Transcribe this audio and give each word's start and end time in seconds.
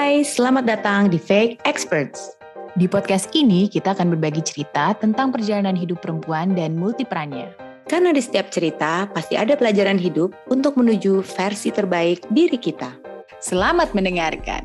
Hai, 0.00 0.24
selamat 0.24 0.64
datang 0.64 1.12
di 1.12 1.20
Fake 1.20 1.60
Experts. 1.68 2.32
Di 2.72 2.88
podcast 2.88 3.28
ini 3.36 3.68
kita 3.68 3.92
akan 3.92 4.16
berbagi 4.16 4.40
cerita 4.40 4.96
tentang 4.96 5.28
perjalanan 5.28 5.76
hidup 5.76 6.00
perempuan 6.00 6.56
dan 6.56 6.72
multiperannya. 6.72 7.52
Karena 7.84 8.08
di 8.08 8.24
setiap 8.24 8.48
cerita 8.48 9.04
pasti 9.12 9.36
ada 9.36 9.60
pelajaran 9.60 10.00
hidup 10.00 10.32
untuk 10.48 10.80
menuju 10.80 11.20
versi 11.20 11.68
terbaik 11.68 12.24
diri 12.32 12.56
kita. 12.56 12.96
Selamat 13.44 13.92
mendengarkan. 13.92 14.64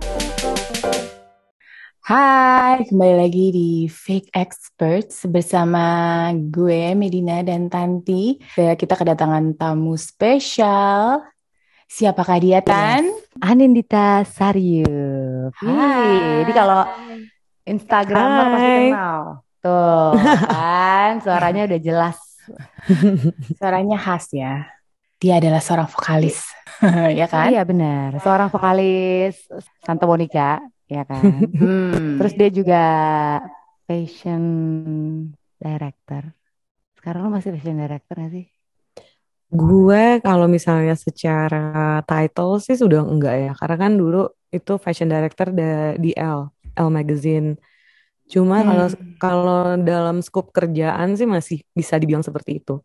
Hai, 2.07 2.87
kembali 2.87 3.15
lagi 3.19 3.45
di 3.51 3.71
Fake 3.91 4.31
Experts 4.31 5.27
bersama 5.27 6.31
gue 6.31 6.95
Medina 6.95 7.43
dan 7.43 7.67
Tanti. 7.67 8.39
Kita 8.55 8.95
kedatangan 8.95 9.51
tamu 9.59 9.99
spesial. 9.99 11.27
Siapakah 11.85 12.41
dia 12.41 12.65
Tan? 12.65 13.05
Anindita 13.45 14.25
Saryuf. 14.25 15.14
Hai. 15.53 16.41
Jadi 16.41 16.51
kalau 16.55 16.81
Instagramer 17.65 18.45
pasti 18.53 18.71
kenal. 18.89 19.21
Tuh 19.61 20.13
kan 20.49 21.11
suaranya 21.21 21.61
udah 21.65 21.79
jelas. 21.81 22.17
Suaranya 23.59 23.97
khas 23.97 24.29
ya. 24.33 24.69
Dia 25.17 25.41
adalah 25.41 25.61
seorang 25.61 25.89
vokalis. 25.89 26.53
ya 27.19 27.25
kan? 27.25 27.49
Iya 27.49 27.65
benar. 27.65 28.21
Seorang 28.21 28.49
vokalis 28.53 29.49
Santa 29.81 30.05
Monica, 30.05 30.61
ya 30.89 31.03
kan? 31.05 31.49
Hmm. 31.55 32.19
Terus 32.21 32.33
dia 32.37 32.49
juga 32.53 32.83
fashion 33.89 34.43
director. 35.57 36.23
Sekarang 36.97 37.27
lo 37.27 37.29
masih 37.33 37.53
fashion 37.57 37.77
director 37.79 38.15
gak 38.17 38.31
sih? 38.33 38.45
Gue 39.55 40.19
kalau 40.19 40.51
misalnya 40.51 40.99
secara 40.99 42.03
title 42.03 42.59
sih 42.59 42.75
sudah 42.75 43.07
enggak 43.07 43.35
ya, 43.39 43.51
karena 43.55 43.77
kan 43.87 43.91
dulu 43.95 44.27
itu 44.51 44.75
fashion 44.75 45.07
director 45.07 45.55
di 45.95 46.11
L, 46.19 46.51
L 46.75 46.89
Magazine. 46.91 47.55
Cuma 48.27 48.65
kalau 48.67 48.87
kalau 49.21 49.63
dalam 49.79 50.19
skup 50.19 50.51
kerjaan 50.51 51.15
sih 51.15 51.23
masih 51.23 51.63
bisa 51.71 51.95
dibilang 51.95 52.25
seperti 52.25 52.59
itu. 52.59 52.83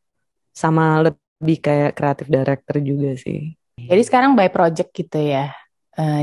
Sama 0.55 1.03
lebih 1.03 1.59
kayak 1.59 1.99
kreatif 1.99 2.31
director 2.31 2.77
juga 2.79 3.19
sih. 3.19 3.57
Jadi 3.75 4.03
sekarang 4.05 4.37
by 4.37 4.53
project 4.53 4.93
gitu 4.95 5.19
ya, 5.19 5.51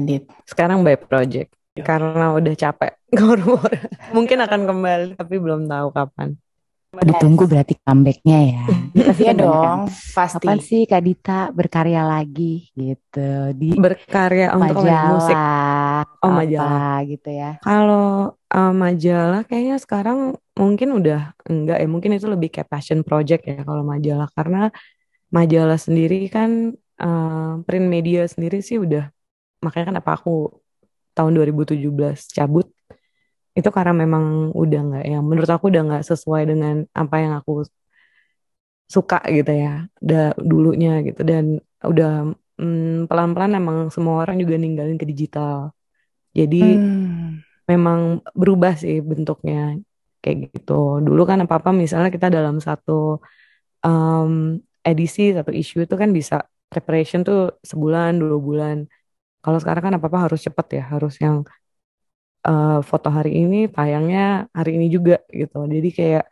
Dit. 0.05 0.29
Sekarang 0.47 0.85
by 0.85 0.95
project 0.95 1.51
karena 1.77 2.33
udah 2.33 2.53
capek. 2.53 2.93
Mungkin 4.15 4.37
akan 4.45 4.61
kembali 4.69 5.07
tapi 5.17 5.35
belum 5.41 5.65
tahu 5.65 5.87
kapan. 5.91 6.37
Ditunggu 7.05 7.43
berarti 7.45 7.73
comebacknya 7.81 8.39
ya. 8.41 8.63
Iya 9.17 9.33
dong, 9.33 9.89
pasti. 10.13 10.45
Kapan 10.45 10.59
sih 10.61 10.81
Kak 10.85 11.01
Dita 11.01 11.39
berkarya 11.49 12.05
lagi 12.05 12.69
gitu 12.73 13.51
di 13.53 13.75
Berkarya 13.77 14.53
untuk 14.55 14.85
musik. 14.85 15.37
Oh, 15.37 16.33
apa 16.33 16.43
majalah. 16.43 16.97
gitu 17.05 17.29
ya. 17.29 17.51
Kalau 17.61 18.33
uh, 18.33 18.73
majalah 18.73 19.41
kayaknya 19.45 19.77
sekarang 19.81 20.37
mungkin 20.57 20.97
udah 20.97 21.33
enggak 21.45 21.77
ya, 21.81 21.87
mungkin 21.87 22.11
itu 22.17 22.27
lebih 22.29 22.49
kayak 22.49 22.69
passion 22.69 23.01
project 23.05 23.45
ya 23.45 23.61
kalau 23.61 23.85
majalah 23.85 24.29
karena 24.33 24.73
majalah 25.29 25.77
sendiri 25.77 26.31
kan 26.31 26.73
uh, 27.01 27.61
print 27.67 27.87
media 27.87 28.25
sendiri 28.25 28.63
sih 28.63 28.79
udah 28.79 29.11
makanya 29.61 29.97
kenapa 29.97 30.17
aku 30.17 30.61
tahun 31.17 31.33
2017 31.33 31.81
cabut 32.33 32.69
itu 33.57 33.69
karena 33.77 33.93
memang 34.03 34.25
udah 34.61 34.79
nggak 34.87 35.03
ya 35.11 35.17
menurut 35.29 35.49
aku 35.55 35.65
udah 35.71 35.81
nggak 35.87 36.03
sesuai 36.09 36.41
dengan 36.51 36.75
apa 37.01 37.15
yang 37.23 37.33
aku 37.39 37.51
suka 38.95 39.15
gitu 39.35 39.51
ya 39.63 39.67
udah 40.03 40.19
dulunya 40.49 40.89
gitu 41.07 41.21
dan 41.29 41.45
udah 41.89 42.09
mm, 42.61 43.07
pelan-pelan 43.09 43.51
emang 43.59 43.77
semua 43.93 44.15
orang 44.23 44.35
juga 44.41 44.55
ninggalin 44.61 44.95
ke 45.01 45.05
digital 45.11 45.57
jadi 46.37 46.57
Hmm. 46.57 47.43
memang 47.71 47.99
berubah 48.39 48.73
sih 48.81 48.95
bentuknya 49.09 49.55
kayak 50.23 50.37
gitu. 50.55 50.71
Dulu 51.05 51.21
kan 51.29 51.39
apa-apa 51.45 51.69
misalnya 51.83 52.09
kita 52.15 52.27
dalam 52.37 52.57
satu 52.67 52.91
um, 53.85 54.31
edisi, 54.89 55.21
satu 55.37 55.51
isu 55.61 55.75
itu 55.85 55.95
kan 56.01 56.09
bisa 56.17 56.35
preparation 56.71 57.21
tuh 57.27 57.37
sebulan, 57.71 58.11
dua 58.21 58.39
bulan. 58.47 58.77
Kalau 59.43 59.59
sekarang 59.61 59.83
kan 59.87 59.93
apa-apa 59.99 60.19
harus 60.29 60.41
cepet 60.47 60.67
ya, 60.77 60.83
harus 60.93 61.13
yang 61.25 61.37
uh, 62.49 62.79
foto 62.89 63.07
hari 63.17 63.29
ini 63.41 63.55
tayangnya 63.75 64.19
hari 64.57 64.69
ini 64.77 64.85
juga 64.95 65.13
gitu. 65.39 65.55
Jadi 65.75 65.89
kayak 65.97 66.23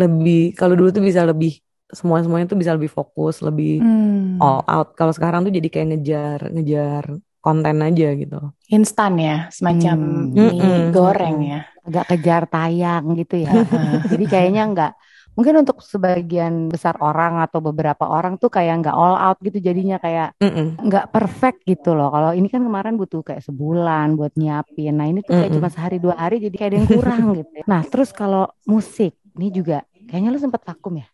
lebih, 0.00 0.36
kalau 0.58 0.74
dulu 0.78 0.88
tuh 0.96 1.04
bisa 1.08 1.22
lebih, 1.30 1.50
semua-semuanya 1.98 2.46
tuh 2.52 2.58
bisa 2.62 2.72
lebih 2.76 2.90
fokus, 2.98 3.34
lebih 3.46 3.68
Hmm. 3.78 4.38
all 4.42 4.60
out. 4.74 4.88
Kalau 4.98 5.12
sekarang 5.16 5.40
tuh 5.46 5.52
jadi 5.58 5.68
kayak 5.72 5.86
ngejar, 5.90 6.40
ngejar 6.54 7.04
konten 7.44 7.76
aja 7.86 8.06
gitu. 8.20 8.36
Instan 8.76 9.12
ya, 9.20 9.34
semacam 9.56 9.96
Hmm. 10.00 10.32
mie 10.48 10.88
Mm-mm. 10.90 10.92
goreng 10.94 11.36
ya. 11.52 11.58
Agak 11.86 12.04
kejar 12.10 12.42
tayang 12.52 13.04
gitu 13.20 13.34
ya. 13.44 13.52
Jadi 14.10 14.24
kayaknya 14.32 14.60
nggak 14.72 14.90
mungkin 15.36 15.54
untuk 15.62 15.76
sebagian 15.82 16.70
besar 16.72 16.94
orang 17.02 17.42
atau 17.44 17.58
beberapa 17.62 18.04
orang 18.06 18.34
tuh 18.42 18.50
kayak 18.56 18.72
nggak 18.82 18.96
all 18.96 19.14
out 19.18 19.38
gitu 19.46 19.58
jadinya 19.68 19.96
kayak 20.04 20.34
nggak 20.86 21.04
perfect 21.14 21.58
gitu 21.70 21.94
loh. 21.98 22.08
Kalau 22.14 22.30
ini 22.38 22.46
kan 22.50 22.62
kemarin 22.66 22.94
butuh 23.00 23.20
kayak 23.26 23.42
sebulan 23.46 24.06
buat 24.18 24.32
nyiapin. 24.40 24.92
Nah 24.98 25.06
ini 25.10 25.20
tuh 25.26 25.34
kayak 25.38 25.52
Mm-mm. 25.52 25.56
cuma 25.56 25.68
sehari 25.74 25.96
dua 26.02 26.14
hari 26.18 26.42
jadi 26.44 26.54
kayak 26.58 26.70
ada 26.74 26.78
yang 26.82 26.90
kurang 26.90 27.22
gitu. 27.38 27.50
ya. 27.62 27.64
Nah 27.70 27.80
terus 27.90 28.10
kalau 28.10 28.50
musik 28.66 29.14
ini 29.38 29.48
juga 29.54 29.86
kayaknya 30.08 30.28
lu 30.34 30.40
sempet 30.42 30.62
vakum 30.66 30.94
ya. 31.02 31.06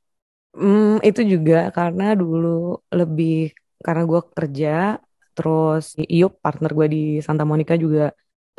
Hmm, 0.56 0.98
itu 1.08 1.20
juga 1.32 1.54
karena 1.76 2.02
dulu 2.20 2.46
lebih 2.98 3.30
karena 3.84 4.02
gue 4.10 4.20
kerja 4.36 4.68
terus 5.34 5.82
Iup 6.14 6.32
partner 6.44 6.70
gue 6.78 6.86
di 6.94 6.98
Santa 7.26 7.44
Monica 7.50 7.74
juga 7.84 8.00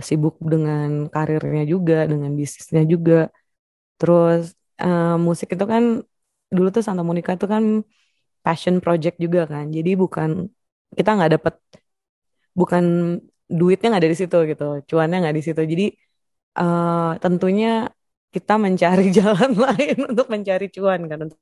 sibuk 0.08 0.36
dengan 0.54 0.88
karirnya 1.14 1.64
juga 1.74 1.96
dengan 2.12 2.32
bisnisnya 2.40 2.82
juga 2.94 3.14
terus 4.00 4.42
eh, 4.84 5.16
musik 5.28 5.48
itu 5.56 5.66
kan 5.74 5.84
dulu 6.56 6.68
tuh 6.76 6.84
Santa 6.88 7.04
Monica 7.08 7.32
itu 7.38 7.48
kan 7.54 7.64
passion 8.46 8.76
project 8.86 9.16
juga 9.26 9.42
kan 9.54 9.66
jadi 9.78 9.92
bukan 10.04 10.30
kita 10.98 11.10
nggak 11.18 11.32
dapet 11.36 11.56
bukan 12.60 12.84
duitnya 13.60 13.88
nggak 13.92 14.04
dari 14.08 14.16
situ 14.22 14.38
gitu 14.52 14.64
cuannya 14.90 15.16
nggak 15.22 15.36
di 15.38 15.44
situ 15.48 15.62
jadi 15.74 15.86
eh, 16.60 17.12
tentunya 17.24 17.70
kita 18.36 18.54
mencari 18.66 19.06
jalan 19.18 19.52
lain 19.66 19.98
untuk 20.12 20.28
mencari 20.34 20.66
cuan 20.76 21.02
kan 21.12 21.20
untuk 21.28 21.40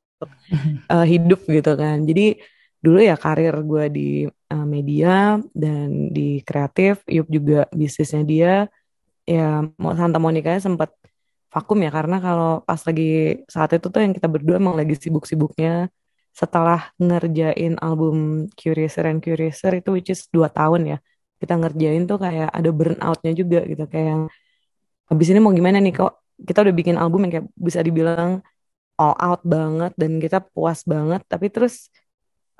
eh, 0.91 1.05
hidup 1.11 1.39
gitu 1.49 1.71
kan. 1.81 1.97
Jadi 2.09 2.21
dulu 2.83 2.99
ya 3.09 3.15
karir 3.23 3.55
gue 3.71 3.83
di 3.97 4.01
eh, 4.27 4.65
media 4.75 5.39
dan 5.55 6.11
di 6.15 6.41
kreatif, 6.47 7.03
Yup 7.07 7.27
juga 7.31 7.57
bisnisnya 7.73 8.23
dia. 8.31 8.53
Ya 9.29 9.63
Santa 9.99 10.19
Monica 10.23 10.51
sempat 10.59 10.89
vakum 11.53 11.77
ya 11.85 11.89
karena 11.97 12.15
kalau 12.25 12.61
pas 12.67 12.81
lagi 12.87 13.03
saat 13.53 13.69
itu 13.75 13.87
tuh 13.93 14.01
yang 14.05 14.13
kita 14.17 14.27
berdua 14.33 14.55
emang 14.61 14.75
lagi 14.79 14.93
sibuk-sibuknya 15.03 15.89
setelah 16.39 16.79
ngerjain 17.01 17.73
album 17.81 18.47
Curiouser 18.53 19.05
and 19.09 19.19
Curiouser 19.25 19.71
itu 19.81 19.89
which 19.95 20.09
is 20.13 20.21
2 20.29 20.47
tahun 20.53 20.81
ya. 20.95 20.97
Kita 21.41 21.53
ngerjain 21.59 22.03
tuh 22.09 22.17
kayak 22.21 22.49
ada 22.57 22.69
burnoutnya 22.69 23.31
juga 23.33 23.59
gitu 23.65 23.83
kayak 23.91 24.07
yang 24.13 24.23
habis 25.09 25.27
ini 25.31 25.39
mau 25.41 25.53
gimana 25.55 25.77
nih 25.81 25.93
kok 25.97 26.11
kita 26.47 26.59
udah 26.63 26.75
bikin 26.79 26.95
album 27.01 27.19
yang 27.27 27.31
kayak 27.41 27.47
bisa 27.57 27.79
dibilang 27.81 28.39
all 28.99 29.15
out 29.17 29.41
banget 29.43 29.91
dan 29.97 30.11
kita 30.23 30.37
puas 30.53 30.85
banget 30.85 31.21
tapi 31.25 31.47
terus 31.49 31.89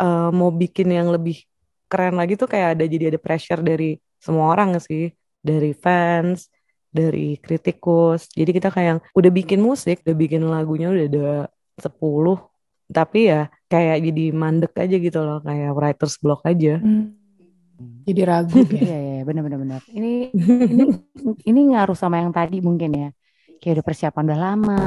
eh, 0.01 0.29
mau 0.33 0.49
bikin 0.49 0.89
yang 0.89 1.07
lebih 1.13 1.45
keren 1.89 2.15
lagi 2.19 2.33
tuh 2.41 2.49
kayak 2.49 2.77
ada 2.77 2.83
jadi 2.89 3.13
ada 3.13 3.19
pressure 3.21 3.61
dari 3.61 3.97
semua 4.17 4.51
orang 4.53 4.77
sih 4.81 5.13
dari 5.39 5.71
fans 5.77 6.49
dari 6.89 7.37
kritikus 7.37 8.29
jadi 8.33 8.49
kita 8.49 8.69
kayak 8.69 8.87
yang 8.87 9.01
udah 9.13 9.31
bikin 9.31 9.59
musik 9.61 10.01
udah 10.03 10.17
bikin 10.17 10.41
lagunya 10.45 10.89
udah 10.89 11.05
ada 11.05 11.27
10 11.77 11.93
tapi 12.89 13.29
ya 13.29 13.41
kayak 13.69 14.01
jadi 14.01 14.23
mandek 14.33 14.73
aja 14.75 14.95
gitu 14.97 15.19
loh 15.21 15.39
kayak 15.41 15.71
writer's 15.77 16.17
block 16.17 16.41
aja 16.43 16.81
Hmm. 17.79 18.03
Jadi 18.03 18.21
ragu 18.27 18.59
ya. 18.67 18.75
Iya 18.75 18.97
iya 18.99 19.21
benar-benar 19.23 19.55
benar. 19.63 19.81
Ini 19.87 20.35
ini 20.67 20.83
ini 21.47 21.59
ngaruh 21.71 21.95
sama 21.95 22.19
yang 22.19 22.35
tadi 22.35 22.59
mungkin 22.59 22.91
ya. 22.91 23.09
Kayak 23.63 23.79
udah 23.79 23.85
persiapan 23.87 24.23
udah 24.27 24.39
lama. 24.51 24.81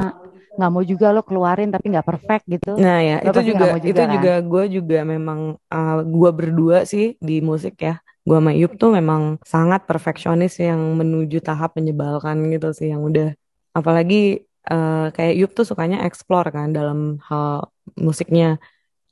Nggak 0.53 0.69
mau 0.69 0.83
juga 0.85 1.09
lo 1.09 1.25
keluarin 1.25 1.73
tapi 1.73 1.89
nggak 1.89 2.05
perfect 2.05 2.45
gitu. 2.45 2.77
Nah 2.77 3.01
ya 3.01 3.17
Lo 3.25 3.33
itu 3.33 3.49
juga 3.49 3.81
juga 3.81 3.89
itu 3.89 3.97
kan? 3.97 4.09
juga 4.13 4.33
gue 4.45 4.63
juga 4.77 4.99
memang 5.01 5.39
uh, 5.57 5.99
gue 6.05 6.29
berdua 6.37 6.85
sih 6.85 7.17
di 7.17 7.41
musik 7.41 7.81
ya 7.81 7.97
gue 8.23 8.37
sama 8.39 8.51
Yup 8.55 8.79
tuh 8.79 8.95
memang 8.95 9.37
sangat 9.43 9.83
perfeksionis 9.83 10.55
yang 10.63 10.79
menuju 10.95 11.43
tahap 11.43 11.75
menyebalkan 11.75 12.39
gitu 12.55 12.71
sih 12.71 12.87
yang 12.87 13.03
udah 13.03 13.35
apalagi 13.75 14.47
uh, 14.71 15.11
kayak 15.11 15.33
Yup 15.39 15.51
tuh 15.57 15.65
sukanya 15.67 16.07
explore 16.07 16.47
kan 16.55 16.71
dalam 16.71 17.19
hal 17.27 17.67
musiknya. 17.99 18.63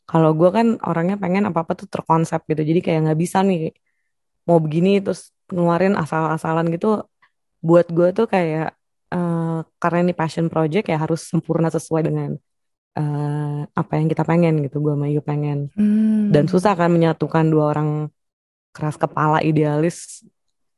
Kalau 0.07 0.35
gue 0.35 0.49
kan 0.51 0.67
orangnya 0.83 1.15
pengen 1.19 1.47
apa 1.47 1.63
apa 1.63 1.73
tuh 1.75 1.87
terkonsep 1.87 2.43
gitu 2.51 2.61
jadi 2.67 2.79
kayak 2.83 2.99
nggak 3.07 3.19
bisa 3.19 3.37
nih 3.47 3.71
mau 4.47 4.59
begini 4.59 4.99
terus 4.99 5.31
ngeluarin 5.51 5.95
asal-asalan 5.99 6.71
gitu. 6.71 7.03
Buat 7.63 7.87
gue 7.91 8.07
tuh 8.15 8.27
kayak 8.31 8.75
eh, 9.11 9.59
karena 9.81 9.97
ini 10.03 10.13
passion 10.15 10.47
project 10.47 10.87
ya 10.91 10.97
harus 10.99 11.27
sempurna 11.27 11.67
sesuai 11.71 12.01
dengan 12.07 12.29
eh, 12.99 13.59
apa 13.71 13.93
yang 13.99 14.07
kita 14.11 14.23
pengen 14.27 14.63
gitu 14.67 14.79
gue 14.83 14.93
sama 14.95 15.07
Yu 15.11 15.21
pengen. 15.23 15.71
Hmm. 15.75 16.31
dan 16.31 16.47
susah 16.47 16.73
kan 16.79 16.91
menyatukan 16.91 17.47
dua 17.47 17.75
orang 17.75 17.89
keras 18.71 18.95
kepala 18.95 19.43
idealis 19.43 20.23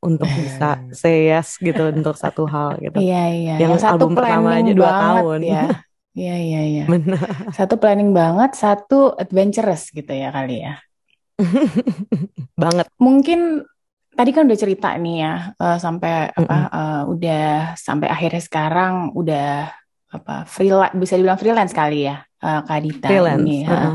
untuk 0.04 0.28
bisa 0.28 0.76
say 0.92 1.32
yes 1.32 1.56
gitu 1.56 1.88
untuk 1.88 2.12
satu 2.14 2.44
hal 2.44 2.76
gitu. 2.76 3.00
Iya 3.00 3.24
iya. 3.32 3.54
Yang, 3.56 3.70
Yang 3.72 3.80
satu 3.80 3.92
album 3.96 4.12
pertama 4.12 4.48
aja 4.60 4.72
dua 4.76 4.92
tahun. 4.92 5.40
ya. 5.42 5.64
Iya 6.14 6.36
iya 6.38 6.60
iya. 6.62 6.84
Benar. 6.86 7.50
Satu 7.50 7.74
planning 7.74 8.14
banget, 8.14 8.54
satu 8.54 9.18
adventurous 9.18 9.90
gitu 9.90 10.14
ya 10.14 10.30
kali 10.30 10.62
ya. 10.62 10.78
Banget. 12.62 12.86
Mungkin 13.02 13.66
tadi 14.14 14.30
kan 14.30 14.46
udah 14.46 14.54
cerita 14.54 14.94
nih 14.94 15.16
ya 15.26 15.34
eh, 15.58 15.78
sampai 15.82 16.30
apa 16.30 16.38
Mm-mm. 16.38 16.70
eh, 16.70 17.02
udah 17.10 17.46
sampai 17.74 18.06
akhirnya 18.06 18.42
sekarang 18.46 19.10
udah 19.10 19.74
apa 20.14 20.46
freelance 20.46 20.94
bisa 20.94 21.14
dibilang 21.18 21.40
freelance 21.40 21.74
kali 21.74 22.06
ya 22.06 22.22
eh, 22.22 22.60
Kak 22.62 22.80
Dita 22.84 23.08
Freelance. 23.10 23.42
ini. 23.42 23.58
ha. 23.66 23.74
heeh. 23.74 23.94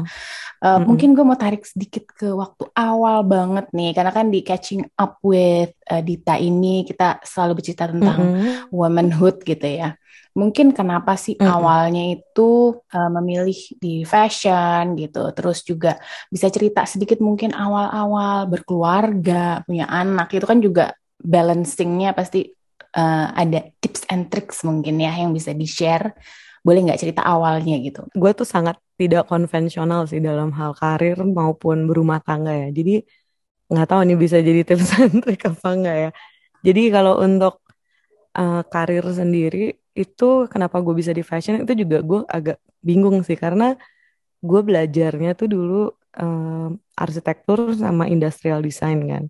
Eh, 0.60 0.68
Mm-mm. 0.75 0.92
mungkin 0.92 1.16
gue 1.16 1.24
mau 1.24 1.39
tarik 1.39 1.63
sedikit 1.63 2.04
ke 2.12 2.36
waktu 2.36 2.68
awal 2.75 3.24
banget 3.24 3.71
nih 3.71 3.95
karena 3.95 4.12
kan 4.12 4.27
di 4.27 4.44
Catching 4.44 4.83
Up 5.00 5.16
with 5.24 5.71
eh, 5.88 6.04
Dita 6.04 6.36
ini 6.36 6.83
kita 6.83 7.24
selalu 7.24 7.63
bercerita 7.63 7.88
tentang 7.88 8.19
Mm-mm. 8.36 8.68
womanhood 8.75 9.39
gitu 9.48 9.63
ya. 9.63 9.95
Mungkin 10.36 10.75
kenapa 10.75 11.16
sih 11.16 11.39
Mm-mm. 11.39 11.48
awalnya 11.48 12.04
itu 12.12 12.75
uh, 12.75 13.10
memilih 13.18 13.56
di 13.80 14.04
fashion 14.04 15.00
gitu. 15.00 15.31
Terus 15.31 15.63
juga 15.63 15.95
bisa 16.27 16.51
cerita 16.51 16.83
sedikit 16.83 17.24
mungkin 17.24 17.56
awal-awal 17.56 18.51
berkeluarga, 18.51 19.63
punya 19.63 19.88
anak 19.88 20.27
itu 20.36 20.44
kan 20.44 20.60
juga 20.60 20.92
balancingnya 21.19 22.12
pasti 22.12 22.51
uh, 22.96 23.28
ada 23.34 23.70
tips 23.82 24.06
and 24.10 24.30
tricks 24.32 24.64
mungkin 24.66 25.02
ya 25.02 25.14
yang 25.14 25.34
bisa 25.36 25.52
di-share. 25.54 26.14
Boleh 26.60 26.84
nggak 26.86 27.00
cerita 27.00 27.22
awalnya 27.24 27.80
gitu? 27.80 28.04
Gue 28.14 28.32
tuh 28.36 28.48
sangat 28.48 28.78
tidak 29.00 29.32
konvensional 29.32 30.06
sih 30.12 30.20
dalam 30.20 30.52
hal 30.52 30.76
karir 30.76 31.16
maupun 31.24 31.88
berumah 31.88 32.20
tangga 32.20 32.52
ya. 32.52 32.70
Jadi 32.70 33.02
nggak 33.70 33.88
tahu 33.88 34.02
nih 34.04 34.18
bisa 34.20 34.38
jadi 34.42 34.62
tips 34.68 34.90
and 35.00 35.24
trick 35.24 35.42
apa 35.48 35.68
enggak 35.72 35.98
ya. 35.98 36.10
Jadi 36.66 36.82
kalau 36.92 37.24
untuk 37.24 37.64
uh, 38.36 38.62
karir 38.68 39.06
sendiri 39.08 39.80
itu 39.96 40.30
kenapa 40.52 40.84
gue 40.84 40.96
bisa 40.96 41.12
di 41.16 41.24
fashion 41.24 41.64
itu 41.64 41.74
juga 41.86 42.04
gue 42.04 42.22
agak 42.28 42.58
bingung 42.84 43.24
sih 43.24 43.36
karena 43.36 43.76
gue 44.40 44.62
belajarnya 44.64 45.36
tuh 45.36 45.48
dulu 45.52 45.82
um, 46.20 46.80
arsitektur 46.96 47.76
sama 47.76 48.08
industrial 48.08 48.60
design 48.64 49.08
kan. 49.08 49.24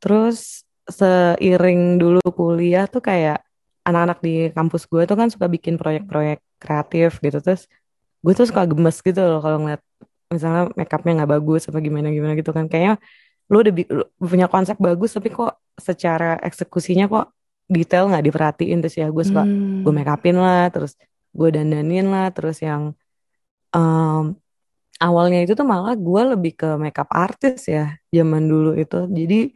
Terus 0.00 0.64
seiring 0.90 1.96
dulu 2.02 2.20
kuliah 2.34 2.84
tuh 2.90 3.00
kayak 3.00 3.40
anak-anak 3.86 4.18
di 4.20 4.52
kampus 4.52 4.84
gue 4.90 5.02
tuh 5.08 5.16
kan 5.16 5.28
suka 5.32 5.46
bikin 5.48 5.74
proyek-proyek 5.80 6.38
kreatif 6.60 7.18
gitu. 7.24 7.38
Terus 7.40 7.64
gue 8.20 8.32
tuh 8.36 8.46
suka 8.50 8.68
gemes 8.68 8.96
gitu 9.00 9.20
loh 9.24 9.40
kalau 9.40 9.58
ngeliat 9.64 9.80
misalnya 10.30 10.70
makeupnya 10.78 11.12
nggak 11.24 11.32
bagus 11.40 11.66
apa 11.72 11.78
gimana 11.80 12.12
gimana 12.12 12.36
gitu 12.36 12.52
kan. 12.52 12.68
Kayaknya 12.70 13.00
lu 13.50 13.56
udah 13.66 13.72
lu 13.90 14.04
punya 14.20 14.46
konsep 14.46 14.76
bagus 14.78 15.10
tapi 15.16 15.32
kok 15.32 15.58
secara 15.74 16.38
eksekusinya 16.44 17.10
kok 17.10 17.26
detail 17.66 18.06
nggak 18.10 18.24
diperhatiin. 18.28 18.78
Terus 18.84 18.96
ya 19.00 19.06
gue 19.08 19.24
suka 19.24 19.42
Hmm. 19.42 19.82
gue 19.82 19.92
make 19.96 20.10
upin 20.12 20.36
lah 20.36 20.68
terus 20.68 20.94
gue 21.30 21.48
dandanin 21.50 22.06
lah 22.10 22.28
terus 22.34 22.58
yang 22.60 22.92
em, 23.74 24.34
awalnya 25.00 25.40
itu 25.46 25.56
tuh 25.56 25.64
malah 25.64 25.96
gue 25.96 26.22
lebih 26.36 26.52
ke 26.60 26.68
makeup 26.76 27.08
artist 27.10 27.64
ya 27.70 27.96
zaman 28.12 28.44
dulu 28.44 28.76
itu. 28.76 29.08
Jadi 29.08 29.54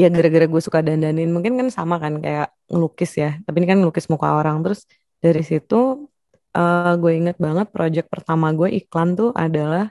ya 0.00 0.08
gara-gara 0.14 0.46
gue 0.52 0.62
suka 0.66 0.80
dandanin. 0.86 1.28
Mungkin 1.34 1.52
kan 1.60 1.68
sama 1.68 1.96
kan 2.02 2.14
kayak 2.24 2.48
ngelukis 2.72 3.12
ya. 3.22 3.30
Tapi 3.44 3.56
ini 3.60 3.66
kan 3.70 3.78
ngelukis 3.80 4.06
muka 4.12 4.28
orang. 4.40 4.56
Terus 4.64 4.80
dari 5.24 5.42
situ 5.44 6.08
eh 6.56 6.92
gue 6.98 7.12
inget 7.14 7.36
banget 7.38 7.66
project 7.70 8.06
pertama 8.10 8.50
gue 8.58 8.68
iklan 8.80 9.14
tuh 9.14 9.30
adalah 9.36 9.84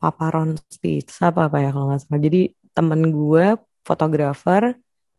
Paparon 0.00 0.56
Stitch 0.72 1.12
apa 1.20 1.46
apa 1.52 1.56
ya 1.62 1.70
kalau 1.74 1.92
nggak 1.92 2.00
salah. 2.02 2.20
Jadi 2.26 2.40
temen 2.72 3.00
gue 3.12 3.46
fotografer 3.84 4.62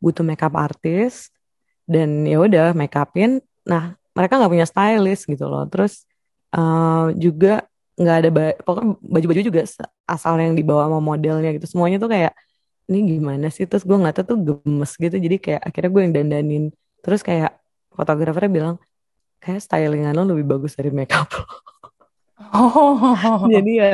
butuh 0.02 0.26
makeup 0.26 0.58
artist 0.58 1.30
dan 1.86 2.26
ya 2.26 2.42
udah 2.42 2.74
make 2.74 2.96
upin 2.98 3.44
nah 3.62 3.94
mereka 4.18 4.42
nggak 4.42 4.52
punya 4.52 4.68
stylist 4.68 5.24
gitu 5.30 5.46
loh. 5.48 5.64
Terus 5.70 6.04
eh, 6.56 7.06
juga 7.22 7.64
nggak 8.00 8.18
ada 8.26 8.30
ba- 8.34 8.58
pokoknya 8.66 8.90
baju-baju 9.00 9.42
juga 9.46 9.62
asal 10.10 10.34
yang 10.42 10.54
dibawa 10.58 10.90
sama 10.90 11.00
modelnya 11.00 11.50
gitu. 11.56 11.68
Semuanya 11.70 11.98
tuh 12.02 12.10
kayak 12.12 12.34
ini 12.92 13.16
gimana 13.16 13.48
sih? 13.48 13.64
Terus 13.64 13.88
gue 13.88 13.96
ngeliatnya 13.96 14.28
tuh 14.28 14.38
gemes 14.44 14.92
gitu. 15.00 15.16
Jadi 15.16 15.36
kayak 15.40 15.62
akhirnya 15.64 15.90
gue 15.96 16.02
yang 16.04 16.14
dandanin. 16.14 16.64
Terus 17.00 17.24
kayak 17.24 17.56
fotografernya 17.96 18.52
bilang 18.52 18.76
kayak 19.40 19.64
stylingan 19.64 20.14
lo 20.14 20.28
lebih 20.36 20.46
bagus 20.46 20.76
dari 20.76 20.92
makeup 20.92 21.32
lo. 21.32 21.48
Oh. 22.52 23.48
jadi 23.54 23.72
ya 23.72 23.92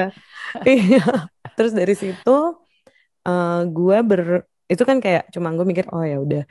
iya. 0.66 1.30
Terus 1.54 1.72
dari 1.78 1.94
situ 1.94 2.38
eh 3.28 3.62
gue 3.70 3.98
ber 4.02 4.22
itu 4.68 4.84
kan 4.84 4.98
kayak 5.00 5.32
cuma 5.32 5.54
gue 5.54 5.64
mikir 5.64 5.86
oh 5.94 6.02
ya 6.02 6.18
udah. 6.18 6.44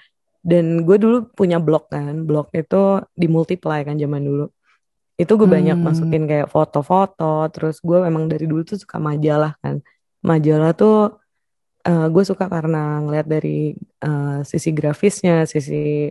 Dan 0.46 0.86
gue 0.86 0.96
dulu 1.02 1.26
punya 1.34 1.58
blog 1.58 1.90
kan. 1.90 2.22
Blog 2.22 2.54
itu 2.54 3.02
di 3.18 3.26
multiply 3.26 3.82
kan 3.82 3.98
zaman 3.98 4.22
dulu. 4.22 4.46
Itu 5.18 5.34
gue 5.34 5.48
banyak 5.48 5.74
Hmm. 5.74 5.86
masukin 5.90 6.24
kayak 6.30 6.46
foto-foto. 6.48 7.50
Terus 7.50 7.82
gue 7.82 7.98
memang 8.06 8.30
dari 8.30 8.46
dulu 8.46 8.62
tuh 8.62 8.78
suka 8.78 9.02
majalah 9.02 9.58
kan. 9.58 9.82
Majalah 10.22 10.70
tuh 10.72 11.18
eh, 11.88 12.06
gue 12.12 12.24
suka 12.30 12.44
karena 12.54 12.78
ngeliat 13.04 13.26
dari 13.34 13.74
eh, 14.04 14.38
sisi 14.50 14.70
grafisnya 14.78 15.34
sisi 15.52 16.10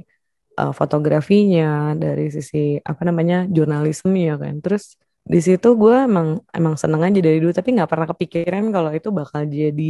eh, 0.59 0.73
fotografinya 0.79 1.93
dari 2.03 2.25
sisi 2.35 2.79
apa 2.81 3.01
namanya 3.07 3.37
jurnalismenya 3.55 4.33
kan. 4.43 4.55
Terus 4.63 4.83
di 5.25 5.39
situ 5.41 5.67
gue 5.81 5.95
emang 6.09 6.27
emang 6.53 6.75
seneng 6.81 7.01
aja 7.07 7.19
dari 7.27 7.37
dulu 7.41 7.51
tapi 7.59 7.69
nggak 7.75 7.89
pernah 7.91 8.07
kepikiran 8.11 8.63
kalau 8.75 8.91
itu 8.93 9.09
bakal 9.19 9.41
jadi 9.49 9.89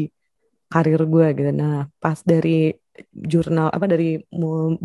karir 0.71 1.01
gue 1.13 1.27
gitu. 1.37 1.51
Nah 1.61 1.87
pas 2.03 2.19
dari 2.23 2.71
jurnal 3.11 3.67
apa 3.75 3.85
dari 3.91 4.23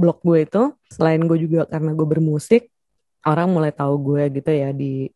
blog 0.01 0.19
gue 0.27 0.39
itu 0.47 0.63
selain 0.91 1.23
gue 1.29 1.39
juga 1.45 1.61
karena 1.71 1.91
gue 1.95 2.07
bermusik 2.13 2.63
orang 3.27 3.49
mulai 3.55 3.71
tahu 3.71 3.95
gue 4.09 4.23
gitu 4.37 4.51
ya 4.51 4.71
di 4.75 5.07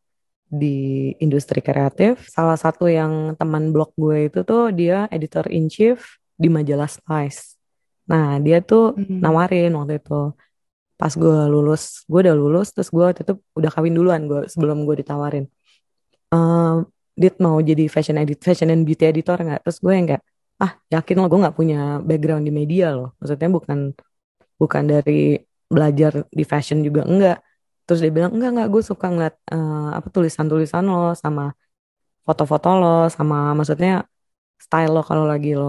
di 0.62 0.76
industri 1.24 1.58
kreatif. 1.64 2.12
Salah 2.30 2.58
satu 2.58 2.84
yang 2.86 3.34
teman 3.40 3.64
blog 3.74 3.90
gue 3.98 4.30
itu 4.30 4.40
tuh 4.46 4.70
dia 4.70 5.10
editor 5.10 5.44
in 5.50 5.66
chief 5.74 5.98
di 6.42 6.48
majalah 6.56 6.88
Spice. 6.90 7.58
Nah 8.10 8.38
dia 8.44 8.58
tuh 8.62 8.94
Hmm. 8.98 9.20
nawarin 9.24 9.72
waktu 9.78 9.98
itu. 10.02 10.32
Pas 11.00 11.12
gue 11.22 11.38
lulus 11.50 11.82
gue 12.10 12.20
udah 12.24 12.36
lulus 12.38 12.68
terus 12.74 12.88
gue 12.94 13.02
waktu 13.02 13.22
itu 13.26 13.34
udah 13.58 13.70
kawin 13.74 13.94
duluan 13.98 14.22
gue 14.30 14.40
sebelum 14.52 14.86
gue 14.86 14.96
ditawarin. 15.02 15.44
Ehm, 16.34 16.76
Dit 17.14 17.38
mau 17.38 17.62
jadi 17.62 17.86
fashion 17.86 18.18
edit 18.18 18.42
fashion 18.42 18.74
and 18.74 18.82
beauty 18.82 19.06
editor 19.06 19.38
nggak? 19.38 19.62
Terus 19.62 19.78
gue 19.78 19.92
yang 19.94 20.06
kayak 20.10 20.22
ah 20.58 20.72
yakin 20.90 21.14
lo 21.22 21.26
gue 21.30 21.40
nggak 21.46 21.56
punya 21.60 21.78
background 22.02 22.42
di 22.46 22.52
media 22.54 22.90
loh. 22.90 23.14
Maksudnya 23.22 23.48
bukan 23.54 23.78
bukan 24.58 24.82
dari 24.86 25.38
belajar 25.70 26.12
di 26.30 26.44
fashion 26.46 26.82
juga 26.82 27.02
enggak 27.06 27.38
terus 27.84 27.98
dia 28.02 28.12
bilang 28.16 28.32
enggak 28.34 28.50
enggak 28.54 28.68
gue 28.74 28.82
suka 28.90 29.06
ngeliat 29.12 29.34
eh, 29.54 29.88
apa 29.98 30.08
tulisan-tulisan 30.14 30.84
lo 30.94 30.98
sama 31.22 31.42
foto-foto 32.26 32.68
lo 32.80 32.88
sama 33.16 33.36
maksudnya 33.58 33.90
style 34.64 34.90
lo 34.96 35.00
kalau 35.10 35.24
lagi 35.32 35.48
lo 35.60 35.66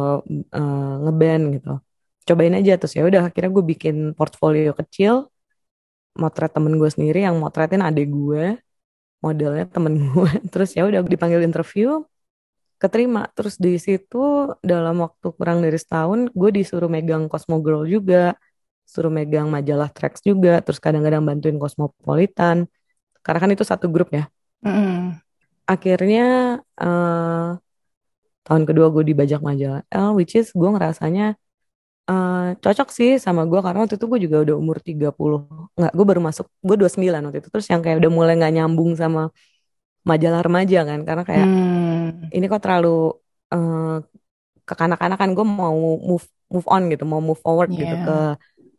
eh, 0.58 0.94
ngeband 1.04 1.44
gitu. 1.56 1.70
Cobain 2.28 2.56
aja 2.60 2.72
terus 2.80 2.94
ya 2.98 3.04
udah 3.10 3.22
akhirnya 3.30 3.52
gue 3.56 3.66
bikin 3.74 3.96
portfolio 4.18 4.72
kecil 4.80 5.14
motret 6.22 6.52
temen 6.56 6.74
gue 6.82 6.90
sendiri 6.96 7.20
yang 7.28 7.36
motretin 7.44 7.82
adik 7.88 8.08
gue 8.18 8.44
modelnya 9.26 9.66
temen 9.76 9.94
gue 10.14 10.32
terus 10.52 10.70
ya 10.78 10.84
udah 10.90 11.02
dipanggil 11.14 11.42
interview 11.50 11.88
keterima. 12.82 13.22
Terus 13.36 13.56
di 13.66 13.80
situ 13.80 14.18
dalam 14.62 14.96
waktu 15.06 15.28
kurang 15.38 15.60
dari 15.66 15.78
setahun 15.80 16.20
gue 16.32 16.50
disuruh 16.58 16.90
megang 16.92 17.24
Cosmo 17.32 17.58
Girl 17.64 17.84
juga 17.88 18.36
suruh 18.94 19.12
megang 19.18 19.48
majalah 19.56 19.90
Trax 19.96 20.14
juga 20.30 20.52
terus 20.66 20.80
kadang-kadang 20.86 21.24
bantuin 21.28 21.58
Cosmopolitan. 21.64 22.58
Karena 23.26 23.40
kan 23.44 23.52
itu 23.56 23.66
satu 23.72 23.88
grup 23.94 24.10
ya. 24.18 24.24
Mm-mm. 24.66 25.22
akhirnya 25.74 26.22
eh, 26.82 27.46
tahun 28.46 28.64
kedua 28.70 28.88
gue 28.94 29.04
dibajak 29.12 29.40
majalah 29.42 29.82
L 29.90 30.10
which 30.18 30.34
is 30.38 30.48
gue 30.54 30.70
ngerasanya 30.74 31.24
eh, 32.12 32.46
cocok 32.64 32.90
sih 32.98 33.12
sama 33.26 33.42
gue 33.50 33.60
karena 33.66 33.80
waktu 33.86 33.96
itu 34.00 34.08
gue 34.12 34.20
juga 34.26 34.38
udah 34.46 34.56
umur 34.64 34.78
30 34.88 35.40
nggak 35.78 35.92
gue 35.98 36.06
baru 36.10 36.22
masuk 36.30 36.46
gue 36.68 36.76
29 36.82 37.22
waktu 37.30 37.40
itu. 37.44 37.50
Terus 37.54 37.68
yang 37.74 37.82
kayak 37.86 37.98
udah 38.02 38.12
mulai 38.18 38.34
nggak 38.40 38.54
nyambung 38.58 38.92
sama 39.02 39.22
majalah 40.10 40.42
remaja 40.48 40.80
kan. 40.90 41.00
Karena 41.08 41.24
kayak 41.30 41.48
Hmm. 41.48 42.30
ini 42.36 42.46
kok 42.52 42.62
terlalu 42.66 42.90
eh, 43.54 43.96
kekanak-kanakan. 44.70 45.30
Gue 45.38 45.46
mau 45.48 45.78
move 46.10 46.26
move 46.54 46.68
on 46.70 46.84
gitu 46.94 47.04
mau 47.10 47.22
move 47.24 47.42
forward 47.46 47.70
gitu 47.74 47.96
Iya. 47.96 48.06
ke 48.06 48.16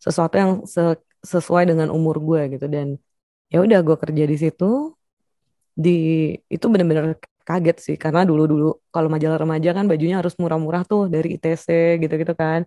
sesuatu 0.06 0.34
yang 0.42 0.52
se- 0.74 1.02
sesuai 1.32 1.64
dengan 1.70 1.88
umur 1.96 2.16
gue 2.28 2.40
gitu. 2.58 2.66
Dan 2.74 2.86
ya 3.52 3.58
udah 3.66 3.78
gue 3.86 3.96
kerja 4.04 4.24
di 4.32 4.36
situ. 4.44 4.64
Di 5.84 5.90
itu 6.54 6.64
bener-bener 6.72 7.04
kaget 7.48 7.76
sih. 7.86 7.96
Karena 8.02 8.20
dulu-dulu 8.28 8.64
kalau 8.94 9.08
majalah 9.14 9.38
remaja 9.42 9.70
kan 9.76 9.84
bajunya 9.90 10.16
harus 10.20 10.34
murah-murah 10.42 10.82
tuh 10.90 11.00
dari 11.14 11.26
ITC 11.36 11.66
gitu-gitu 12.02 12.32
kan. 12.42 12.60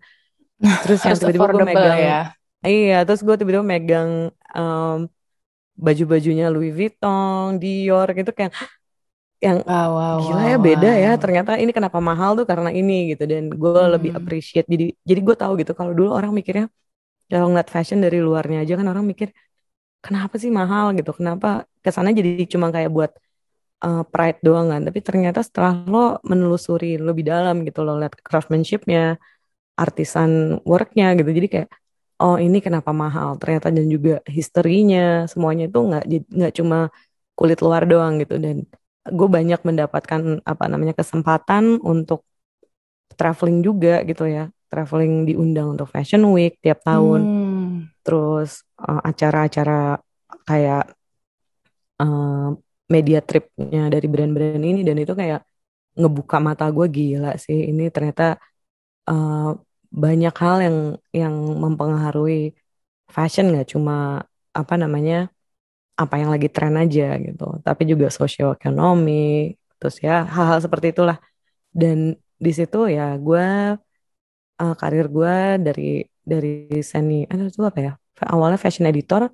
Terus 0.81 1.00
yang 1.08 1.17
tiba-tiba 1.22 1.48
gue 1.53 1.62
megang 1.69 2.01
ya. 2.08 2.36
iya 2.67 2.96
terus 3.08 3.22
gue 3.27 3.36
tiba-tiba 3.39 3.65
megang 3.74 4.12
em, 4.58 4.98
baju-bajunya 5.86 6.46
Louis 6.53 6.72
Vuitton 6.77 7.48
Dior 7.62 8.08
gitu 8.19 8.31
kayak 8.38 8.53
yang 9.46 9.58
Wow, 9.65 9.89
wow, 9.96 10.17
gila 10.19 10.41
wow, 10.41 10.51
ya 10.51 10.58
beda 10.67 10.89
ya. 11.03 11.10
wow. 11.15 11.24
ternyata 11.24 11.51
ini 11.62 11.72
kenapa 11.77 12.00
mahal 12.10 12.31
tuh 12.39 12.46
karena 12.51 12.69
ini 12.79 12.93
gitu. 13.15 13.24
Dan 13.31 13.43
gue 13.62 13.84
lebih 13.96 14.12
Hmm. 14.12 14.19
appreciate. 14.19 14.67
Jadi 14.74 14.86
jadi 15.10 15.19
gue 15.27 15.36
tahu 15.41 15.51
gitu 15.62 15.72
kalau 15.79 15.91
dulu 15.98 16.10
orang 16.17 16.31
mikirnya 16.38 16.65
kalau 17.30 17.46
ngeliat 17.50 17.70
fashion 17.76 18.00
dari 18.06 18.18
luarnya 18.28 18.58
aja 18.64 18.74
kan 18.80 18.88
orang 18.92 19.06
mikir 19.12 19.30
kenapa 20.06 20.36
sih 20.44 20.52
mahal? 20.60 20.86
gitu. 20.98 21.12
Kenapa? 21.20 21.48
Ke 21.84 21.90
sana 21.96 22.10
jadi 22.20 22.30
cuma 22.54 22.68
kayak 22.76 22.92
buat 22.98 23.12
uh, 23.86 24.04
pride 24.12 24.40
doang 24.48 24.68
kan. 24.74 24.82
Tapi 24.88 25.00
ternyata 25.08 25.40
setelah 25.48 25.74
lo 25.94 26.00
menelusuri 26.32 26.88
lebih 27.08 27.24
dalam 27.32 27.56
gitu 27.68 27.80
lo 27.88 27.94
lihat 28.02 28.14
craftsmanshipnya 28.28 29.00
artisan 29.84 30.60
worknya 30.72 31.06
gitu 31.20 31.30
jadi 31.38 31.48
kayak 31.54 31.70
oh 32.24 32.38
ini 32.46 32.58
kenapa 32.66 32.92
mahal? 33.04 33.30
Ternyata 33.42 33.68
dan 33.78 33.88
juga 33.96 34.12
historinya 34.38 35.00
semuanya 35.32 35.64
itu 35.72 35.80
nggak 35.90 36.04
nggak 36.38 36.54
cuma 36.60 36.78
kulit 37.38 37.60
luar 37.66 37.84
doang 37.92 38.14
gitu. 38.22 38.36
Dan 38.46 38.58
gue 39.18 39.28
banyak 39.38 39.60
mendapatkan 39.68 40.22
apa 40.52 40.64
namanya 40.72 40.94
kesempatan 41.00 41.80
untuk 41.94 42.20
traveling 43.20 43.60
juga 43.68 44.04
gitu 44.10 44.24
ya 44.30 44.48
traveling 44.72 45.26
diundang 45.28 45.74
untuk 45.76 45.90
Fashion 45.90 46.24
Week 46.32 46.56
tiap 46.64 46.80
tahun. 46.86 47.22
Hmm. 47.22 47.50
terus 48.00 48.66
uh, 48.82 49.02
acara-acara 49.06 50.02
kayak 50.50 50.98
uh, 52.02 52.58
media 52.90 53.20
tripnya 53.22 53.86
dari 53.94 54.08
brand-brand 54.10 54.64
ini 54.64 54.82
dan 54.82 54.98
itu 54.98 55.14
kayak 55.14 55.46
ngebuka 56.00 56.38
mata 56.42 56.66
gue 56.74 56.88
gila 56.90 57.38
sih. 57.38 57.70
Ini 57.70 57.94
ternyata 57.94 58.42
uh, 59.10 59.54
banyak 59.94 60.36
hal 60.44 60.58
yang 60.66 60.78
yang 61.14 61.36
mempengaruhi 61.64 62.58
fashion 63.10 63.54
nggak 63.54 63.74
cuma 63.74 64.26
apa 64.54 64.74
namanya 64.78 65.30
apa 66.02 66.16
yang 66.22 66.30
lagi 66.34 66.48
tren 66.50 66.76
aja 66.82 67.18
gitu. 67.22 67.62
Tapi 67.62 67.82
juga 67.92 68.08
sosioekonomi 68.10 69.54
terus 69.78 69.96
ya 70.02 70.26
hal-hal 70.26 70.60
seperti 70.66 70.96
itulah. 70.96 71.18
Dan 71.70 72.18
di 72.40 72.52
situ 72.56 72.90
ya 72.90 73.14
gue 73.20 73.46
uh, 74.62 74.75
karir 74.80 75.08
gue 75.08 75.36
dari 75.66 76.04
dari 76.32 76.70
seni 76.84 77.25
eh, 77.25 77.38
itu 77.50 77.63
apa 77.66 77.80
ya 77.80 77.94
awalnya 78.30 78.60
fashion 78.60 78.86
editor 78.92 79.32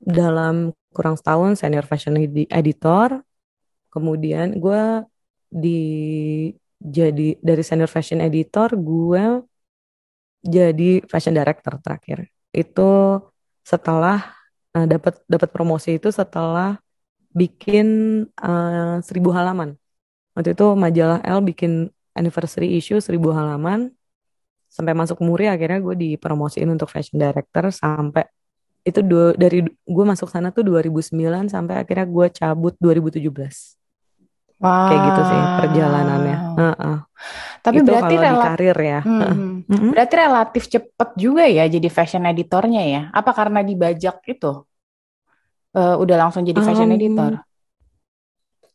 dalam 0.00 0.72
kurang 0.94 1.16
setahun 1.18 1.60
senior 1.60 1.84
fashion 1.84 2.16
editor 2.48 3.20
kemudian 3.92 4.56
gue 4.56 5.04
di 5.50 5.80
jadi 6.76 7.40
dari 7.40 7.62
senior 7.64 7.88
fashion 7.88 8.20
editor 8.20 8.76
gue 8.76 9.24
jadi 10.46 11.02
fashion 11.10 11.34
director 11.34 11.80
terakhir. 11.82 12.30
Itu 12.52 13.20
setelah 13.66 14.30
uh, 14.76 14.86
dapat 14.86 15.18
dapat 15.26 15.48
promosi 15.50 15.98
itu 15.98 16.08
setelah 16.14 16.78
bikin 17.34 17.86
uh, 18.38 19.02
seribu 19.02 19.34
halaman. 19.34 19.74
Waktu 20.36 20.52
itu 20.54 20.66
majalah 20.76 21.18
L 21.24 21.40
bikin 21.42 21.88
anniversary 22.12 22.76
issue 22.76 23.00
seribu 23.00 23.32
halaman 23.32 23.95
sampai 24.76 24.92
masuk 24.92 25.24
muri 25.24 25.48
akhirnya 25.48 25.80
gue 25.80 25.96
dipromosiin 25.96 26.68
untuk 26.68 26.92
fashion 26.92 27.16
director 27.16 27.72
sampai 27.72 28.28
itu 28.86 29.00
dua, 29.02 29.32
dari 29.34 29.64
gue 29.66 30.04
masuk 30.06 30.28
sana 30.30 30.52
tuh 30.52 30.62
2009 30.62 31.16
sampai 31.50 31.82
akhirnya 31.82 32.06
gue 32.06 32.26
cabut 32.30 32.74
2017. 32.78 33.24
Wow. 34.56 34.88
Kayak 34.88 35.00
gitu 35.02 35.22
sih 35.26 35.42
perjalanannya. 35.64 36.38
Uh 36.54 36.70
-uh. 36.70 36.96
Tapi 37.60 37.82
itu 37.82 37.88
berarti 37.90 38.14
kalau 38.14 38.40
di 38.40 38.46
karir 38.46 38.78
ya. 38.78 39.00
Hmm, 39.02 39.66
uh. 39.66 39.90
Berarti 39.90 40.14
relatif 40.14 40.64
cepet 40.70 41.08
juga 41.18 41.44
ya 41.50 41.64
jadi 41.66 41.88
fashion 41.90 42.24
editornya 42.30 42.82
ya. 42.86 43.02
Apa 43.10 43.34
karena 43.34 43.66
dibajak 43.66 44.22
itu? 44.28 44.62
Uh, 45.76 45.96
udah 46.00 46.16
langsung 46.28 46.46
jadi 46.46 46.56
fashion 46.62 46.88
um, 46.88 46.96
editor? 46.96 47.32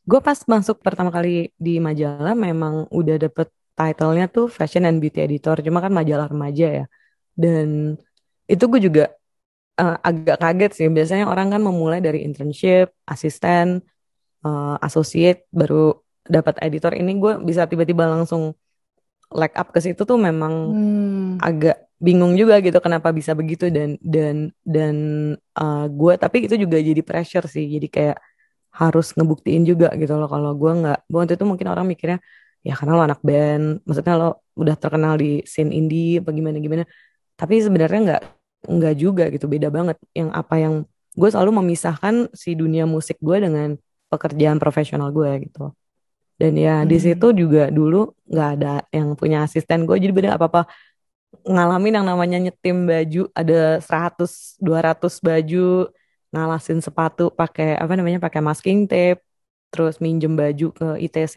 Gue 0.03 0.20
pas 0.20 0.38
masuk 0.43 0.84
pertama 0.84 1.08
kali 1.08 1.55
di 1.55 1.79
majalah 1.79 2.36
memang 2.36 2.91
udah 2.91 3.15
dapet 3.15 3.48
titlenya 3.78 4.25
tuh 4.30 4.46
fashion 4.48 4.84
and 4.88 4.98
beauty 5.01 5.24
editor. 5.24 5.56
Cuma 5.66 5.80
kan 5.84 5.92
majalah 5.94 6.28
remaja 6.32 6.68
ya. 6.84 6.86
Dan 7.36 7.98
itu 8.46 8.63
gue 8.72 8.82
juga 8.84 9.04
uh, 9.80 9.98
agak 10.04 10.38
kaget 10.42 10.72
sih. 10.78 10.88
Biasanya 10.92 11.25
orang 11.28 11.54
kan 11.54 11.62
memulai 11.63 12.00
dari 12.04 12.24
internship, 12.28 12.92
asisten, 13.08 13.82
uh, 14.46 14.75
associate 14.82 15.48
baru 15.54 15.98
dapat 16.25 16.62
editor 16.62 16.94
ini 16.94 17.18
gue 17.18 17.42
bisa 17.42 17.66
tiba-tiba 17.66 18.06
langsung 18.06 18.54
like 19.34 19.56
up 19.58 19.72
ke 19.72 19.80
situ 19.80 20.04
tuh 20.04 20.20
memang 20.20 20.54
hmm. 20.75 21.32
agak 21.42 21.88
bingung 22.01 22.34
juga 22.36 22.58
gitu 22.60 22.78
kenapa 22.82 23.13
bisa 23.13 23.32
begitu 23.38 23.70
dan 23.70 23.96
dan 24.01 24.50
dan 24.66 24.96
uh, 25.56 25.86
gue 25.88 26.13
tapi 26.18 26.50
itu 26.50 26.58
juga 26.58 26.82
jadi 26.82 27.01
pressure 27.06 27.46
sih 27.48 27.66
jadi 27.78 27.88
kayak 27.88 28.18
harus 28.72 29.13
ngebuktiin 29.13 29.63
juga 29.68 29.94
gitu 29.96 30.16
loh 30.18 30.28
kalau 30.32 30.56
gue 30.56 30.72
nggak 30.72 31.00
waktu 31.12 31.34
itu 31.38 31.46
mungkin 31.46 31.68
orang 31.70 31.86
mikirnya 31.86 32.20
ya 32.62 32.74
karena 32.77 32.94
lo 32.98 33.03
anak 33.06 33.22
band. 33.25 33.82
Maksudnya 33.86 34.13
lo 34.18 34.30
udah 34.58 34.75
terkenal 34.77 35.13
di 35.18 35.41
scene 35.46 35.72
indie 35.74 36.22
apa 36.22 36.30
gimana 36.34 36.58
gimana. 36.62 36.84
Tapi 37.39 37.56
sebenarnya 37.62 38.00
nggak 38.08 38.24
nggak 38.70 38.96
juga 38.98 39.24
gitu. 39.34 39.46
Beda 39.50 39.68
banget. 39.74 39.98
Yang 40.13 40.30
apa 40.34 40.56
yang 40.62 40.74
gue 41.12 41.30
selalu 41.30 41.51
memisahkan 41.63 42.32
si 42.32 42.56
dunia 42.56 42.88
musik 42.88 43.20
gue 43.20 43.38
dengan 43.44 43.75
pekerjaan 44.12 44.58
profesional 44.62 45.10
gue 45.12 45.50
gitu. 45.50 45.74
Dan 46.39 46.58
ya 46.58 46.82
hmm. 46.82 46.89
di 46.89 46.98
situ 46.98 47.27
juga 47.38 47.70
dulu 47.70 48.18
nggak 48.25 48.50
ada 48.58 48.74
yang 48.94 49.13
punya 49.18 49.46
asisten 49.46 49.86
gue. 49.86 49.98
Jadi 49.98 50.13
beda 50.13 50.38
apa 50.38 50.46
apa 50.50 50.62
ngalamin 51.48 52.01
yang 52.01 52.06
namanya 52.08 52.38
nyetim 52.44 52.86
baju 52.86 53.24
ada 53.32 53.80
100 53.80 54.60
200 54.60 55.00
baju 55.24 55.88
ngalasin 56.32 56.80
sepatu 56.84 57.32
pakai 57.32 57.75
apa 57.80 57.94
namanya 57.96 58.20
pakai 58.20 58.44
masking 58.44 58.88
tape 58.88 59.24
terus 59.72 60.00
minjem 60.03 60.36
baju 60.36 60.68
ke 60.75 60.88
ITC 61.08 61.36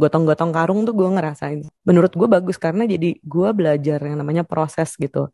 gotong-gotong 0.00 0.50
karung 0.56 0.80
tuh 0.88 0.94
gue 0.96 1.08
ngerasain. 1.12 1.60
Menurut 1.84 2.12
gue 2.16 2.28
bagus 2.36 2.56
karena 2.56 2.88
jadi 2.88 3.20
gue 3.20 3.48
belajar 3.52 3.98
yang 4.00 4.16
namanya 4.20 4.42
proses 4.48 4.96
gitu. 4.96 5.28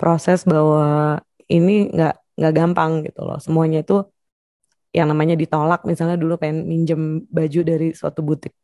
Proses 0.00 0.48
bahwa 0.48 1.20
ini 1.50 1.92
nggak 1.92 2.14
nggak 2.38 2.52
gampang 2.56 2.92
gitu 3.06 3.20
loh. 3.28 3.38
Semuanya 3.44 3.84
itu 3.84 4.08
yang 4.96 5.12
namanya 5.12 5.34
ditolak. 5.36 5.84
Misalnya 5.84 6.16
dulu 6.16 6.40
pengen 6.40 6.64
minjem 6.64 7.02
baju 7.28 7.60
dari 7.70 7.88
suatu 7.92 8.20
butik 8.24 8.54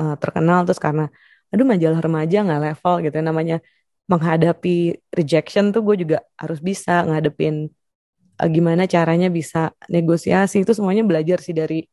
uh, 0.00 0.16
terkenal 0.16 0.64
terus 0.64 0.80
karena 0.80 1.12
aduh 1.52 1.66
majalah 1.68 2.00
remaja 2.02 2.42
nggak 2.42 2.60
level 2.66 2.94
gitu 3.06 3.14
ya, 3.20 3.24
namanya 3.24 3.56
menghadapi 4.10 4.98
rejection 5.14 5.70
tuh 5.74 5.82
gue 5.86 5.96
juga 6.02 6.18
harus 6.38 6.58
bisa 6.62 7.02
ngadepin 7.06 7.70
uh, 8.40 8.48
gimana 8.48 8.86
caranya 8.88 9.28
bisa 9.28 9.74
negosiasi? 9.90 10.62
Itu 10.64 10.72
semuanya 10.76 11.02
belajar 11.04 11.38
sih 11.42 11.52
dari 11.52 11.84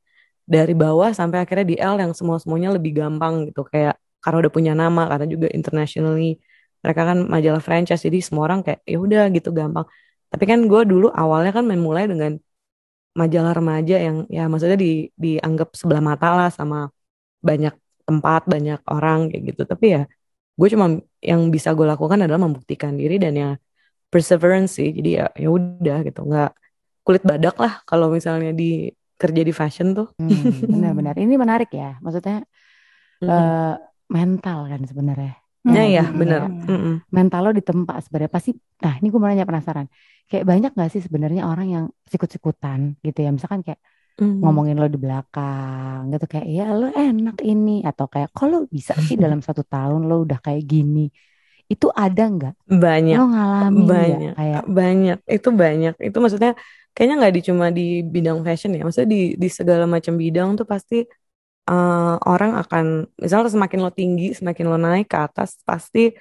dari 0.44 0.74
bawah 0.76 1.10
sampai 1.16 1.38
akhirnya 1.44 1.66
di 1.72 1.76
L 1.80 1.96
yang 2.04 2.12
semua 2.12 2.38
semuanya 2.44 2.70
lebih 2.76 2.92
gampang 3.00 3.48
gitu. 3.48 3.64
Kayak 3.68 3.96
karena 4.24 4.38
udah 4.44 4.54
punya 4.54 4.74
nama 4.76 5.02
karena 5.12 5.28
juga 5.28 5.48
internationally 5.52 6.40
mereka 6.84 7.02
kan 7.10 7.18
majalah 7.28 7.62
franchise 7.64 8.04
jadi 8.08 8.20
semua 8.20 8.44
orang 8.48 8.60
kayak 8.66 8.80
ya 8.84 8.98
udah 9.00 9.24
gitu 9.36 9.50
gampang. 9.56 9.86
Tapi 10.32 10.44
kan 10.52 10.60
gue 10.72 10.82
dulu 10.92 11.08
awalnya 11.12 11.52
kan 11.58 11.66
memulai 11.72 12.04
dengan 12.12 12.36
majalah 13.20 13.54
remaja 13.60 13.96
yang 14.02 14.18
ya 14.36 14.42
maksudnya 14.52 14.78
di 14.86 15.08
dianggap 15.24 15.70
sebelah 15.80 16.04
mata 16.04 16.28
lah 16.38 16.50
sama 16.52 16.90
banyak 17.48 17.74
tempat 18.08 18.42
banyak 18.54 18.80
orang 18.90 19.32
kayak 19.32 19.44
gitu. 19.56 19.62
Tapi 19.72 19.86
ya 19.96 20.02
gue 20.60 20.68
cuma 20.74 20.86
yang 21.24 21.42
bisa 21.56 21.70
gue 21.78 21.86
lakukan 21.88 22.20
adalah 22.24 22.42
membuktikan 22.46 22.94
diri 23.00 23.16
dan 23.24 23.34
ya 23.42 23.50
perseverance 24.12 24.72
sih. 24.78 24.90
Jadi 24.98 25.10
ya 25.20 25.26
ya 25.44 25.48
udah 25.58 25.98
gitu. 26.08 26.20
Nggak 26.30 26.50
kulit 27.06 27.24
badak 27.30 27.56
lah 27.64 27.74
kalau 27.90 28.08
misalnya 28.12 28.52
di 28.56 28.64
kerja 29.24 29.42
di 29.48 29.54
fashion 29.56 29.96
tuh. 29.96 30.12
Hmm, 30.20 30.68
benar-benar. 30.72 31.16
Ini 31.16 31.36
menarik 31.40 31.72
ya. 31.72 31.96
Maksudnya 32.04 32.44
mm 32.44 33.24
-hmm. 33.24 33.32
uh, 33.32 33.76
mental 34.12 34.60
kan 34.68 34.82
sebenarnya. 34.84 35.34
Ya, 35.64 35.88
ya, 35.88 36.04
benar. 36.12 36.52
Mm 36.52 37.08
Mental 37.08 37.40
lo 37.40 37.52
di 37.56 37.64
tempat 37.64 38.04
sebenarnya. 38.04 38.32
Pasti. 38.36 38.52
Nah, 38.84 39.00
ini 39.00 39.08
gue 39.08 39.20
mau 39.20 39.32
nanya 39.32 39.48
penasaran. 39.48 39.88
Kayak 40.28 40.44
banyak 40.44 40.72
gak 40.76 40.92
sih 40.92 41.00
sebenarnya 41.00 41.48
orang 41.48 41.68
yang 41.72 41.86
sikut-sikutan 42.12 43.00
gitu 43.00 43.24
ya? 43.24 43.32
Misalkan 43.32 43.64
kayak 43.64 43.80
mm. 44.20 44.44
ngomongin 44.44 44.76
lo 44.76 44.92
di 44.92 45.00
belakang 45.00 46.12
gitu 46.12 46.26
kayak 46.28 46.48
ya 46.52 46.68
lo 46.76 46.92
enak 46.92 47.40
ini. 47.48 47.80
Atau 47.88 48.12
kayak 48.12 48.36
kalau 48.36 48.68
bisa 48.68 48.92
sih 49.00 49.16
dalam 49.16 49.40
satu 49.40 49.64
tahun 49.64 50.04
lo 50.04 50.28
udah 50.28 50.44
kayak 50.44 50.68
gini 50.68 51.08
itu 51.74 51.88
ada 51.90 52.24
nggak? 52.30 52.54
Banyak. 52.70 53.18
Lo 53.18 53.26
ngalamin 53.34 53.86
banyak. 53.90 54.34
Kayak 54.38 54.64
banyak. 54.70 55.18
Itu 55.26 55.50
banyak. 55.50 55.94
Itu 55.98 56.18
maksudnya 56.22 56.52
kayaknya 56.94 57.16
nggak 57.20 57.34
di 57.34 57.42
cuma 57.42 57.66
di 57.74 57.88
bidang 58.06 58.40
fashion 58.46 58.78
ya. 58.78 58.86
Maksudnya 58.86 59.10
di 59.10 59.22
di 59.42 59.50
segala 59.50 59.86
macam 59.90 60.14
bidang 60.14 60.50
tuh 60.60 60.68
pasti 60.70 61.02
uh, 61.70 62.16
orang 62.30 62.52
akan 62.62 62.86
misalnya 63.18 63.50
semakin 63.50 63.80
lo 63.82 63.90
tinggi 63.90 64.38
semakin 64.38 64.66
lo 64.70 64.78
naik 64.78 65.10
ke 65.10 65.18
atas 65.18 65.58
pasti 65.66 66.14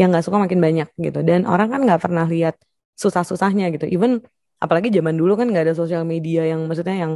yang 0.00 0.08
nggak 0.12 0.24
suka 0.24 0.38
makin 0.40 0.60
banyak 0.66 0.88
gitu. 0.96 1.20
Dan 1.20 1.44
orang 1.44 1.68
kan 1.72 1.80
nggak 1.84 2.00
pernah 2.00 2.24
lihat 2.24 2.56
susah-susahnya 2.96 3.68
gitu. 3.76 3.84
Even 3.92 4.24
apalagi 4.56 4.88
zaman 4.88 5.14
dulu 5.20 5.36
kan 5.36 5.46
nggak 5.52 5.64
ada 5.70 5.74
sosial 5.76 6.02
media 6.08 6.48
yang 6.48 6.64
maksudnya 6.64 6.96
yang 6.96 7.12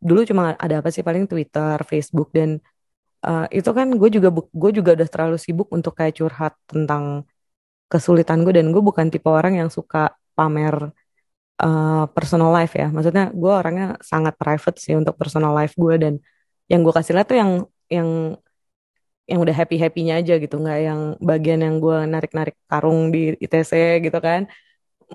dulu 0.00 0.24
cuma 0.24 0.56
ada 0.56 0.80
apa 0.80 0.88
sih? 0.88 1.04
Paling 1.04 1.28
Twitter, 1.28 1.76
Facebook 1.84 2.32
dan 2.32 2.62
uh, 3.26 3.46
itu 3.50 3.70
kan 3.78 3.88
gue 4.00 4.08
juga 4.16 4.28
gue 4.32 4.70
juga 4.78 4.90
udah 4.96 5.08
terlalu 5.10 5.36
sibuk 5.40 5.68
untuk 5.74 5.92
kayak 5.98 6.14
curhat 6.18 6.54
tentang 6.70 7.26
kesulitan 7.92 8.44
gue. 8.44 8.52
Dan 8.54 8.70
gue 8.74 8.82
bukan 8.84 9.06
tipe 9.12 9.28
orang 9.30 9.58
yang 9.60 9.70
suka 9.72 10.14
pamer 10.36 10.92
uh, 11.62 12.04
personal 12.14 12.50
life 12.54 12.74
ya. 12.78 12.86
Maksudnya 12.94 13.24
gue 13.34 13.52
orangnya 13.52 13.86
sangat 14.04 14.34
private 14.38 14.78
sih 14.84 14.94
untuk 15.00 15.14
personal 15.20 15.52
life 15.56 15.74
gue. 15.74 15.94
Dan 15.98 16.14
yang 16.70 16.80
gue 16.84 16.94
kasih 16.94 17.12
lihat 17.16 17.28
tuh 17.30 17.38
yang 17.42 17.50
yang 17.88 18.08
yang 19.28 19.38
udah 19.44 19.54
happy 19.60 19.76
happynya 19.80 20.14
aja 20.20 20.34
gitu. 20.40 20.54
Nggak 20.62 20.78
yang 20.88 21.00
bagian 21.20 21.60
yang 21.66 21.74
gue 21.84 21.96
narik 22.12 22.32
narik 22.38 22.56
karung 22.70 23.10
di 23.14 23.36
ITC 23.44 23.72
gitu 24.04 24.18
kan. 24.22 24.48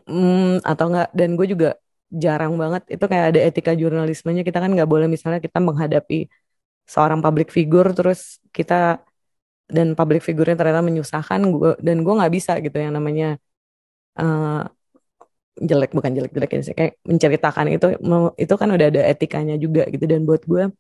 Mm, 0.10 0.66
atau 0.66 0.86
enggak 0.90 1.08
dan 1.14 1.30
gue 1.38 1.48
juga 1.54 1.70
jarang 2.14 2.54
banget. 2.62 2.82
Itu 2.94 3.06
kayak 3.12 3.26
ada 3.34 3.40
etika 3.48 3.72
jurnalismenya. 3.82 4.42
Kita 4.48 4.58
kan 4.64 4.70
nggak 4.76 4.90
boleh 4.90 5.08
misalnya 5.10 5.40
kita 5.42 5.58
menghadapi 5.62 6.30
seorang 6.88 7.20
public 7.24 7.50
figure 7.50 7.90
terus 7.96 8.40
kita 8.52 9.02
dan 9.68 9.96
public 9.96 10.22
figure-nya 10.22 10.60
ternyata 10.60 10.84
menyusahkan 10.84 11.40
gue 11.40 11.72
dan 11.80 12.04
gue 12.04 12.14
nggak 12.14 12.34
bisa 12.34 12.60
gitu 12.60 12.78
yang 12.78 12.94
namanya 12.94 13.40
uh, 14.20 14.68
jelek 15.58 15.96
bukan 15.96 16.12
jelek 16.18 16.32
jelek 16.36 16.52
sih 16.66 16.76
kayak 16.76 17.00
menceritakan 17.06 17.66
itu 17.72 17.88
itu 18.36 18.54
kan 18.58 18.70
udah 18.74 18.88
ada 18.92 19.02
etikanya 19.08 19.56
juga 19.56 19.88
gitu 19.88 20.04
dan 20.06 20.28
buat 20.28 20.44
gue 20.44 20.74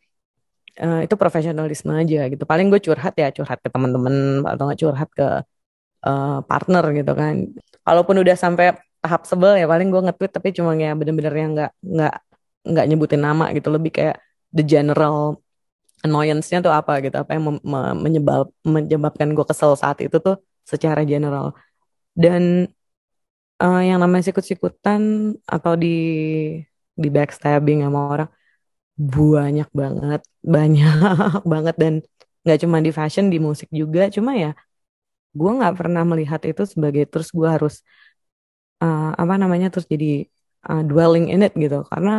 uh, 0.81 0.99
itu 1.05 1.15
profesionalisme 1.19 1.91
aja 1.93 2.29
gitu. 2.31 2.43
Paling 2.47 2.67
gue 2.71 2.81
curhat 2.81 3.13
ya 3.17 3.29
curhat 3.29 3.59
ke 3.61 3.69
teman-teman 3.69 4.41
atau 4.47 4.63
nggak 4.69 4.79
curhat 4.81 5.09
ke 5.13 5.27
uh, 6.07 6.39
partner 6.49 6.83
gitu 6.97 7.11
kan. 7.13 7.33
Kalaupun 7.85 8.15
udah 8.23 8.35
sampai 8.37 8.73
tahap 9.03 9.27
sebel 9.27 9.59
ya 9.59 9.67
paling 9.67 9.91
gue 9.91 10.01
nge-tweet 10.09 10.31
tapi 10.31 10.49
cuma 10.55 10.71
ya 10.79 10.95
bener-bener 10.95 11.33
yang 11.35 11.51
nggak 11.55 11.71
nggak 11.83 12.13
nggak 12.63 12.85
nyebutin 12.87 13.21
nama 13.21 13.51
gitu 13.51 13.67
lebih 13.67 13.91
kayak 13.91 14.15
the 14.55 14.63
general 14.63 15.42
annoyance-nya 16.05 16.59
tuh 16.65 16.73
apa 16.79 16.91
gitu? 17.03 17.15
Apa 17.23 17.31
yang 17.35 17.43
menyebab 18.05 18.51
menyebabkan 18.67 19.27
gue 19.35 19.45
kesel 19.49 19.71
saat 19.79 19.97
itu 20.05 20.17
tuh 20.25 20.35
secara 20.71 21.01
general. 21.11 21.55
Dan 22.13 22.43
uh, 23.63 23.81
yang 23.89 23.99
namanya 24.03 24.23
sikut-sikutan 24.29 25.01
atau 25.55 25.73
di 25.83 25.87
di 26.93 27.07
backstabbing 27.15 27.79
sama 27.85 27.99
orang 28.13 28.29
banyak 28.93 29.69
banget 29.81 30.21
banyak 30.55 30.93
banget. 31.53 31.75
Dan 31.81 31.93
nggak 32.43 32.57
cuma 32.63 32.77
di 32.85 32.91
fashion 32.97 33.25
di 33.33 33.37
musik 33.47 33.69
juga. 33.71 34.01
Cuma 34.15 34.31
ya 34.43 34.51
gue 35.39 35.51
nggak 35.57 35.73
pernah 35.79 36.03
melihat 36.11 36.41
itu 36.45 36.61
sebagai 36.73 37.03
terus 37.11 37.29
gue 37.33 37.47
harus 37.55 37.73
uh, 38.83 39.15
apa 39.21 39.33
namanya 39.41 39.67
terus 39.73 39.87
jadi 39.93 40.05
uh, 40.69 40.81
dwelling 40.89 41.25
in 41.33 41.41
it 41.47 41.53
gitu. 41.63 41.77
Karena 41.91 42.11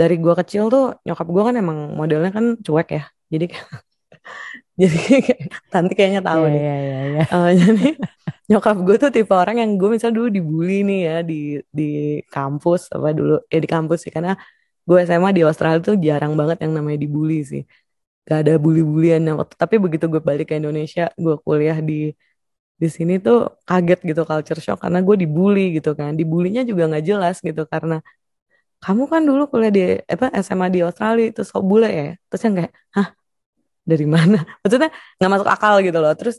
dari 0.00 0.14
gue 0.22 0.34
kecil 0.40 0.64
tuh 0.74 0.84
nyokap 1.06 1.26
gue 1.34 1.42
kan 1.48 1.54
emang 1.62 1.78
modelnya 1.98 2.30
kan 2.36 2.46
cuek 2.66 2.88
ya. 2.96 3.02
Jadi 3.32 3.46
jadi 4.80 4.98
tanti 5.72 5.92
kayaknya 5.98 6.22
tahu 6.22 6.42
yeah, 6.46 6.52
nih. 6.54 6.62
yeah, 6.62 6.78
yeah, 6.90 7.02
yeah. 7.16 7.26
Uh, 7.34 7.50
jadi 7.58 7.86
nyokap 8.50 8.76
gue 8.86 8.96
tuh 9.02 9.10
tipe 9.16 9.34
orang 9.34 9.56
yang 9.62 9.70
gue 9.80 9.88
misalnya 9.94 10.16
dulu 10.18 10.28
dibully 10.36 10.74
nih 10.88 11.00
ya 11.08 11.16
di 11.30 11.34
di 11.78 11.88
kampus 12.34 12.80
apa 12.94 13.08
dulu 13.18 13.32
ya 13.52 13.58
di 13.64 13.68
kampus 13.74 13.98
sih. 14.06 14.12
Karena 14.14 14.32
gue 14.88 14.98
SMA 15.08 15.30
di 15.36 15.42
Australia 15.48 15.80
tuh 15.82 15.96
jarang 16.06 16.32
banget 16.40 16.58
yang 16.64 16.72
namanya 16.78 16.98
dibully 17.04 17.42
sih. 17.42 17.62
Gak 18.28 18.38
ada 18.44 18.52
bully-bullyan 18.60 19.22
waktu 19.40 19.54
tapi 19.62 19.74
begitu 19.84 20.04
gue 20.12 20.22
balik 20.28 20.46
ke 20.52 20.54
Indonesia 20.60 21.02
gue 21.16 21.34
kuliah 21.44 21.78
di 21.88 22.12
di 22.82 22.88
sini 22.96 23.12
tuh 23.26 23.36
kaget 23.68 23.98
gitu 24.08 24.22
culture 24.30 24.60
shock. 24.64 24.78
Karena 24.84 24.98
gue 25.06 25.16
dibully 25.22 25.60
gitu 25.76 25.90
kan. 25.98 26.14
Dibulinya 26.20 26.62
juga 26.70 26.82
nggak 26.90 27.04
jelas 27.10 27.36
gitu 27.42 27.62
karena 27.72 27.98
kamu 28.84 29.02
kan 29.12 29.22
dulu 29.28 29.42
kuliah 29.50 29.72
di 29.76 29.82
apa 30.14 30.26
SMA 30.46 30.66
di 30.74 30.80
Australia 30.86 31.24
itu 31.30 31.42
sok 31.50 31.62
bule 31.70 31.88
ya? 31.90 32.06
Terus 32.30 32.42
yang 32.46 32.54
kayak 32.58 32.72
hah? 32.96 33.08
Dari 33.90 34.06
mana? 34.06 34.38
Maksudnya 34.62 34.90
nggak 35.18 35.30
masuk 35.34 35.48
akal 35.54 35.74
gitu 35.86 35.98
loh. 36.04 36.12
Terus 36.18 36.36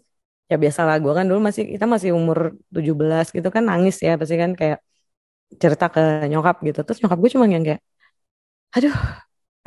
ya 0.51 0.55
biasalah 0.63 0.95
gue 1.03 1.13
kan 1.17 1.25
dulu 1.29 1.39
masih 1.47 1.63
kita 1.73 1.85
masih 1.85 2.09
umur 2.19 2.57
17 2.73 3.35
gitu 3.37 3.47
kan 3.55 3.63
nangis 3.69 3.95
ya 4.01 4.17
pasti 4.19 4.35
kan 4.43 4.51
kayak 4.59 4.79
cerita 5.61 5.85
ke 5.95 6.01
nyokap 6.31 6.55
gitu. 6.67 6.79
Terus 6.85 6.99
nyokap 7.03 7.17
gue 7.23 7.31
cuma 7.35 7.45
yang 7.55 7.65
kayak 7.67 7.81
aduh 8.75 8.95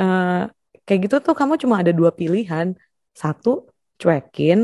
uh, 0.01 0.49
kayak 0.87 1.01
gitu 1.05 1.17
tuh 1.27 1.35
kamu 1.41 1.55
cuma 1.63 1.75
ada 1.83 1.93
dua 1.93 2.11
pilihan. 2.21 2.67
Satu 3.13 3.69
cuekin 4.01 4.59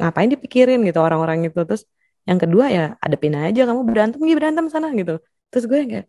ngapain 0.00 0.28
dipikirin 0.32 0.80
gitu 0.88 0.98
orang-orang 1.04 1.38
itu. 1.48 1.60
Terus 1.68 1.82
yang 2.28 2.38
kedua 2.42 2.64
ya 2.72 2.82
adepin 3.04 3.34
aja 3.36 3.60
kamu 3.68 3.80
berantem 3.88 4.18
gini 4.24 4.36
berantem 4.40 4.66
sana 4.72 4.88
gitu. 4.96 5.20
Terus 5.52 5.64
gue 5.70 5.78
kayak 5.92 6.06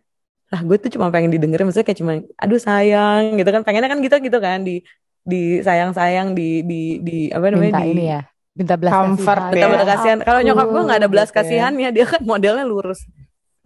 lah 0.47 0.61
gue 0.63 0.77
tuh 0.79 0.91
cuma 0.95 1.11
pengen 1.11 1.31
didengerin 1.35 1.67
maksudnya 1.67 1.87
kayak 1.87 1.99
cuma 1.99 2.13
aduh 2.39 2.59
sayang 2.61 3.35
gitu 3.35 3.49
kan. 3.51 3.61
Pengennya 3.67 3.89
kan 3.91 3.99
gitu 3.99 4.15
gitu 4.23 4.39
kan 4.39 4.63
di 4.63 4.83
di 5.27 5.59
sayang 5.59 5.91
sayang 5.91 6.31
di 6.31 6.63
di 6.63 6.81
di 7.03 7.17
apa 7.31 7.51
namanya 7.51 7.73
minta 7.75 7.83
di, 7.83 7.91
ini 7.91 8.03
ya 8.07 8.21
minta 8.57 8.75
belas 8.79 8.91
comfort 8.95 9.37
kasihan. 9.37 9.53
minta 9.53 9.67
belas 9.67 9.85
kasihan. 9.85 10.19
Kalau 10.23 10.39
nyokap 10.41 10.67
gue 10.71 10.81
nggak 10.87 10.99
ada 11.03 11.09
belas 11.11 11.29
gitu 11.29 11.35
ya. 11.35 11.43
kasihannya 11.43 11.89
dia 11.91 12.05
kan 12.07 12.21
modelnya 12.23 12.65
lurus. 12.65 12.99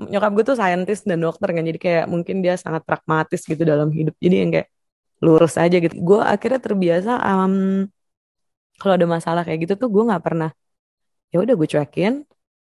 Nyokap 0.02 0.32
gue 0.34 0.44
tuh 0.50 0.58
saintis 0.58 1.06
dan 1.06 1.22
dokter 1.22 1.54
kan 1.54 1.64
jadi 1.64 1.80
kayak 1.80 2.06
mungkin 2.10 2.42
dia 2.42 2.58
sangat 2.58 2.82
pragmatis 2.82 3.46
gitu 3.46 3.62
dalam 3.62 3.94
hidup. 3.94 4.18
Jadi 4.18 4.36
yang 4.36 4.50
kayak 4.50 4.68
lurus 5.22 5.54
aja 5.62 5.78
gitu. 5.78 5.94
Gue 6.02 6.20
akhirnya 6.26 6.58
terbiasa 6.58 7.14
um, 7.22 7.86
kalau 8.82 8.98
ada 8.98 9.06
masalah 9.06 9.46
kayak 9.46 9.70
gitu 9.70 9.78
tuh 9.78 9.90
gue 9.94 10.04
nggak 10.10 10.24
pernah 10.26 10.50
ya 11.30 11.38
udah 11.46 11.54
gue 11.54 11.68
cuekin 11.70 12.26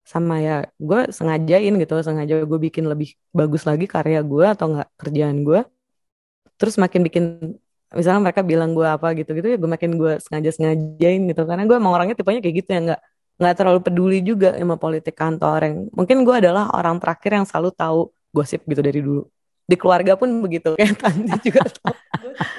sama 0.09 0.41
ya 0.41 0.57
gue 0.81 1.01
sengajain 1.13 1.75
gitu 1.77 1.95
sengaja 2.01 2.35
gue 2.51 2.61
bikin 2.67 2.89
lebih 2.89 3.13
bagus 3.29 3.69
lagi 3.69 3.85
karya 3.85 4.25
gue 4.25 4.47
atau 4.49 4.67
nggak 4.73 4.89
kerjaan 4.97 5.45
gue 5.45 5.61
terus 6.59 6.75
makin 6.81 7.01
bikin 7.07 7.25
misalnya 7.95 8.21
mereka 8.29 8.45
bilang 8.45 8.77
gue 8.77 8.85
apa 8.85 9.17
gitu 9.17 9.33
gitu 9.33 9.47
ya 9.49 9.57
gue 9.57 9.71
makin 9.71 9.97
gue 9.97 10.13
sengaja 10.21 10.51
sengajain 10.53 11.21
gitu. 11.25 11.43
Karena 11.49 11.65
gue 11.65 11.77
emang 11.77 11.93
orangnya 11.97 12.17
tipenya 12.19 12.41
kayak 12.45 12.57
gitu 12.65 12.69
ya 12.75 12.81
nggak 12.85 13.01
nggak 13.39 13.55
terlalu 13.55 13.81
peduli 13.81 14.19
juga 14.21 14.51
sama 14.59 14.77
politik 14.77 15.15
kantor 15.15 15.59
yang 15.63 15.77
mungkin 15.95 16.17
gue 16.27 16.35
adalah 16.43 16.75
orang 16.75 16.99
terakhir 16.99 17.31
yang 17.39 17.47
selalu 17.47 17.71
tahu 17.73 18.01
gosip 18.35 18.61
gitu 18.69 18.81
dari 18.85 19.01
dulu. 19.01 19.25
Di 19.69 19.77
keluarga 19.77 20.17
pun 20.17 20.29
begitu 20.45 20.77
kayak 20.77 20.97
tante 21.03 21.37
juga 21.41 21.65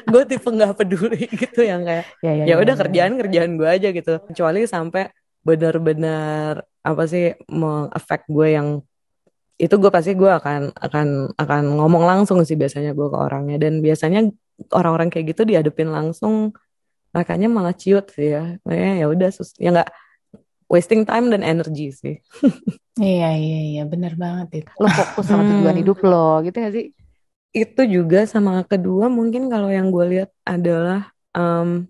gue 0.09 0.23
tipe 0.25 0.49
nggak 0.49 0.73
peduli 0.77 1.25
gitu 1.29 1.61
yang 1.61 1.85
kayak 1.85 2.05
ya, 2.25 2.31
ya, 2.33 2.43
ya 2.49 2.55
udah 2.57 2.75
ya, 2.77 2.79
kerjaan 2.85 3.11
ya. 3.13 3.17
kerjaan 3.21 3.51
gue 3.59 3.69
aja 3.69 3.87
gitu. 3.93 4.13
Kecuali 4.33 4.65
sampai 4.65 5.13
benar-benar 5.43 6.67
apa 6.83 7.03
sih 7.07 7.35
mengefek 7.47 8.27
gue 8.27 8.47
yang 8.55 8.69
itu 9.59 9.75
gue 9.75 9.91
pasti 9.91 10.15
gue 10.15 10.31
akan 10.31 10.71
akan 10.71 11.07
akan 11.35 11.63
ngomong 11.75 12.03
langsung 12.07 12.39
sih 12.47 12.55
biasanya 12.55 12.95
gue 12.95 13.07
ke 13.11 13.17
orangnya. 13.19 13.59
Dan 13.59 13.83
biasanya 13.83 14.31
orang-orang 14.71 15.11
kayak 15.11 15.35
gitu 15.35 15.43
diadepin 15.43 15.91
langsung 15.91 16.55
makanya 17.11 17.51
malah 17.51 17.75
ciut 17.75 18.07
sih 18.15 18.31
ya. 18.35 18.55
Makanya 18.63 18.93
ya 19.03 19.05
udah 19.11 19.29
ya 19.59 19.69
nggak 19.75 19.89
wasting 20.71 21.03
time 21.03 21.27
dan 21.33 21.43
energi 21.43 21.91
sih. 21.91 22.17
Iya 22.99 23.31
iya 23.31 23.59
iya 23.63 23.83
benar 23.87 24.19
banget 24.19 24.67
itu. 24.67 24.71
Lo 24.75 24.91
fokus 24.91 25.31
sama 25.31 25.47
tujuan 25.47 25.71
hmm. 25.71 25.81
hidup 25.87 26.03
lo 26.03 26.43
gitu 26.43 26.59
gak 26.59 26.73
sih? 26.75 26.91
Itu 27.55 27.87
juga 27.87 28.27
sama 28.27 28.67
kedua 28.67 29.07
mungkin 29.07 29.47
kalau 29.47 29.71
yang 29.71 29.87
gue 29.87 30.03
lihat 30.03 30.29
adalah 30.43 31.07
um, 31.31 31.87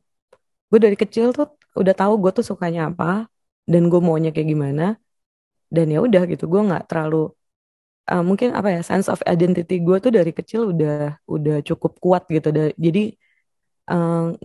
gue 0.69 0.79
dari 0.79 0.93
kecil 0.93 1.33
tuh 1.33 1.49
udah 1.73 1.97
tahu 1.97 2.13
gue 2.21 2.31
tuh 2.37 2.45
sukanya 2.45 2.93
apa 2.93 3.25
dan 3.71 3.81
gue 3.91 3.99
maunya 4.07 4.29
kayak 4.33 4.49
gimana 4.53 4.83
dan 5.75 5.85
ya 5.93 5.99
udah 6.07 6.21
gitu 6.31 6.43
gue 6.51 6.61
nggak 6.67 6.83
terlalu 6.89 7.29
uh, 8.11 8.23
mungkin 8.25 8.49
apa 8.57 8.69
ya 8.75 8.81
sense 8.89 9.07
of 9.13 9.21
identity 9.29 9.73
gue 9.85 9.97
tuh 10.03 10.11
dari 10.17 10.31
kecil 10.33 10.73
udah 10.73 11.21
udah 11.29 11.55
cukup 11.61 11.91
kuat 12.03 12.23
gitu. 12.35 12.49
Jadi 12.85 12.99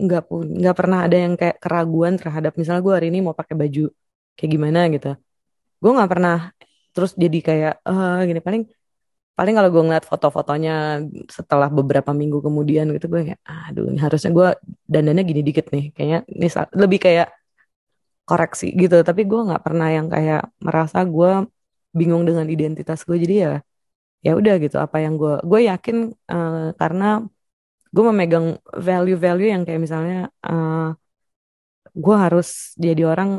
nggak 0.05 0.23
uh, 0.29 0.41
nggak 0.61 0.75
pernah 0.79 0.99
ada 1.05 1.17
yang 1.17 1.33
kayak 1.37 1.57
keraguan 1.61 2.13
terhadap 2.17 2.53
misalnya 2.57 2.81
gue 2.85 2.93
hari 2.97 3.07
ini 3.13 3.19
mau 3.25 3.35
pakai 3.37 3.55
baju 3.57 3.81
kayak 4.37 4.51
gimana 4.55 4.79
gitu. 4.93 5.09
Gue 5.81 5.91
nggak 5.95 6.09
pernah 6.13 6.37
terus 6.95 7.11
jadi 7.23 7.37
kayak 7.47 7.73
uh, 7.85 8.23
gini 8.29 8.41
paling 8.41 8.63
paling 9.35 9.53
kalau 9.57 9.69
gue 9.73 9.83
ngeliat 9.83 10.05
foto-fotonya 10.07 11.03
setelah 11.27 11.67
beberapa 11.67 12.15
minggu 12.15 12.39
kemudian 12.39 12.87
gitu 12.95 13.05
gue 13.11 13.21
kayak 13.35 13.41
aduh 13.43 13.91
ini 13.91 13.99
harusnya 13.99 14.31
gue 14.31 14.47
dandannya 14.93 15.23
gini 15.29 15.41
dikit 15.45 15.65
nih. 15.73 15.85
Kayaknya 15.95 16.19
ini 16.31 16.47
lebih 16.81 16.99
kayak 17.05 17.27
koreksi 18.29 18.65
gitu. 18.81 18.95
Tapi 19.07 19.21
gue 19.29 19.39
nggak 19.47 19.61
pernah 19.65 19.87
yang 19.97 20.07
kayak 20.13 20.41
merasa 20.65 20.97
gue 21.15 21.29
bingung 21.97 22.23
dengan 22.29 22.45
identitas 22.55 22.99
gue 23.07 23.17
jadi 23.23 23.35
ya 23.45 23.51
ya 24.25 24.31
udah 24.39 24.53
gitu. 24.63 24.75
Apa 24.85 24.97
yang 25.05 25.13
gue 25.21 25.33
gue 25.49 25.59
yakin 25.69 25.97
uh, 26.33 26.73
karena 26.81 27.05
gue 27.95 28.03
memegang 28.09 28.47
value-value 28.87 29.49
yang 29.53 29.63
kayak 29.67 29.81
misalnya 29.85 30.17
uh, 30.47 30.91
gue 32.03 32.15
harus 32.23 32.47
jadi 32.85 33.01
orang 33.11 33.29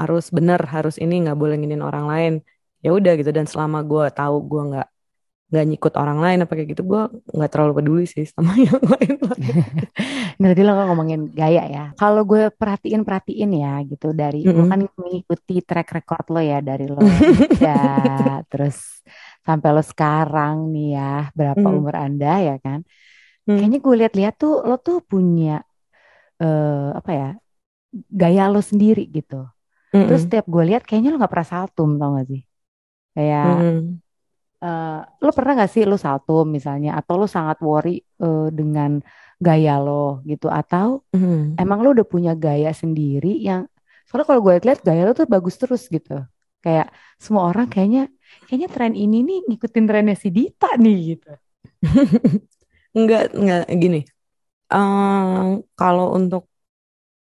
harus 0.00 0.24
bener 0.36 0.60
harus 0.74 0.94
ini 1.04 1.14
nggak 1.24 1.38
boleh 1.42 1.54
nginin 1.58 1.82
orang 1.88 2.06
lain. 2.12 2.32
Ya 2.84 2.90
udah 2.98 3.12
gitu. 3.20 3.30
Dan 3.36 3.46
selama 3.52 3.78
gue 3.90 4.04
tahu 4.18 4.34
gue 4.50 4.62
nggak 4.70 4.88
nggak 5.54 5.70
nyikut 5.70 5.94
orang 5.94 6.18
lain 6.18 6.42
apa 6.42 6.52
kayak 6.58 6.74
gitu 6.74 6.82
gue 6.82 7.02
nggak 7.30 7.50
terlalu 7.54 7.72
peduli 7.78 8.04
sih 8.10 8.26
sama 8.26 8.58
yang 8.66 8.82
lain 8.82 9.14
Berarti 10.42 10.60
lo 10.66 10.74
kan 10.74 10.86
ngomongin 10.90 11.30
gaya 11.30 11.62
ya. 11.70 11.84
Kalau 11.94 12.26
gue 12.26 12.50
perhatiin 12.50 13.06
perhatiin 13.06 13.54
ya 13.54 13.78
gitu 13.86 14.10
dari 14.10 14.42
mm 14.42 14.50
-hmm. 14.50 14.58
lo 14.58 14.64
kan 14.66 14.80
mengikuti 14.98 15.62
track 15.62 15.94
record 15.94 16.26
lo 16.34 16.40
ya 16.42 16.58
dari 16.58 16.90
lo 16.90 16.98
ya 17.62 18.42
terus 18.50 19.06
sampai 19.46 19.70
lo 19.70 19.82
sekarang 19.84 20.74
nih 20.74 20.98
ya 20.98 21.14
berapa 21.38 21.62
mm. 21.62 21.78
umur 21.78 21.94
anda 21.94 22.42
ya 22.42 22.56
kan. 22.58 22.82
Mm. 23.46 23.62
Kayaknya 23.62 23.78
gue 23.78 23.94
lihat-lihat 24.02 24.34
tuh 24.34 24.54
lo 24.66 24.76
tuh 24.82 24.98
punya 25.06 25.62
uh, 26.42 26.98
apa 26.98 27.10
ya 27.14 27.30
gaya 28.10 28.50
lo 28.50 28.58
sendiri 28.58 29.06
gitu. 29.06 29.46
Mm 29.94 30.02
-hmm. 30.02 30.06
Terus 30.10 30.20
setiap 30.26 30.50
gue 30.50 30.64
lihat 30.66 30.82
kayaknya 30.82 31.14
lo 31.14 31.22
nggak 31.22 31.30
pernah 31.30 31.46
saltum 31.46 31.94
tau 31.94 32.18
gak 32.18 32.26
sih? 32.26 32.42
Kayak 33.14 33.46
mm 33.54 33.62
-hmm 33.62 34.03
uh, 34.64 35.04
lo 35.20 35.30
pernah 35.36 35.52
gak 35.60 35.70
sih 35.70 35.84
lo 35.84 36.00
saltum 36.00 36.48
misalnya 36.48 36.96
atau 36.96 37.20
lo 37.20 37.28
sangat 37.28 37.60
worry 37.60 38.00
uh, 38.24 38.48
dengan 38.48 39.04
gaya 39.36 39.76
lo 39.76 40.24
gitu 40.24 40.48
atau 40.48 41.04
mm. 41.12 41.60
emang 41.60 41.84
lo 41.84 41.92
udah 41.92 42.06
punya 42.08 42.32
gaya 42.32 42.72
sendiri 42.72 43.36
yang 43.44 43.68
soalnya 44.08 44.26
kalau 44.32 44.40
gue 44.40 44.54
lihat 44.64 44.80
gaya 44.80 45.04
lo 45.04 45.12
tuh 45.12 45.28
bagus 45.28 45.60
terus 45.60 45.84
gitu 45.92 46.24
kayak 46.64 46.88
semua 47.20 47.52
orang 47.52 47.68
kayaknya 47.68 48.08
kayaknya 48.48 48.68
tren 48.72 48.94
ini 48.96 49.20
nih 49.20 49.38
ngikutin 49.52 49.84
trennya 49.84 50.16
si 50.16 50.28
Dita 50.32 50.72
nih 50.80 50.96
gitu. 51.12 51.30
enggak, 52.96 53.36
enggak 53.36 53.62
gini. 53.76 54.00
Um, 54.72 55.60
kalau 55.76 56.16
untuk 56.16 56.48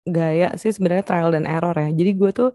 gaya 0.05 0.53
sih 0.61 0.71
sebenarnya 0.75 1.05
trial 1.09 1.31
dan 1.33 1.49
error 1.49 1.73
ya. 1.73 1.89
Jadi 1.89 2.11
gue 2.13 2.31
tuh 2.37 2.51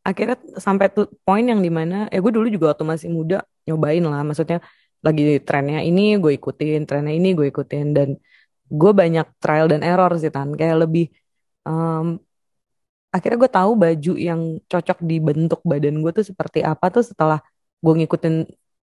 akhirnya 0.00 0.36
sampai 0.56 0.86
tuh 0.96 1.06
poin 1.26 1.44
yang 1.44 1.60
di 1.60 1.68
mana 1.68 2.08
ya 2.08 2.18
gue 2.24 2.32
dulu 2.32 2.48
juga 2.48 2.72
waktu 2.72 2.84
masih 2.88 3.08
muda 3.12 3.44
nyobain 3.68 4.02
lah. 4.04 4.22
Maksudnya 4.24 4.58
lagi 5.00 5.40
trennya 5.46 5.80
ini 5.84 6.16
gue 6.22 6.32
ikutin 6.36 6.84
trennya 6.88 7.12
ini 7.12 7.28
gue 7.38 7.46
ikutin. 7.52 7.86
Dan 7.96 8.08
gue 8.70 8.92
banyak 9.00 9.26
trial 9.42 9.66
dan 9.72 9.80
error 9.84 10.12
sih 10.16 10.32
tan. 10.32 10.48
Kayak 10.56 10.88
lebih 10.88 11.12
um, 11.68 12.16
akhirnya 13.14 13.38
gue 13.42 13.50
tahu 13.50 13.70
baju 13.74 14.12
yang 14.16 14.40
cocok 14.70 14.98
di 15.02 15.16
bentuk 15.18 15.60
badan 15.66 16.00
gue 16.02 16.12
tuh 16.16 16.24
seperti 16.30 16.64
apa. 16.64 16.88
Tuh 16.94 17.04
setelah 17.04 17.38
gue 17.84 17.94
ngikutin 18.04 18.34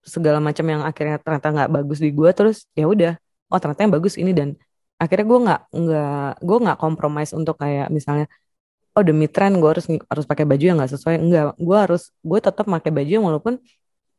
segala 0.05 0.39
macam 0.39 0.65
yang 0.65 0.81
akhirnya 0.87 1.17
ternyata 1.19 1.47
nggak 1.51 1.69
bagus 1.75 1.99
di 1.99 2.09
gue 2.15 2.29
terus 2.31 2.57
ya 2.71 2.87
udah 2.87 3.13
oh 3.51 3.59
ternyata 3.61 3.81
yang 3.85 3.93
bagus 3.97 4.15
ini. 4.21 4.31
Dan 4.31 4.49
akhirnya 5.01 5.25
gue 5.25 5.39
nggak 5.45 5.61
nggak 5.73 6.29
gue 6.43 6.57
nggak 6.63 6.77
kompromis 6.77 7.31
untuk 7.33 7.55
kayak 7.57 7.87
misalnya 7.89 8.27
oh 8.99 9.03
demi 9.07 9.25
tren 9.31 9.55
gue 9.63 9.69
harus 9.71 9.87
harus 9.87 10.25
pakai 10.27 10.43
baju 10.43 10.63
yang 10.63 10.77
nggak 10.79 10.91
sesuai. 10.95 11.15
Enggak 11.23 11.55
gue 11.55 11.77
harus 11.79 12.11
gue 12.19 12.39
tetap 12.43 12.65
pakai 12.67 12.91
baju 12.91 13.11
yang 13.11 13.25
walaupun 13.25 13.53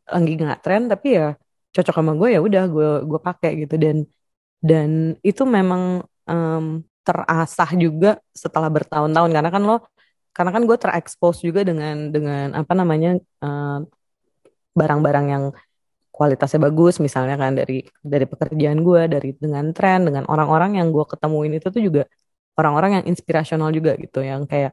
lagi 0.09 0.33
nggak 0.41 0.61
tren 0.65 0.89
tapi 0.89 1.09
ya 1.21 1.37
cocok 1.77 1.95
sama 1.95 2.13
gue 2.17 2.29
ya 2.35 2.41
udah 2.41 2.65
gue 2.73 2.89
gue 3.05 3.21
pakai 3.21 3.51
gitu. 3.69 3.75
Dan 3.77 3.97
dan 4.65 4.91
itu 5.21 5.43
memang 5.45 6.05
um, 6.25 6.65
terasah 7.05 7.71
juga 7.77 8.17
setelah 8.33 8.73
bertahun-tahun. 8.73 9.31
Karena 9.37 9.51
kan 9.53 9.63
lo 9.69 9.77
karena 10.33 10.51
kan 10.57 10.63
gue 10.65 10.77
terekspos 10.81 11.37
juga 11.45 11.61
dengan 11.67 12.09
dengan 12.15 12.57
apa 12.57 12.73
namanya 12.73 13.19
barang-barang 14.79 15.27
uh, 15.29 15.33
yang 15.35 15.45
kualitasnya 16.21 16.61
bagus 16.69 17.01
misalnya 17.01 17.35
kan 17.41 17.57
dari 17.57 17.81
dari 18.05 18.27
pekerjaan 18.29 18.85
gue 18.85 19.03
dari 19.09 19.31
dengan 19.41 19.73
tren 19.73 20.05
dengan 20.05 20.29
orang-orang 20.29 20.77
yang 20.79 20.93
gue 20.93 21.05
ketemuin 21.09 21.57
itu 21.57 21.73
tuh 21.73 21.81
juga 21.81 22.03
orang-orang 22.61 22.91
yang 23.01 23.05
inspirasional 23.13 23.69
juga 23.77 23.93
gitu 24.05 24.19
yang 24.31 24.43
kayak 24.51 24.73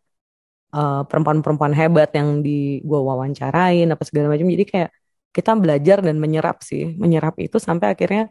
uh, 0.76 1.02
perempuan-perempuan 1.10 1.73
hebat 1.80 2.10
yang 2.19 2.30
di 2.45 2.84
gue 2.84 3.00
wawancarain 3.10 3.88
apa 3.93 4.04
segala 4.08 4.26
macam. 4.34 4.47
Jadi 4.56 4.65
kayak 4.67 4.89
kita 5.36 5.52
belajar 5.63 5.97
dan 6.02 6.15
menyerap 6.23 6.58
sih 6.65 6.97
menyerap 6.97 7.38
itu 7.45 7.58
sampai 7.62 7.88
akhirnya 7.93 8.23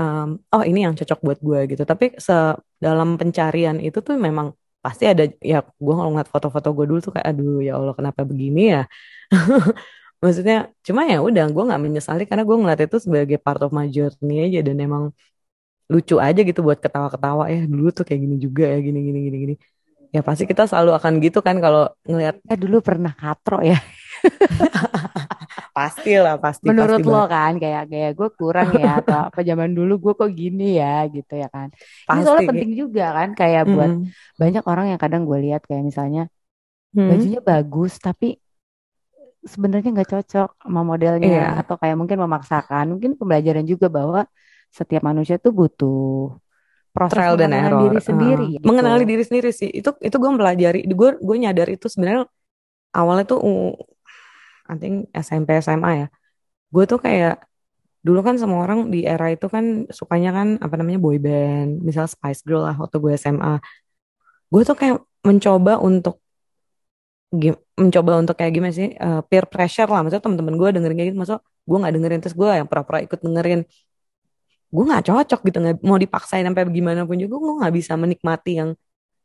um, 0.00 0.28
oh 0.54 0.62
ini 0.64 0.78
yang 0.86 0.94
cocok 0.98 1.18
buat 1.26 1.38
gue 1.46 1.60
gitu. 1.76 1.82
Tapi 1.86 2.04
se 2.18 2.34
dalam 2.84 3.08
pencarian 3.20 3.76
itu 3.86 3.98
tuh 4.06 4.16
memang 4.18 4.52
pasti 4.84 5.04
ada 5.12 5.24
ya 5.42 5.56
gue 5.66 5.94
kalau 5.98 6.10
ngeliat 6.14 6.30
foto-foto 6.30 6.68
gue 6.76 6.84
dulu 6.90 7.00
tuh 7.02 7.12
kayak 7.18 7.26
aduh 7.34 7.58
ya 7.66 7.72
Allah 7.78 7.94
kenapa 7.98 8.20
begini 8.30 8.60
ya? 8.74 8.82
Maksudnya 10.22 10.72
cuma 10.86 11.04
ya 11.12 11.18
udah 11.20 11.44
gue 11.54 11.62
nggak 11.68 11.82
menyesali 11.86 12.22
karena 12.28 12.42
gue 12.48 12.56
ngeliat 12.60 12.80
itu 12.86 12.96
sebagai 13.04 13.38
part 13.44 13.60
of 13.64 13.70
my 13.76 13.86
journey 13.94 14.48
aja 14.48 14.60
dan 14.66 14.76
emang 14.80 15.04
lucu 15.86 16.16
aja 16.18 16.40
gitu 16.42 16.60
buat 16.66 16.78
ketawa-ketawa 16.82 17.46
ya 17.46 17.62
dulu 17.64 17.88
tuh 17.94 18.02
kayak 18.02 18.20
gini 18.26 18.36
juga 18.42 18.66
ya 18.66 18.78
gini 18.82 18.98
gini 19.06 19.18
gini 19.30 19.36
gini 19.38 19.54
ya 20.10 20.20
pasti 20.22 20.48
kita 20.48 20.66
selalu 20.66 20.98
akan 20.98 21.12
gitu 21.22 21.38
kan 21.42 21.58
kalau 21.62 21.86
ngelihat 22.06 22.42
eh 22.46 22.58
dulu 22.58 22.82
pernah 22.82 23.14
katro 23.14 23.62
ya 23.62 23.78
pasti 25.76 26.16
lah 26.16 26.40
pasti 26.40 26.66
menurut 26.66 27.04
pasti 27.04 27.10
lo 27.12 27.22
banget. 27.22 27.34
kan 27.36 27.52
kayak 27.60 27.82
kayak 27.92 28.12
gue 28.16 28.28
kurang 28.32 28.70
ya 28.74 28.92
atau 29.04 29.18
apa 29.28 29.40
zaman 29.44 29.70
dulu 29.76 29.94
gue 30.00 30.12
kok 30.16 30.30
gini 30.32 30.80
ya 30.80 31.04
gitu 31.06 31.36
ya 31.36 31.48
kan 31.52 31.68
pasti. 32.08 32.16
ini 32.16 32.22
soalnya 32.24 32.48
penting 32.50 32.72
juga 32.74 33.06
kan 33.12 33.28
kayak 33.36 33.62
mm. 33.68 33.72
buat 33.76 33.92
banyak 34.40 34.64
orang 34.64 34.86
yang 34.96 35.00
kadang 35.00 35.22
gue 35.28 35.38
lihat 35.44 35.62
kayak 35.68 35.84
misalnya 35.84 36.32
mm. 36.96 37.08
bajunya 37.12 37.40
bagus 37.44 38.00
tapi 38.00 38.40
sebenarnya 39.46 39.94
nggak 39.94 40.10
cocok 40.10 40.50
sama 40.58 40.80
modelnya 40.82 41.28
yeah. 41.28 41.52
atau 41.62 41.78
kayak 41.78 41.94
mungkin 41.94 42.18
memaksakan 42.18 42.96
mungkin 42.96 43.14
pembelajaran 43.14 43.62
juga 43.62 43.86
bahwa 43.86 44.26
setiap 44.76 45.02
manusia 45.08 45.40
tuh 45.40 45.56
butuh 45.56 46.36
proses 46.92 47.16
trial 47.16 47.36
dan 47.40 47.52
error. 47.56 47.88
diri 47.88 48.00
sendiri 48.00 48.44
uh, 48.44 48.52
gitu. 48.56 48.64
mengenali 48.64 49.04
diri 49.08 49.24
sendiri 49.24 49.50
sih. 49.52 49.68
Itu 49.72 49.96
itu 50.04 50.16
gue 50.16 50.30
mempelajari 50.32 50.80
gue 50.84 51.08
gue 51.16 51.36
nyadar 51.40 51.68
itu 51.72 51.88
sebenarnya 51.88 52.28
awalnya 52.92 53.24
tuh 53.24 53.40
uh, 53.40 53.72
I 54.68 54.76
think 54.76 55.08
SMP 55.16 55.56
SMA 55.64 55.90
ya. 56.04 56.06
Gue 56.68 56.84
tuh 56.84 57.00
kayak 57.00 57.40
dulu 58.04 58.20
kan 58.20 58.36
semua 58.36 58.62
orang 58.64 58.92
di 58.92 59.02
era 59.02 59.32
itu 59.32 59.48
kan 59.48 59.88
sukanya 59.90 60.30
kan 60.30 60.48
apa 60.62 60.78
namanya 60.78 61.02
boy 61.02 61.18
band 61.18 61.82
misal 61.82 62.06
Spice 62.06 62.46
Girl 62.46 62.62
lah 62.62 62.78
waktu 62.78 63.02
gue 63.02 63.12
SMA 63.18 63.58
gue 64.46 64.62
tuh 64.62 64.76
kayak 64.78 65.02
mencoba 65.26 65.82
untuk 65.82 66.22
mencoba 67.74 68.22
untuk 68.22 68.38
kayak 68.38 68.52
gimana 68.54 68.72
sih 68.72 68.94
uh, 68.96 69.20
peer 69.26 69.44
pressure 69.50 69.90
lah. 69.90 70.00
Maksudnya 70.04 70.24
teman-teman 70.24 70.54
gue 70.56 70.68
dengerin 70.80 70.96
kayak 70.96 71.08
gitu 71.12 71.18
maksud 71.18 71.40
gue 71.42 71.76
nggak 71.82 71.94
dengerin 71.98 72.20
terus 72.22 72.36
gue 72.38 72.48
yang 72.48 72.68
pura-pura 72.70 73.02
ikut 73.02 73.20
dengerin 73.20 73.60
gue 74.74 74.84
nggak 74.88 75.04
cocok 75.08 75.40
gitu 75.46 75.56
nggak 75.62 75.76
mau 75.88 75.98
dipaksain 76.04 76.44
sampai 76.46 76.62
gimana 76.78 77.00
pun 77.08 77.16
juga 77.22 77.34
gue 77.44 77.52
nggak 77.60 77.74
bisa 77.78 77.92
menikmati 78.02 78.50
yang 78.60 78.70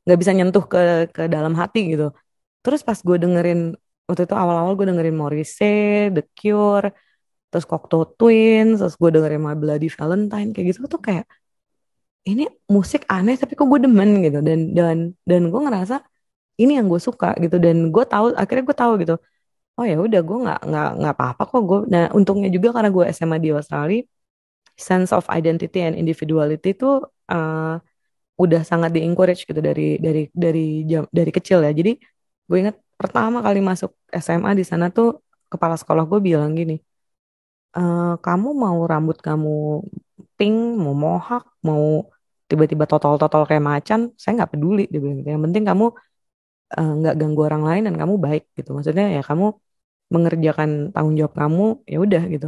nggak 0.05 0.17
bisa 0.21 0.31
nyentuh 0.37 0.63
ke 0.73 0.79
ke 1.15 1.23
dalam 1.35 1.53
hati 1.61 1.79
gitu. 1.93 2.05
Terus 2.63 2.81
pas 2.87 2.99
gue 3.07 3.17
dengerin 3.23 3.59
waktu 4.07 4.23
itu 4.27 4.35
awal-awal 4.43 4.73
gue 4.79 4.85
dengerin 4.91 5.15
Morrissey, 5.21 6.09
The 6.15 6.23
Cure, 6.37 6.87
terus 7.51 7.65
Cocteau 7.71 8.03
Twins, 8.17 8.81
terus 8.81 8.95
gue 9.01 9.09
dengerin 9.15 9.41
My 9.45 9.55
Bloody 9.61 9.89
Valentine 9.99 10.49
kayak 10.53 10.67
gitu 10.75 10.79
tuh 10.93 11.01
kayak 11.07 11.25
ini 12.29 12.43
musik 12.75 13.01
aneh 13.13 13.35
tapi 13.41 13.53
kok 13.57 13.67
gue 13.71 13.79
demen 13.85 14.09
gitu. 14.25 14.39
Dan 14.47 14.59
dan 14.77 14.97
dan 15.29 15.41
gue 15.51 15.61
ngerasa 15.65 15.95
ini 16.61 16.71
yang 16.77 16.87
gue 16.91 17.01
suka 17.07 17.27
gitu. 17.43 17.57
Dan 17.65 17.77
gue 17.95 18.03
tahu 18.11 18.25
akhirnya 18.41 18.63
gue 18.69 18.77
tahu 18.83 18.93
gitu 19.03 19.15
oh 19.79 19.85
ya 19.91 19.95
udah 20.05 20.19
gue 20.27 20.37
nggak 20.43 20.59
nggak 20.69 20.87
nggak 20.99 21.13
apa-apa 21.17 21.43
kok 21.51 21.61
gue 21.69 21.79
nah 21.93 22.03
untungnya 22.17 22.49
juga 22.55 22.69
karena 22.75 22.89
gue 22.95 23.05
SMA 23.17 23.37
di 23.45 23.49
Australia 23.57 24.01
sense 24.81 25.09
of 25.17 25.23
identity 25.29 25.79
and 25.85 25.93
individuality 26.01 26.73
itu 26.75 27.05
uh, 27.31 27.77
udah 28.43 28.61
sangat 28.65 28.89
di 28.95 28.99
encourage 29.07 29.41
gitu 29.49 29.61
dari 29.61 30.01
dari 30.05 30.21
dari 30.33 30.65
jam, 30.89 31.03
dari 31.17 31.31
kecil 31.37 31.59
ya. 31.67 31.71
Jadi 31.79 31.91
gue 32.49 32.57
inget 32.61 32.77
pertama 32.99 33.37
kali 33.45 33.59
masuk 33.69 33.91
SMA 34.23 34.51
di 34.59 34.65
sana 34.65 34.85
tuh 34.97 35.07
kepala 35.51 35.75
sekolah 35.81 36.03
gue 36.11 36.19
bilang 36.29 36.51
gini, 36.59 36.75
e, 37.77 37.81
kamu 38.25 38.49
mau 38.63 38.79
rambut 38.91 39.17
kamu 39.27 39.49
pink, 40.37 40.57
mau 40.83 40.95
mohak, 41.05 41.43
mau 41.67 41.83
tiba-tiba 42.49 42.85
total-total 42.91 43.41
kayak 43.49 43.63
macan, 43.71 43.99
saya 44.21 44.31
nggak 44.37 44.51
peduli 44.53 44.81
dia 44.91 44.99
bilang 45.03 45.17
gitu. 45.21 45.29
Yang 45.33 45.43
penting 45.47 45.63
kamu 45.69 45.85
eh, 46.77 46.91
nggak 46.99 47.13
uh, 47.15 47.19
ganggu 47.19 47.41
orang 47.49 47.63
lain 47.69 47.81
dan 47.87 47.95
kamu 48.01 48.15
baik 48.25 48.43
gitu. 48.57 48.69
Maksudnya 48.75 49.05
ya 49.15 49.21
kamu 49.29 49.45
mengerjakan 50.13 50.69
tanggung 50.93 51.15
jawab 51.19 51.33
kamu 51.41 51.63
ya 51.91 51.97
udah 52.05 52.23
gitu 52.33 52.47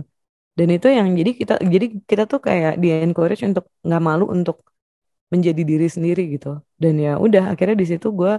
dan 0.58 0.68
itu 0.76 0.88
yang 0.98 1.08
jadi 1.20 1.32
kita 1.40 1.54
jadi 1.74 1.86
kita 2.10 2.24
tuh 2.32 2.40
kayak 2.48 2.72
di 2.82 2.88
encourage 3.06 3.42
untuk 3.50 3.66
nggak 3.86 4.02
malu 4.08 4.26
untuk 4.36 4.58
menjadi 5.34 5.62
diri 5.66 5.88
sendiri 5.90 6.22
gitu. 6.38 6.62
Dan 6.82 6.94
ya 7.06 7.18
udah 7.26 7.44
akhirnya 7.54 7.78
di 7.82 7.88
situ 7.92 8.08
gue 8.20 8.32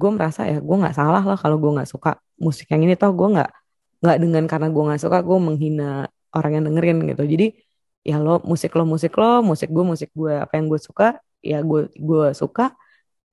gue 0.00 0.10
merasa 0.16 0.40
ya 0.50 0.56
gue 0.68 0.76
nggak 0.82 0.94
salah 1.00 1.22
lah 1.24 1.38
kalau 1.42 1.56
gue 1.62 1.70
nggak 1.76 1.88
suka 1.94 2.10
musik 2.44 2.66
yang 2.72 2.82
ini 2.84 2.94
toh. 3.00 3.10
Gue 3.18 3.28
nggak 3.34 3.50
nggak 4.04 4.16
dengan 4.22 4.44
karena 4.50 4.68
gue 4.74 4.82
nggak 4.88 5.00
suka 5.04 5.18
gue 5.28 5.38
menghina 5.46 5.84
orang 6.36 6.50
yang 6.60 6.64
dengerin 6.68 6.98
gitu. 7.10 7.22
Jadi 7.32 7.46
ya 8.08 8.16
lo 8.24 8.32
musik 8.50 8.70
lo 8.76 8.84
musik 8.92 9.12
lo 9.20 9.40
musik 9.50 9.68
gue 9.76 9.84
musik 9.92 10.10
gue 10.20 10.32
apa 10.44 10.52
yang 10.60 10.66
gue 10.72 10.80
suka 10.88 11.04
ya 11.40 11.58
gue 11.64 11.80
gue 11.96 12.26
suka. 12.36 12.62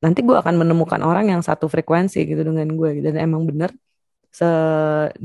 Nanti 0.04 0.20
gue 0.28 0.36
akan 0.42 0.56
menemukan 0.62 1.02
orang 1.04 1.26
yang 1.34 1.42
satu 1.44 1.66
frekuensi 1.68 2.18
gitu 2.30 2.42
dengan 2.48 2.68
gue 2.80 2.90
gitu. 3.02 3.06
dan 3.12 3.20
emang 3.28 3.44
bener 3.50 3.72
se 4.38 4.48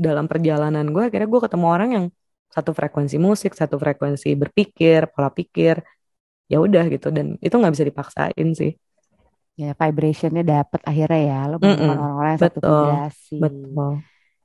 dalam 0.05 0.25
perjalanan 0.31 0.85
gue 0.93 1.03
akhirnya 1.07 1.27
gue 1.33 1.41
ketemu 1.45 1.67
orang 1.75 1.89
yang 1.95 2.05
satu 2.51 2.75
frekuensi 2.75 3.15
musik, 3.15 3.55
satu 3.55 3.79
frekuensi 3.79 4.35
berpikir, 4.35 5.07
pola 5.15 5.31
pikir, 5.31 5.79
ya 6.51 6.59
udah 6.59 6.83
gitu 6.91 7.07
dan 7.15 7.39
itu 7.39 7.55
nggak 7.55 7.73
bisa 7.73 7.85
dipaksain 7.87 8.47
sih. 8.51 8.75
Ya 9.55 9.71
vibrationnya 9.71 10.43
dapat 10.43 10.83
akhirnya 10.83 11.21
ya 11.23 11.39
lo 11.47 11.55
menemukan 11.63 11.95
orang-orang 11.95 12.31
yang 12.35 12.43
satu 12.43 12.59
vibrasi. 12.59 13.37
Betul. 13.39 13.91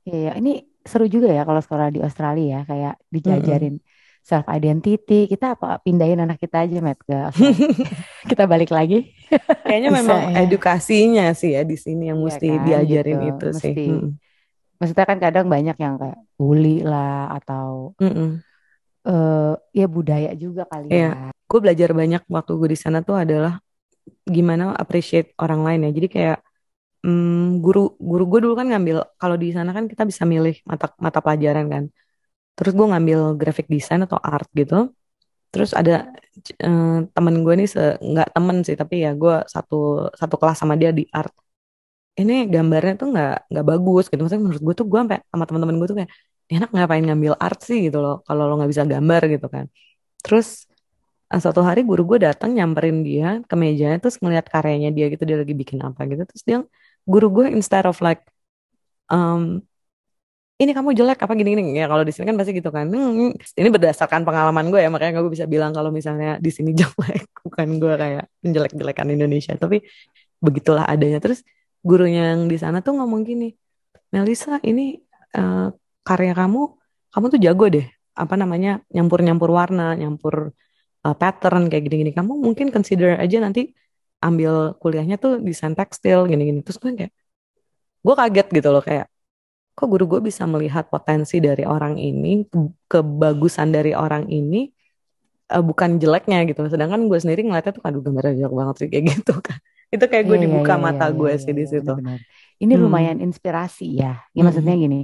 Iya, 0.07 0.19
ya. 0.23 0.31
ini 0.39 0.53
seru 0.87 1.05
juga 1.11 1.27
ya 1.35 1.43
kalau 1.43 1.59
sekolah 1.59 1.91
di 1.91 1.99
Australia 1.99 2.47
ya 2.47 2.59
kayak 2.63 2.93
dijajarin 3.11 3.75
mm 3.75 3.83
-mm. 3.83 4.23
self 4.23 4.47
identity. 4.47 5.27
Kita 5.27 5.59
apa 5.59 5.83
pindahin 5.83 6.23
anak 6.23 6.39
kita 6.39 6.63
aja 6.63 6.79
Matt 6.79 7.03
ke 7.03 7.19
kita 8.31 8.47
balik 8.47 8.71
lagi. 8.71 9.11
Kayaknya 9.67 9.91
memang 9.91 10.21
ya. 10.31 10.47
edukasinya 10.47 11.35
sih 11.35 11.59
ya 11.59 11.67
di 11.67 11.75
sini 11.75 12.07
yang 12.07 12.23
ya 12.23 12.25
mesti 12.31 12.47
kan, 12.55 12.63
diajarin 12.63 13.17
gitu, 13.19 13.35
itu 13.35 13.47
mesti. 13.51 13.71
sih. 13.75 13.91
Hmm 13.91 14.26
maksudnya 14.77 15.05
kan 15.09 15.19
kadang 15.19 15.45
banyak 15.49 15.77
yang 15.77 15.95
kayak 16.01 16.19
bully 16.37 16.85
lah 16.85 17.33
atau 17.37 17.93
mm 17.97 18.13
-mm. 18.13 18.31
Uh, 19.07 19.55
ya 19.71 19.87
budaya 19.87 20.35
juga 20.35 20.67
kali 20.67 20.91
yeah. 20.91 21.31
ya. 21.31 21.31
Gue 21.47 21.63
belajar 21.63 21.95
banyak 21.95 22.27
waktu 22.27 22.51
gue 22.59 22.75
di 22.75 22.79
sana 22.83 22.99
tuh 22.99 23.15
adalah 23.15 23.63
gimana 24.27 24.75
appreciate 24.75 25.31
orang 25.39 25.63
lain 25.63 25.87
ya. 25.87 25.91
Jadi 25.95 26.07
kayak 26.11 26.37
um, 27.07 27.63
guru 27.63 27.95
guru 27.95 28.23
gue 28.27 28.39
dulu 28.43 28.53
kan 28.59 28.67
ngambil 28.67 29.07
kalau 29.15 29.39
di 29.39 29.55
sana 29.55 29.71
kan 29.71 29.87
kita 29.87 30.03
bisa 30.03 30.27
milih 30.27 30.59
mata 30.67 30.91
mata 30.99 31.23
pelajaran 31.23 31.71
kan. 31.71 31.83
Terus 32.59 32.73
gue 32.75 32.87
ngambil 32.91 33.19
graphic 33.39 33.71
design 33.71 34.03
atau 34.03 34.19
art 34.19 34.51
gitu. 34.51 34.91
Terus 35.55 35.71
ada 35.71 36.11
uh, 36.67 37.07
temen 37.07 37.35
gue 37.47 37.53
nih 37.63 37.67
nggak 38.11 38.29
temen 38.35 38.57
sih 38.67 38.75
tapi 38.75 39.07
ya 39.07 39.15
gue 39.15 39.35
satu 39.47 40.11
satu 40.19 40.35
kelas 40.35 40.59
sama 40.59 40.75
dia 40.75 40.91
di 40.91 41.07
art 41.15 41.31
ini 42.21 42.33
gambarnya 42.53 42.93
tuh 43.01 43.07
nggak 43.13 43.33
nggak 43.51 43.65
bagus 43.71 44.03
gitu. 44.09 44.19
Maksudnya 44.23 44.43
menurut 44.45 44.63
gue 44.67 44.75
tuh 44.79 44.85
gue 44.91 44.99
sampai 45.01 45.19
sama 45.31 45.43
teman-teman 45.47 45.75
gue 45.79 45.87
tuh 45.91 45.97
kayak 45.99 46.11
enak 46.53 46.69
ngapain 46.75 47.03
ngambil 47.07 47.33
art 47.45 47.59
sih? 47.67 47.77
gitu 47.85 47.97
loh. 48.03 48.15
Kalau 48.27 48.43
lo 48.49 48.53
nggak 48.57 48.71
bisa 48.73 48.83
gambar 48.93 49.21
gitu 49.33 49.47
kan. 49.53 49.65
Terus 50.25 50.47
uh, 51.31 51.39
suatu 51.43 51.61
hari 51.61 51.81
guru 51.89 52.01
gue 52.09 52.19
datang 52.27 52.49
nyamperin 52.57 52.97
dia 53.07 53.27
ke 53.49 53.55
mejanya 53.59 53.97
terus 54.01 54.17
ngeliat 54.23 54.45
karyanya 54.53 54.89
dia 54.95 55.05
gitu 55.13 55.23
dia 55.29 55.37
lagi 55.41 55.53
bikin 55.61 55.79
apa 55.87 56.01
gitu. 56.09 56.23
Terus 56.29 56.43
dia 56.47 56.57
guru 57.05 57.27
gue 57.35 57.45
instead 57.53 57.85
of 57.85 57.97
like 58.01 58.21
um, 59.13 59.61
ini 60.57 60.73
kamu 60.73 60.89
jelek 60.97 61.21
apa 61.21 61.33
gini 61.37 61.53
gini 61.53 61.77
ya 61.77 61.85
kalau 61.85 62.01
di 62.01 62.09
sini 62.09 62.25
kan 62.33 62.35
pasti 62.39 62.51
gitu 62.57 62.69
kan. 62.73 62.89
Hmm, 62.89 63.29
ini 63.37 63.69
berdasarkan 63.69 64.25
pengalaman 64.25 64.65
gue 64.73 64.81
ya. 64.81 64.89
Makanya 64.89 65.21
gue 65.21 65.29
bisa 65.29 65.45
bilang 65.45 65.69
kalau 65.69 65.93
misalnya 65.93 66.41
di 66.41 66.49
sini 66.49 66.73
jelek. 66.79 67.29
Bukan 67.45 67.67
gue 67.77 67.93
kayak 67.93 68.23
menjelek 68.41 68.73
jelekan 68.73 69.07
Indonesia. 69.13 69.53
Tapi 69.53 69.85
begitulah 70.41 70.89
adanya. 70.89 71.21
Terus 71.21 71.45
gurunya 71.87 72.35
yang 72.35 72.51
di 72.51 72.57
sana 72.59 72.77
tuh 72.85 72.93
ngomong 72.99 73.21
gini 73.23 73.47
Melisa 74.11 74.59
ini 74.63 74.95
uh, 75.35 75.67
karya 76.07 76.31
kamu 76.31 76.61
kamu 77.11 77.25
tuh 77.33 77.39
jago 77.43 77.65
deh. 77.67 77.87
Apa 78.17 78.33
namanya 78.39 78.81
nyampur 78.95 79.19
nyampur 79.21 79.49
warna 79.51 79.93
nyampur 79.99 80.55
uh, 81.05 81.15
pattern 81.17 81.67
kayak 81.67 81.83
gini-gini. 81.87 82.11
Kamu 82.15 82.39
mungkin 82.39 82.71
consider 82.71 83.19
aja 83.19 83.37
nanti 83.43 83.75
ambil 84.23 84.73
kuliahnya 84.81 85.15
tuh 85.19 85.43
desain 85.43 85.75
tekstil 85.75 86.25
gini-gini. 86.31 86.63
Terus 86.63 86.77
gue 86.79 86.91
kayak 86.95 87.13
gue 88.05 88.15
kaget 88.15 88.47
gitu 88.57 88.69
loh 88.71 88.83
kayak 88.83 89.07
kok 89.77 89.87
guru 89.91 90.05
gue 90.17 90.21
bisa 90.31 90.43
melihat 90.49 90.89
potensi 90.89 91.37
dari 91.37 91.67
orang 91.67 92.01
ini 92.01 92.47
ke 92.47 92.57
kebagusan 92.89 93.69
dari 93.75 93.91
orang 93.93 94.25
ini 94.31 94.71
uh, 95.51 95.63
bukan 95.63 95.99
jeleknya 96.01 96.47
gitu. 96.47 96.63
Sedangkan 96.71 97.11
gue 97.11 97.19
sendiri 97.19 97.43
ngeliatnya 97.43 97.75
tuh 97.75 97.83
aduh 97.83 98.01
gambarnya 98.05 98.33
jelek 98.39 98.53
banget 98.55 98.75
sih 98.79 98.87
kayak 98.87 99.05
gitu 99.19 99.35
kan 99.43 99.59
itu 99.87 100.05
kayak 100.07 100.23
gue 100.27 100.35
yeah, 100.35 100.43
iya, 100.43 100.51
dibuka 100.51 100.73
yeah, 100.75 100.83
mata 100.83 101.05
yeah, 101.07 101.15
gue 101.15 101.29
yeah, 101.31 101.39
sih 101.39 101.47
yeah, 101.47 101.57
di 101.57 101.63
iya, 101.63 101.71
situ 101.71 101.93
benar, 101.95 102.19
ini 102.59 102.73
hmm. 102.75 102.83
lumayan 102.83 103.17
inspirasi 103.23 103.87
ya, 103.99 104.21
ya 104.31 104.41
hmm. 104.41 104.45
maksudnya 104.45 104.75
gini 104.75 105.01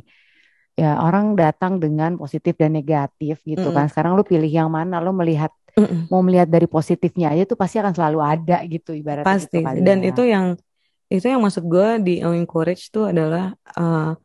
ya 0.74 0.98
orang 0.98 1.38
datang 1.38 1.78
dengan 1.78 2.18
positif 2.18 2.58
dan 2.58 2.74
negatif 2.74 3.42
gitu 3.46 3.70
mm 3.70 3.76
kan. 3.78 3.86
Sekarang 3.90 4.18
lu 4.18 4.26
pilih 4.26 4.50
yang 4.50 4.74
mana? 4.74 4.98
Lu 4.98 5.14
melihat 5.14 5.54
mm 5.78 6.10
mau 6.10 6.22
melihat 6.26 6.50
dari 6.50 6.66
positifnya 6.66 7.34
aja 7.34 7.46
tuh 7.46 7.58
pasti 7.58 7.78
akan 7.78 7.94
selalu 7.94 8.20
ada 8.22 8.58
gitu 8.66 8.94
ibaratnya. 8.94 9.26
Pasti. 9.26 9.62
Gitu 9.62 9.86
dan 9.86 10.02
ya. 10.02 10.10
itu 10.14 10.22
yang 10.26 10.46
itu 11.14 11.26
yang 11.30 11.42
maksud 11.46 11.70
gue 11.70 11.90
di 12.02 12.14
encourage 12.26 12.90
tuh 12.90 13.14
adalah 13.14 13.54
uh, 13.78 14.18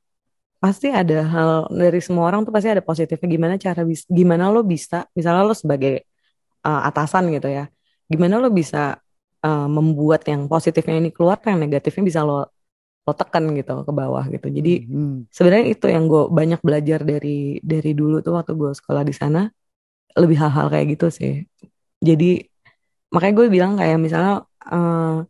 pasti 0.58 0.88
ada 0.88 1.22
hal 1.22 1.50
dari 1.68 2.00
semua 2.00 2.32
orang 2.32 2.48
tuh 2.48 2.52
pasti 2.52 2.72
ada 2.72 2.80
positifnya. 2.80 3.28
Gimana 3.28 3.54
cara 3.60 3.84
bis, 3.84 4.08
gimana 4.08 4.48
lo 4.48 4.64
bisa, 4.64 5.04
misalnya 5.12 5.44
lo 5.44 5.52
sebagai 5.52 6.08
uh, 6.64 6.88
atasan 6.88 7.28
gitu 7.28 7.52
ya, 7.52 7.68
gimana 8.08 8.40
lo 8.40 8.48
bisa 8.48 8.96
uh, 9.44 9.68
membuat 9.70 10.26
yang 10.30 10.46
positifnya 10.50 10.96
ini 11.00 11.10
keluar, 11.14 11.38
yang 11.46 11.60
negatifnya 11.62 12.04
bisa 12.04 12.20
lo 12.26 12.48
lo 13.08 13.12
tekan 13.16 13.44
gitu 13.56 13.88
ke 13.88 13.92
bawah 14.00 14.24
gitu. 14.28 14.46
Jadi 14.52 14.84
hmm. 14.84 15.32
sebenarnya 15.32 15.66
itu 15.72 15.86
yang 15.88 16.04
gue 16.12 16.28
banyak 16.28 16.60
belajar 16.60 17.00
dari 17.00 17.56
dari 17.64 17.90
dulu 17.96 18.20
tuh 18.20 18.36
waktu 18.36 18.52
gue 18.52 18.70
sekolah 18.76 19.02
di 19.08 19.14
sana. 19.16 19.48
Lebih 20.12 20.36
hal-hal 20.36 20.66
kayak 20.72 20.86
gitu 20.92 21.06
sih. 21.08 21.32
Jadi 22.04 22.44
makanya 23.08 23.34
gue 23.38 23.46
bilang 23.48 23.72
kayak 23.80 23.96
misalnya 23.96 24.44
uh, 24.68 25.24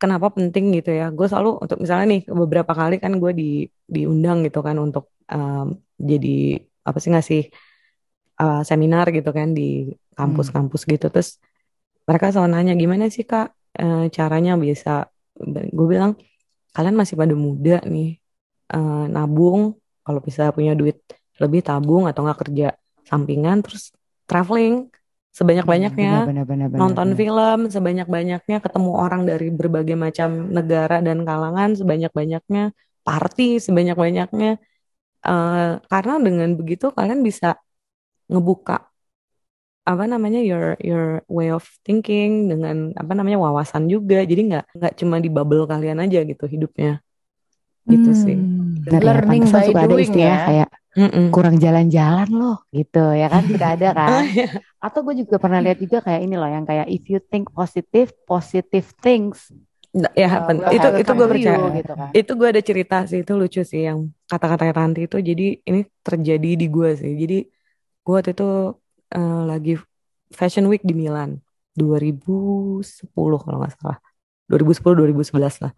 kenapa 0.00 0.32
penting 0.32 0.72
gitu 0.80 0.90
ya. 0.96 1.12
Gue 1.12 1.28
selalu 1.28 1.60
untuk 1.60 1.78
misalnya 1.84 2.06
nih 2.16 2.20
beberapa 2.32 2.72
kali 2.72 2.96
kan 2.96 3.12
gue 3.20 3.32
di 3.36 3.50
diundang 3.84 4.40
gitu 4.48 4.64
kan 4.64 4.76
untuk 4.80 5.12
um, 5.28 5.76
jadi 6.00 6.64
apa 6.88 6.96
sih 6.96 7.10
ngasih 7.12 7.42
uh, 8.40 8.64
seminar 8.64 9.12
gitu 9.12 9.28
kan 9.36 9.52
di 9.52 9.92
kampus-kampus 10.16 10.88
gitu. 10.88 11.12
Terus 11.12 11.36
mereka 12.08 12.32
selalu 12.32 12.50
nanya 12.52 12.74
gimana 12.76 13.06
sih 13.08 13.24
kak 13.24 13.52
uh, 13.80 14.06
caranya 14.12 14.56
bisa 14.60 15.08
gue 15.70 15.86
bilang 15.88 16.16
kalian 16.76 16.96
masih 16.96 17.16
pada 17.18 17.34
muda 17.34 17.82
nih 17.86 18.20
uh, 18.74 19.06
nabung 19.10 19.74
kalau 20.04 20.20
bisa 20.22 20.50
punya 20.54 20.76
duit 20.76 21.00
lebih 21.40 21.64
tabung 21.64 22.04
atau 22.06 22.26
nggak 22.26 22.40
kerja 22.46 22.76
sampingan 23.08 23.64
terus 23.64 23.90
traveling 24.28 24.92
sebanyak-banyaknya 25.30 26.26
nonton 26.74 27.14
benar. 27.14 27.18
film 27.18 27.58
sebanyak-banyaknya 27.70 28.58
ketemu 28.58 28.90
orang 28.98 29.22
dari 29.24 29.48
berbagai 29.54 29.94
macam 29.94 30.50
negara 30.50 30.98
dan 30.98 31.22
kalangan 31.22 31.78
sebanyak-banyaknya 31.78 32.74
party 33.06 33.62
sebanyak-banyaknya 33.62 34.58
uh, 35.24 35.78
karena 35.86 36.14
dengan 36.18 36.50
begitu 36.58 36.90
kalian 36.90 37.22
bisa 37.22 37.56
ngebuka 38.26 38.89
apa 39.90 40.04
namanya 40.06 40.40
your 40.40 40.78
your 40.78 41.20
way 41.26 41.50
of 41.50 41.66
thinking 41.82 42.46
dengan 42.50 42.94
apa 42.94 43.12
namanya 43.18 43.38
wawasan 43.42 43.90
juga. 43.90 44.22
Jadi 44.22 44.40
nggak 44.54 44.64
nggak 44.78 44.92
cuma 45.00 45.16
di 45.18 45.28
bubble 45.28 45.66
kalian 45.66 45.98
aja 46.04 46.22
gitu 46.22 46.44
hidupnya. 46.46 47.02
Gitu 47.90 48.10
hmm, 48.10 48.22
sih. 48.22 48.36
Benar 48.86 49.02
learning 49.02 49.42
ya, 49.44 49.50
by 49.50 49.66
suka 49.66 49.82
doing 49.90 50.10
ada 50.14 50.22
ya. 50.22 50.36
kayak 50.46 50.68
Mm-mm. 50.90 51.26
kurang 51.30 51.54
jalan-jalan 51.62 52.28
loh 52.34 52.56
gitu 52.74 53.14
ya 53.14 53.30
kan 53.30 53.42
suka 53.46 53.66
ada 53.78 53.88
kan. 53.98 54.10
Oh, 54.10 54.24
iya. 54.26 54.46
atau 54.82 55.00
gue 55.06 55.14
juga 55.22 55.36
pernah 55.38 55.60
lihat 55.62 55.78
juga 55.78 55.98
kayak 56.02 56.20
ini 56.26 56.34
loh 56.34 56.50
yang 56.50 56.64
kayak 56.66 56.86
if 56.90 57.04
you 57.06 57.18
think 57.30 57.46
positive 57.54 58.10
positive 58.26 58.86
things 58.98 59.50
Nah, 59.90 60.06
ya 60.14 60.30
uh, 60.30 60.70
itu 60.70 60.86
itu 61.02 61.10
gue 61.18 61.26
percaya. 61.26 61.66
gitu 61.74 61.92
kan. 61.98 62.10
itu 62.14 62.30
gue 62.38 62.48
ada 62.54 62.62
cerita 62.62 62.96
sih 63.10 63.26
itu 63.26 63.32
lucu 63.34 63.60
sih 63.66 63.82
yang 63.90 64.06
kata-kata 64.30 64.70
Tanti 64.70 65.10
itu. 65.10 65.18
Jadi 65.18 65.66
ini 65.66 65.80
terjadi 66.06 66.50
di 66.54 66.66
gue 66.70 66.90
sih. 66.94 67.12
Jadi 67.18 67.38
gue 68.06 68.14
waktu 68.14 68.30
itu 68.30 68.44
uh, 69.14 69.42
lagi 69.46 69.78
Fashion 70.30 70.66
Week 70.70 70.82
di 70.82 70.94
Milan. 70.94 71.38
2010 71.78 72.82
kalau 73.14 73.58
nggak 73.62 73.74
salah. 73.78 73.98
2010 74.50 74.82
2011 74.82 75.64
lah. 75.64 75.72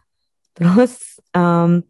Terus 0.56 1.20
um, 1.32 1.84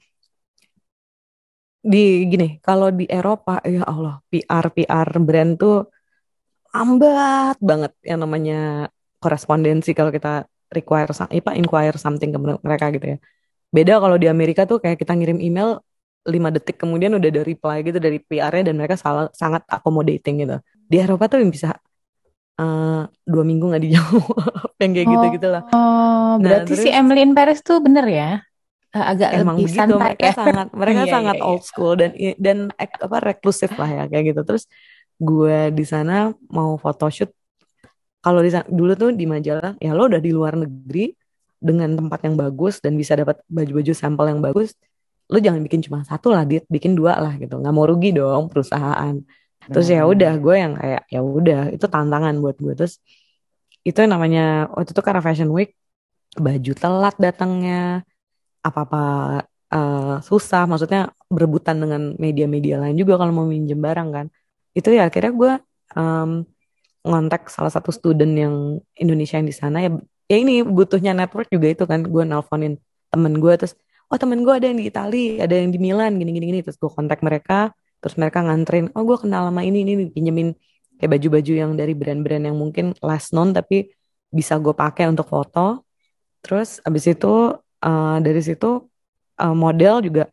di 1.82 2.30
gini 2.30 2.62
kalau 2.62 2.94
di 2.94 3.10
Eropa 3.10 3.58
ya 3.66 3.82
Allah 3.82 4.22
PR 4.30 4.70
PR 4.70 5.08
brand 5.18 5.58
tuh 5.58 5.90
lambat 6.70 7.58
banget 7.58 7.92
yang 8.06 8.22
namanya 8.22 8.86
korespondensi 9.18 9.90
kalau 9.92 10.14
kita 10.14 10.46
require 10.70 11.10
apa 11.10 11.50
inquire 11.58 11.98
something 11.98 12.30
ke 12.32 12.38
mereka 12.38 12.86
gitu 12.94 13.06
ya. 13.14 13.18
Beda 13.72 13.98
kalau 13.98 14.16
di 14.16 14.28
Amerika 14.28 14.64
tuh 14.64 14.78
kayak 14.78 15.00
kita 15.00 15.12
ngirim 15.16 15.38
email 15.42 15.80
lima 16.22 16.54
detik 16.54 16.78
kemudian 16.78 17.14
udah 17.18 17.28
ada 17.28 17.42
reply 17.42 17.82
gitu 17.82 17.98
dari 17.98 18.22
PR-nya 18.22 18.70
dan 18.70 18.74
mereka 18.78 18.94
salah, 18.94 19.26
sangat 19.34 19.66
accommodating 19.66 20.46
gitu 20.46 20.56
di 20.86 20.96
Eropa 21.00 21.24
tuh 21.26 21.40
bisa 21.48 21.72
uh, 22.60 23.02
dua 23.24 23.44
minggu 23.46 23.64
nggak 23.72 23.82
dijawab 23.82 24.24
yang 24.82 24.92
kayak 24.92 25.08
gitu 25.08 25.26
gitu 25.40 25.48
lah. 25.48 25.62
Oh, 25.72 26.36
nah, 26.36 26.38
berarti 26.38 26.76
terus, 26.76 26.84
si 26.84 26.90
Emily 26.92 27.24
in 27.24 27.32
Paris 27.32 27.64
tuh 27.64 27.80
bener 27.80 28.06
ya? 28.06 28.30
Uh, 28.92 29.04
agak 29.16 29.32
emang 29.40 29.56
lebih 29.56 29.72
begitu, 29.72 29.80
santai 29.80 29.96
mereka 30.12 30.26
ya. 30.28 30.34
sangat 30.36 30.68
mereka 30.80 31.02
iya, 31.02 31.12
sangat 31.12 31.36
iya, 31.40 31.44
old 31.48 31.62
iya. 31.62 31.68
school 31.68 31.92
dan 31.96 32.10
dan 32.36 32.56
apa 32.76 33.16
reklusif 33.24 33.70
lah 33.80 33.88
ya 33.88 34.04
kayak 34.10 34.24
gitu. 34.36 34.40
Terus 34.44 34.64
gue 35.16 35.58
di 35.72 35.84
sana 35.86 36.34
mau 36.52 36.76
photoshoot 36.76 37.30
kalau 38.22 38.38
di 38.44 38.50
dulu 38.70 38.92
tuh 38.94 39.10
di 39.16 39.26
majalah 39.26 39.74
ya 39.80 39.96
lo 39.96 40.06
udah 40.06 40.20
di 40.22 40.30
luar 40.30 40.54
negeri 40.54 41.14
dengan 41.62 41.94
tempat 41.94 42.26
yang 42.26 42.34
bagus 42.34 42.82
dan 42.82 42.98
bisa 42.98 43.14
dapat 43.14 43.38
baju-baju 43.46 43.92
sampel 43.94 44.34
yang 44.34 44.42
bagus 44.42 44.74
lo 45.32 45.38
jangan 45.40 45.60
bikin 45.64 45.80
cuma 45.80 46.04
satu 46.04 46.28
lah 46.28 46.44
dit 46.44 46.64
bikin 46.68 46.92
dua 46.92 47.16
lah 47.16 47.32
gitu. 47.40 47.56
Nggak 47.56 47.72
mau 47.72 47.88
rugi 47.88 48.12
dong 48.12 48.52
perusahaan. 48.52 49.16
Terus 49.72 49.86
ya 49.88 50.04
udah 50.04 50.32
gue 50.36 50.54
yang 50.58 50.72
kayak 50.76 51.02
ya 51.08 51.20
udah 51.24 51.60
itu 51.72 51.86
tantangan 51.88 52.34
buat 52.42 52.56
gue. 52.60 52.74
Terus 52.76 53.00
itu 53.88 53.96
yang 53.96 54.12
namanya 54.14 54.68
waktu 54.76 54.90
itu 54.92 55.02
karena 55.02 55.22
fashion 55.24 55.50
week 55.50 55.74
baju 56.36 56.72
telat 56.76 57.14
datangnya 57.18 58.06
apa 58.60 58.78
apa 58.84 59.02
uh, 59.72 59.78
eh, 59.78 60.16
susah. 60.20 60.68
Maksudnya 60.68 61.00
berebutan 61.32 61.80
dengan 61.80 62.02
media-media 62.20 62.76
lain 62.82 62.96
juga 63.00 63.16
kalau 63.16 63.32
mau 63.32 63.46
minjem 63.48 63.80
barang 63.80 64.08
kan. 64.12 64.26
Itu 64.76 64.92
ya 64.92 65.08
akhirnya 65.08 65.32
gue 65.32 65.52
um, 65.96 66.30
ngontak 67.02 67.48
salah 67.50 67.72
satu 67.72 67.90
student 67.94 68.32
yang 68.36 68.54
Indonesia 69.00 69.40
yang 69.40 69.48
di 69.48 69.56
sana. 69.56 69.78
Ya 69.80 69.90
ya 70.28 70.36
ini 70.42 70.60
butuhnya 70.66 71.16
network 71.16 71.48
juga 71.48 71.66
itu 71.72 71.84
kan. 71.88 72.04
Gue 72.04 72.28
nelponin 72.28 72.76
temen 73.12 73.34
gue 73.38 73.54
terus 73.60 73.74
oh 74.12 74.18
temen 74.20 74.44
gue 74.44 74.52
ada 74.52 74.68
yang 74.68 74.76
di 74.76 74.86
Itali 74.92 75.40
ada 75.40 75.56
yang 75.56 75.72
di 75.72 75.80
Milan 75.80 76.20
gini 76.20 76.36
gini 76.36 76.46
gini 76.52 76.60
terus 76.60 76.76
gue 76.76 76.92
kontak 76.92 77.24
mereka 77.24 77.72
terus 78.04 78.20
mereka 78.20 78.44
nganterin 78.44 78.92
oh 78.92 79.02
gue 79.08 79.16
kenal 79.16 79.48
sama 79.48 79.64
ini 79.64 79.88
ini 79.88 80.12
pinjemin 80.12 80.52
kayak 81.02 81.18
baju-baju 81.18 81.52
yang 81.52 81.72
dari 81.74 81.98
brand-brand 81.98 82.46
yang 82.46 82.54
mungkin 82.54 82.94
less 83.02 83.34
known 83.34 83.50
tapi 83.50 83.90
bisa 84.32 84.54
gue 84.62 84.70
pakai 84.70 85.10
untuk 85.10 85.26
foto. 85.26 85.82
Terus 86.40 86.78
abis 86.86 87.04
itu 87.10 87.52
uh, 87.58 88.16
dari 88.22 88.38
situ 88.38 88.86
uh, 89.42 89.54
model 89.54 89.98
juga 90.06 90.30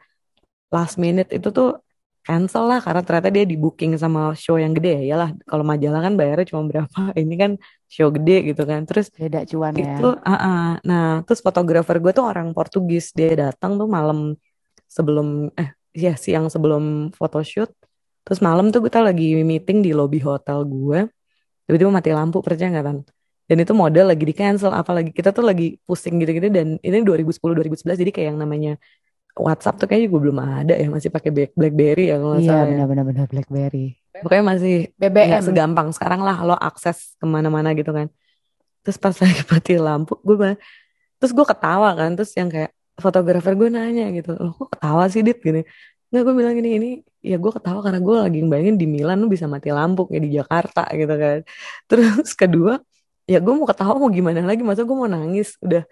last 0.69 1.01
minute 1.01 1.33
itu 1.33 1.49
tuh 1.49 1.81
cancel 2.29 2.69
lah 2.69 2.77
karena 2.77 3.01
ternyata 3.01 3.33
dia 3.33 3.41
di 3.41 3.57
booking 3.57 3.97
sama 3.97 4.37
show 4.37 4.61
yang 4.61 4.77
gede. 4.77 5.09
Ya 5.09 5.17
lah 5.17 5.33
kalau 5.49 5.65
majalah 5.65 6.05
kan 6.05 6.13
bayarnya 6.13 6.53
cuma 6.53 6.69
berapa? 6.69 6.99
Ini 7.21 7.35
kan 7.41 7.51
show 7.89 8.13
gede 8.13 8.53
gitu 8.53 8.61
kan. 8.69 8.85
Terus 8.85 9.09
beda 9.09 9.49
cuan 9.49 9.73
ya. 9.73 9.97
itu 9.97 10.07
uh, 10.13 10.29
uh, 10.29 10.65
nah 10.85 11.25
terus 11.25 11.41
fotografer 11.41 11.97
gue 11.97 12.13
tuh 12.13 12.29
orang 12.29 12.53
Portugis. 12.53 13.09
Dia 13.17 13.33
datang 13.33 13.81
tuh 13.81 13.89
malam 13.89 14.37
sebelum 14.85 15.49
eh 15.57 15.73
ya 15.97 16.13
siang 16.13 16.53
sebelum 16.53 17.09
photoshoot. 17.17 17.73
Terus 18.21 18.39
malam 18.45 18.69
tuh 18.69 18.85
kita 18.85 19.01
lagi 19.01 19.41
meeting 19.41 19.81
di 19.81 19.89
lobby 19.97 20.21
hotel 20.21 20.61
gue 20.69 21.09
tiba-tiba 21.65 21.89
mati 21.89 22.09
lampu 22.13 22.41
percaya 22.41 22.69
nggak 22.73 22.85
kan 22.85 22.97
dan 23.49 23.57
itu 23.65 23.73
model 23.73 24.13
lagi 24.13 24.29
di 24.29 24.35
cancel 24.37 24.69
apalagi 24.69 25.09
kita 25.09 25.33
tuh 25.33 25.41
lagi 25.41 25.81
pusing 25.89 26.21
gitu-gitu. 26.21 26.53
Dan 26.53 26.77
ini 26.85 27.01
2010 27.01 27.41
2011 27.41 27.97
jadi 27.97 28.11
kayak 28.13 28.27
yang 28.29 28.37
namanya 28.37 28.77
WhatsApp 29.39 29.79
tuh 29.79 29.87
kayaknya 29.87 30.07
gue 30.11 30.21
belum 30.21 30.39
ada 30.39 30.73
ya 30.75 30.87
masih 30.91 31.09
pakai 31.09 31.31
BlackBerry 31.55 32.11
ya 32.11 32.19
kalau 32.19 32.35
nggak 32.35 32.43
Iya 32.43 32.49
salah 32.51 32.65
ya. 32.65 32.69
benar-benar 32.85 33.27
BlackBerry. 33.31 33.85
Pokoknya 34.19 34.43
masih 34.43 34.75
BBM. 34.99 35.41
segampang 35.41 35.87
sekarang 35.95 36.19
lah 36.19 36.37
lo 36.43 36.55
akses 36.59 37.15
ke 37.15 37.25
mana-mana 37.25 37.71
gitu 37.71 37.91
kan. 37.95 38.11
Terus 38.83 38.97
pas 38.99 39.15
lagi 39.23 39.41
mati 39.47 39.73
lampu 39.79 40.19
gue 40.21 40.55
terus 41.19 41.31
gue 41.35 41.43
ketawa 41.43 41.89
kan 41.99 42.15
terus 42.15 42.31
yang 42.39 42.47
kayak 42.47 42.71
fotografer 42.95 43.51
gue 43.55 43.67
nanya 43.67 44.07
gitu 44.15 44.35
lo 44.39 44.55
kok 44.55 44.75
ketawa 44.75 45.03
sih 45.11 45.19
dit 45.19 45.35
gini 45.35 45.67
nggak 46.11 46.21
gue 46.23 46.33
bilang 46.35 46.55
gini 46.55 46.69
ini 46.79 46.89
ya 47.19 47.35
gue 47.35 47.51
ketawa 47.51 47.83
karena 47.83 47.99
gue 47.99 48.15
lagi 48.15 48.39
bayangin 48.47 48.75
di 48.79 48.87
Milan 48.87 49.19
lu 49.19 49.27
bisa 49.27 49.43
mati 49.51 49.67
lampu 49.67 50.07
kayak 50.07 50.23
di 50.23 50.31
Jakarta 50.31 50.87
gitu 50.95 51.11
kan 51.11 51.39
terus 51.91 52.31
kedua 52.35 52.79
ya 53.27 53.43
gue 53.43 53.51
mau 53.51 53.67
ketawa 53.67 53.99
mau 53.99 54.07
gimana 54.07 54.39
lagi 54.47 54.63
masa 54.63 54.87
gue 54.87 54.95
mau 54.95 55.11
nangis 55.11 55.59
udah 55.59 55.83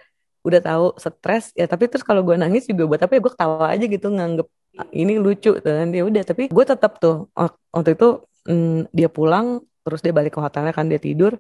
udah 0.48 0.62
tahu 0.64 0.86
stres 1.04 1.52
ya 1.60 1.66
tapi 1.68 1.92
terus 1.92 2.04
kalau 2.08 2.22
gue 2.24 2.36
nangis 2.40 2.64
juga 2.72 2.84
buat 2.90 3.02
apa 3.04 3.12
ya? 3.16 3.20
Gue 3.24 3.32
ketawa 3.36 3.66
aja 3.74 3.86
gitu 3.86 4.08
nganggep 4.16 4.48
"Ah, 4.80 4.88
ini 4.96 5.14
lucu 5.20 5.52
dan 5.66 5.90
ya 5.92 6.04
udah 6.08 6.24
tapi 6.24 6.44
gue 6.48 6.66
tetap 6.72 6.92
tuh 7.04 7.28
wak- 7.36 7.60
waktu 7.76 7.92
itu 7.98 8.08
mm, 8.48 8.94
dia 8.96 9.10
pulang 9.12 9.60
terus 9.84 10.00
dia 10.06 10.14
balik 10.16 10.36
ke 10.36 10.40
hotelnya 10.44 10.74
kan 10.76 10.86
dia 10.92 11.00
tidur 11.02 11.36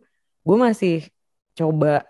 gue 0.48 0.58
masih 0.58 1.04
coba 1.60 2.08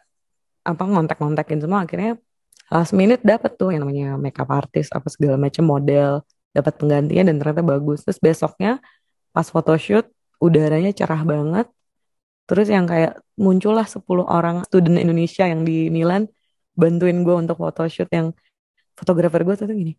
apa 0.67 0.83
ngontek-ngontekin 0.83 1.59
semua. 1.63 1.87
Akhirnya 1.87 2.19
last 2.67 2.91
minute 2.91 3.23
dapat 3.23 3.55
tuh 3.55 3.71
yang 3.71 3.87
namanya 3.87 4.19
makeup 4.19 4.49
artist 4.51 4.91
apa 4.91 5.07
segala 5.07 5.39
macam 5.39 5.63
model 5.63 6.21
dapat 6.51 6.73
penggantinya 6.75 7.23
dan 7.31 7.35
ternyata 7.39 7.63
bagus. 7.63 8.03
Terus 8.03 8.19
besoknya 8.19 8.83
pas 9.31 9.47
photoshoot 9.47 10.05
udaranya 10.43 10.91
cerah 10.91 11.23
banget. 11.23 11.67
Terus 12.47 12.67
yang 12.71 12.87
kayak 12.87 13.19
muncullah 13.39 13.87
10 13.87 14.23
orang 14.27 14.63
student 14.67 14.99
Indonesia 14.99 15.43
yang 15.47 15.63
di 15.67 15.91
Milan 15.91 16.27
bantuin 16.81 17.17
gue 17.25 17.35
untuk 17.35 17.57
photoshoot 17.61 18.09
yang 18.13 18.27
fotografer 18.97 19.41
gue 19.47 19.55
tuh, 19.57 19.65
gini 19.73 19.93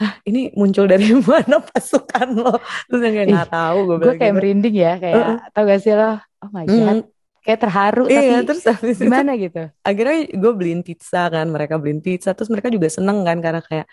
ah 0.00 0.12
ini 0.28 0.50
muncul 0.56 0.84
dari 0.88 1.12
mana 1.30 1.56
pasukan 1.60 2.28
lo 2.42 2.54
terus 2.88 3.00
yang 3.04 3.14
kayak 3.16 3.28
nggak 3.30 3.48
tahu 3.52 3.78
gue 3.88 3.96
kayak 4.16 4.32
gitu. 4.32 4.36
merinding 4.38 4.74
ya, 4.84 4.92
kayak 5.02 5.16
Heeh. 5.16 5.36
tau 5.54 5.62
gak 5.68 5.80
sih 5.84 5.92
lo? 5.92 6.10
Oh 6.40 6.50
my 6.56 6.64
god, 6.64 6.96
Mm, 6.96 6.98
kayak 7.44 7.58
terharu 7.64 8.04
iya 8.08 8.20
tapi 8.20 8.32
terus 8.48 8.62
habis 8.64 8.96
itu 8.96 9.04
gimana 9.06 9.30
gitu? 9.36 9.60
akhirnya 9.84 10.16
gue 10.42 10.52
beliin 10.58 10.80
pizza 10.86 11.20
kan 11.34 11.46
mereka 11.48 11.74
beliin 11.80 12.00
pizza 12.04 12.30
terus 12.36 12.48
mereka 12.52 12.68
juga 12.72 12.88
seneng 12.88 13.18
kan 13.28 13.38
karena 13.44 13.60
kayak 13.64 13.86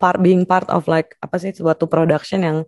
part 0.00 0.18
being 0.24 0.42
part 0.48 0.64
of 0.72 0.88
like 0.88 1.12
apa 1.20 1.36
sih 1.42 1.52
suatu 1.52 1.84
production 1.92 2.40
yang 2.40 2.58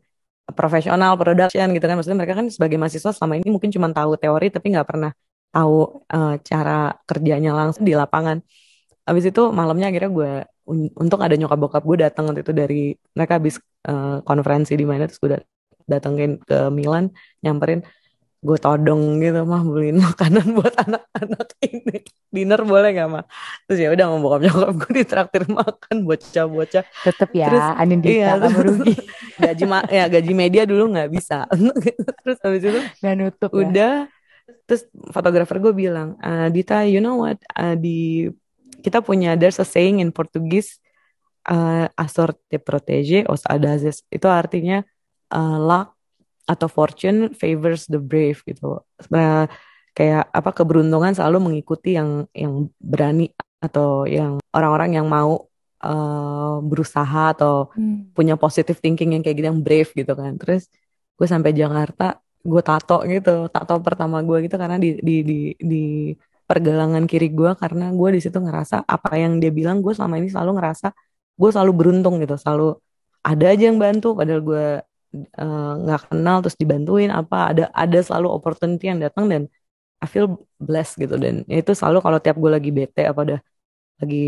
profesional 0.53 1.15
production 1.21 1.67
gitu 1.77 1.85
kan 1.89 1.95
maksudnya 1.97 2.19
mereka 2.21 2.35
kan 2.41 2.47
sebagai 2.51 2.77
mahasiswa 2.81 3.13
selama 3.17 3.35
ini 3.41 3.49
mungkin 3.55 3.71
cuma 3.73 3.89
tahu 3.93 4.19
teori 4.21 4.47
tapi 4.53 4.67
nggak 4.75 4.89
pernah 4.89 5.11
tahu 5.55 6.05
eh, 6.11 6.35
cara 6.45 6.93
kerjanya 7.09 7.51
langsung 7.57 7.85
di 7.89 7.95
lapangan 7.97 8.39
habis 9.11 9.25
itu 9.31 9.43
malamnya 9.51 9.91
akhirnya 9.91 10.11
gue 10.19 10.31
un- 10.71 10.93
untung 11.03 11.21
ada 11.27 11.35
nyokap 11.35 11.59
bokap 11.59 11.83
gue 11.91 11.99
datang 12.07 12.25
waktu 12.31 12.41
itu 12.47 12.55
dari 12.55 12.81
mereka 13.19 13.33
habis 13.43 13.59
eh, 13.91 14.19
konferensi 14.29 14.73
di 14.79 14.87
mana 14.87 15.11
terus 15.11 15.19
gue 15.23 15.31
dat- 15.35 15.49
datengin 15.91 16.39
ke 16.49 16.71
Milan 16.71 17.11
nyamperin 17.43 17.83
gue 18.41 18.57
todong 18.57 19.21
gitu 19.21 19.45
mah 19.45 19.61
beliin 19.67 19.99
makanan 20.01 20.47
buat 20.57 20.73
anak-anak 20.81 21.49
ini. 21.61 22.01
Dinner 22.33 22.61
boleh 22.65 22.89
gak 22.97 23.09
mah 23.13 23.25
terus 23.69 23.79
ya 23.85 23.89
udah 23.93 24.05
mau 24.09 24.19
bokap 24.25 24.41
nyokap 24.49 24.73
gue 24.81 24.93
ditraktir 25.05 25.43
makan 25.51 25.97
bocah-bocah. 26.09 26.85
Tetep 27.05 27.31
ya, 27.37 27.47
terus 27.49 27.67
Anin 27.77 28.01
iya 28.01 28.29
terus 28.41 28.77
gaji 29.45 29.65
ma 29.69 29.79
ya 29.93 30.05
gaji 30.09 30.33
media 30.33 30.63
dulu 30.65 30.83
nggak 30.95 31.11
bisa. 31.13 31.45
Terus 32.25 32.39
habis 32.45 32.63
itu 32.65 32.81
Gak 33.03 33.15
nutup 33.19 33.53
ya. 33.53 33.61
udah 33.61 33.93
terus 34.67 34.83
fotografer 35.15 35.57
gue 35.63 35.73
bilang 35.75 36.19
"Ah, 36.23 36.49
Dita 36.51 36.83
you 36.87 36.99
know 37.03 37.23
what? 37.23 37.39
Ah, 37.55 37.75
di 37.79 38.27
kita 38.81 39.05
punya 39.05 39.37
there's 39.37 39.61
a 39.61 39.67
saying 39.69 40.01
in 40.03 40.11
Portugis 40.11 40.81
uh, 41.49 41.87
a 41.89 42.07
sorte 42.09 42.57
protege 42.61 43.25
os 43.29 43.45
audazes 43.49 44.05
itu 44.13 44.27
artinya 44.29 44.85
uh, 45.33 45.59
luck 45.61 45.97
atau 46.51 46.67
fortune 46.67 47.31
favors 47.39 47.87
the 47.87 48.01
brave 48.03 48.43
gitu. 48.43 48.83
Nah, 49.13 49.47
kayak 49.95 50.27
apa 50.35 50.51
keberuntungan 50.51 51.15
selalu 51.15 51.39
mengikuti 51.39 51.95
yang 51.95 52.27
yang 52.35 52.67
berani 52.83 53.31
atau 53.63 54.09
yang 54.09 54.43
orang-orang 54.51 54.99
yang 54.99 55.07
mau 55.07 55.47
uh, 55.85 56.59
berusaha 56.65 57.37
atau 57.37 57.71
Hmm. 57.79 58.11
punya 58.17 58.35
positive 58.35 58.83
thinking 58.83 59.15
yang 59.15 59.23
kayak 59.23 59.37
gitu 59.39 59.49
yang 59.53 59.63
brave 59.63 59.91
gitu 59.95 60.13
kan. 60.19 60.35
Terus 60.41 60.67
gue 61.15 61.27
sampai 61.29 61.55
Jakarta 61.55 62.19
gue 62.41 62.63
tato 62.65 63.05
gitu 63.05 63.53
tato 63.53 63.75
pertama 63.85 64.25
gue 64.25 64.49
gitu 64.49 64.57
karena 64.57 64.81
di 64.81 64.97
di 65.05 65.17
di 65.21 65.39
di 65.61 65.85
pergelangan 66.51 67.05
kiri 67.11 67.29
gue 67.39 67.51
karena 67.63 67.85
gue 67.99 68.09
di 68.17 68.21
situ 68.25 68.39
ngerasa 68.47 68.77
apa 68.95 69.11
yang 69.23 69.33
dia 69.43 69.51
bilang 69.59 69.77
gue 69.85 69.93
selama 69.97 70.15
ini 70.21 70.29
selalu 70.35 70.53
ngerasa 70.59 70.89
gue 71.41 71.51
selalu 71.55 71.73
beruntung 71.79 72.15
gitu 72.23 72.35
selalu 72.43 72.65
ada 73.31 73.45
aja 73.53 73.65
yang 73.71 73.79
bantu 73.85 74.09
padahal 74.19 74.43
gue 74.49 74.65
eh, 75.43 75.71
nggak 75.83 76.01
kenal 76.11 76.37
terus 76.43 76.57
dibantuin 76.63 77.11
apa 77.21 77.37
ada 77.51 77.65
ada 77.83 77.99
selalu 78.07 78.29
opportunity 78.37 78.85
yang 78.91 79.01
datang 79.05 79.27
dan 79.33 79.43
I 80.01 80.07
feel 80.09 80.27
blessed 80.69 80.95
gitu. 81.03 81.15
Dan 81.21 81.35
itu 81.49 81.73
selalu 81.79 81.99
kalau 82.05 82.19
tiap 82.25 82.37
gue 82.43 82.51
lagi 82.57 82.71
bete 82.79 83.01
apa 83.11 83.21
udah 83.27 83.41
lagi 84.03 84.19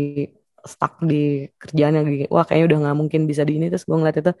stuck 0.73 0.93
di 1.11 1.15
kerjaan 1.61 1.93
yang 1.99 2.05
wah 2.33 2.45
kayaknya 2.47 2.65
udah 2.69 2.79
nggak 2.87 2.97
mungkin 3.01 3.21
bisa 3.31 3.43
di 3.47 3.53
ini 3.59 3.67
terus 3.71 3.85
gue 3.89 3.97
ngeliat 3.99 4.17
itu 4.21 4.31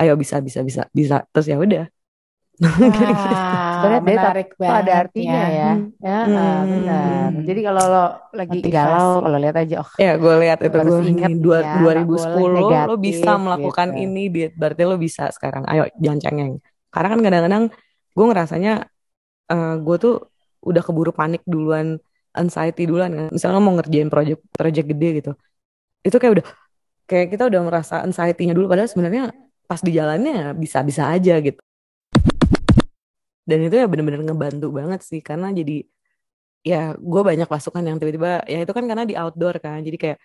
ayo 0.00 0.12
bisa 0.22 0.36
bisa 0.46 0.60
bisa 0.68 0.82
bisa. 0.98 1.16
Terus 1.32 1.46
ya 1.52 1.56
udah 1.64 1.84
Wah, 2.58 2.70
Sebenarnya 3.78 4.02
menarik 4.02 4.48
Itu 4.50 4.62
ada 4.66 4.74
banget 4.82 5.02
artinya 5.06 5.42
ya. 5.46 5.46
ya. 5.46 5.72
Ya, 6.02 6.18
Hmm. 6.26 6.34
ah, 6.38 6.60
benar. 6.66 7.28
Jadi 7.46 7.60
kalau 7.62 7.82
lo 7.86 8.04
lagi 8.34 8.58
Motivasi. 8.58 8.74
galau, 8.74 9.10
kalau 9.22 9.38
lihat 9.38 9.56
aja, 9.62 9.76
oh 9.82 9.90
ya 9.98 10.12
gue 10.14 10.34
lihat 10.42 10.58
itu 10.62 10.78
gue 10.78 10.98
ingat 11.10 11.32
dua, 11.38 11.58
ya, 11.58 11.70
nggak 11.70 11.78
2010 11.82 12.38
boleh 12.38 12.86
lo 12.86 12.96
bisa 12.98 13.30
melakukan 13.38 13.88
gitu. 13.94 14.02
ini 14.06 14.22
berarti 14.54 14.82
lo 14.86 14.96
bisa 14.98 15.24
sekarang 15.34 15.62
ayo 15.66 15.82
jangan 15.98 16.18
cengeng 16.22 16.52
karena 16.94 17.08
kan 17.10 17.20
kadang-kadang 17.22 17.64
gue 18.14 18.24
ngerasanya 18.30 18.72
eh, 19.50 19.74
gue 19.82 19.96
tuh 19.98 20.14
udah 20.62 20.82
keburu 20.86 21.10
panik 21.10 21.42
duluan 21.46 21.98
anxiety 22.34 22.86
duluan 22.86 23.10
kan 23.10 23.26
misalnya 23.34 23.58
mau 23.58 23.74
ngerjain 23.74 24.06
project 24.10 24.40
project 24.54 24.86
gede 24.86 25.08
gitu 25.22 25.30
itu 26.06 26.16
kayak 26.18 26.32
udah 26.38 26.46
kayak 27.10 27.26
kita 27.34 27.42
udah 27.50 27.60
merasa 27.66 27.94
anxiety-nya 28.06 28.54
dulu 28.54 28.70
padahal 28.70 28.86
sebenarnya 28.90 29.34
pas 29.66 29.80
di 29.82 29.92
jalannya 29.98 30.54
bisa-bisa 30.54 31.10
aja 31.10 31.42
gitu 31.42 31.58
dan 33.48 33.58
itu 33.64 33.74
ya 33.80 33.86
bener-bener 33.88 34.20
ngebantu 34.28 34.68
banget 34.68 35.00
sih 35.00 35.20
karena 35.24 35.48
jadi 35.56 35.76
ya 36.60 36.92
gue 36.98 37.22
banyak 37.24 37.48
pasukan 37.48 37.80
yang 37.80 37.96
tiba-tiba 37.96 38.44
ya 38.44 38.58
itu 38.60 38.72
kan 38.76 38.84
karena 38.84 39.04
di 39.08 39.14
outdoor 39.16 39.56
kan 39.64 39.80
jadi 39.80 39.96
kayak 39.96 40.18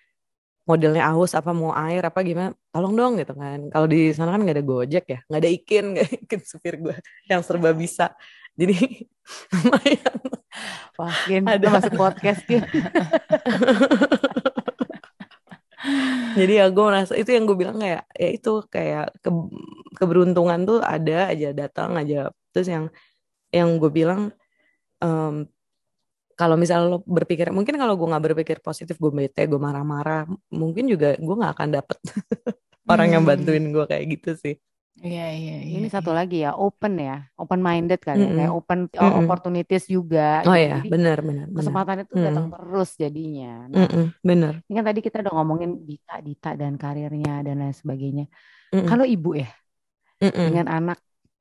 modelnya 0.64 1.04
aus 1.12 1.36
apa 1.36 1.52
mau 1.52 1.76
air 1.76 2.08
apa 2.08 2.24
gimana 2.24 2.56
tolong 2.72 2.96
dong 2.96 3.14
gitu 3.20 3.36
kan. 3.36 3.68
Kalau 3.68 3.88
di 3.88 4.16
sana 4.16 4.32
kan 4.32 4.42
nggak 4.48 4.56
ada 4.60 4.66
gojek 4.66 5.06
ya 5.12 5.20
nggak 5.28 5.42
ada 5.44 5.52
ikin 5.52 5.84
nggak 5.96 6.10
ikin 6.24 6.40
supir 6.44 6.80
gue 6.80 6.96
yang 7.28 7.44
serba 7.44 7.76
bisa. 7.76 8.16
Jadi 8.56 8.76
lumayan. 9.60 10.14
Ada. 11.48 11.68
masuk 11.68 11.94
podcast 12.00 12.42
Gin. 12.48 12.64
jadi 16.40 16.64
ya 16.64 16.66
gue 16.72 16.86
merasa 16.86 17.14
itu 17.20 17.28
yang 17.36 17.44
gue 17.44 17.58
bilang 17.60 17.76
kayak 17.76 18.08
ya 18.16 18.30
itu 18.32 18.64
kayak 18.72 19.12
ke- 19.20 19.52
keberuntungan 20.00 20.64
tuh 20.64 20.80
ada 20.80 21.34
aja 21.34 21.52
datang 21.52 22.00
aja. 22.00 22.32
Terus 22.56 22.68
yang 22.72 22.86
yang 23.58 23.70
gue 23.82 23.92
bilang 24.00 24.22
em, 25.04 25.36
kalau 26.40 26.56
misalnya 26.62 26.88
lo 26.94 27.00
berpikir 27.06 27.48
mungkin 27.58 27.76
kalau 27.82 27.94
gue 28.00 28.08
nggak 28.10 28.26
berpikir 28.34 28.58
positif 28.68 28.96
gue 29.04 29.12
bete 29.14 29.42
gue 29.52 29.60
marah-marah 29.68 30.26
mungkin 30.62 30.86
juga 30.92 31.08
gue 31.18 31.36
nggak 31.40 31.54
akan 31.58 31.70
dapet 31.78 31.98
orang 32.92 33.10
yang 33.16 33.24
Hmm. 33.24 33.30
bantuin 33.30 33.66
gue 33.76 33.86
kayak 33.92 34.06
gitu 34.18 34.30
sih 34.44 34.56
Iya, 35.06 35.22
iya, 35.38 35.52
iya. 35.66 35.74
Ini 35.80 35.88
satu 35.96 36.12
lagi 36.18 36.36
ya, 36.46 36.50
open 36.64 36.94
ya, 37.08 37.12
open 37.42 37.60
minded 37.68 38.00
kali 38.08 38.22
ya, 38.28 38.32
Mm-mm. 38.32 38.38
kayak 38.38 38.52
open 38.58 38.80
oh, 39.02 39.12
Mm-mm. 39.12 39.20
opportunities 39.20 39.84
juga. 39.96 40.20
oh 40.48 40.56
gitu. 40.56 40.66
ya 40.66 40.76
Jadi 40.78 40.88
benar 40.92 41.18
benar 41.28 41.48
kesempatan 41.58 41.98
itu 42.04 42.16
Mm. 42.16 42.24
datang 42.26 42.46
terus 42.54 42.90
jadinya. 43.04 43.46
Nah, 43.76 43.88
Mm-mm, 43.94 44.14
benar 44.24 44.64
ini 44.68 44.74
kan 44.78 44.86
tadi 44.90 45.02
kita 45.08 45.18
udah 45.24 45.34
ngomongin 45.38 45.72
Dita, 45.90 46.14
Dita 46.28 46.50
dan 46.62 46.74
karirnya 46.84 47.32
dan 47.48 47.56
lain 47.62 47.76
sebagainya. 47.82 48.24
Mm-mm, 48.74 48.90
Kalau 48.90 49.06
ibu 49.14 49.30
ya, 49.42 49.48
mm-mm, 50.22 50.46
dengan 50.46 50.66
anak 50.76 50.98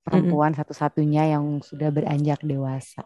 perempuan 0.07 0.53
satu-satunya 0.59 1.22
yang 1.34 1.44
sudah 1.62 1.88
beranjak 1.96 2.40
dewasa. 2.42 3.03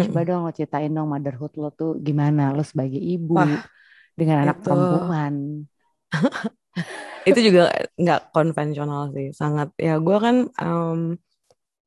Coba 0.00 0.20
mm-mm. 0.20 0.26
dong 0.28 0.40
lo 0.48 0.52
ceritain 0.56 0.92
dong 0.96 1.08
motherhood 1.12 1.52
lo 1.60 1.68
tuh 1.74 1.90
gimana 2.06 2.54
lo 2.56 2.62
sebagai 2.64 2.98
ibu 3.00 3.34
Wah, 3.36 3.50
dengan 4.18 4.36
anak 4.48 4.56
itu- 4.60 4.64
perempuan. 4.64 5.34
itu 7.28 7.38
juga 7.52 7.68
nggak 8.00 8.20
konvensional 8.32 9.12
sih 9.12 9.28
sangat 9.36 9.68
ya 9.76 10.00
gue 10.00 10.16
kan 10.24 10.36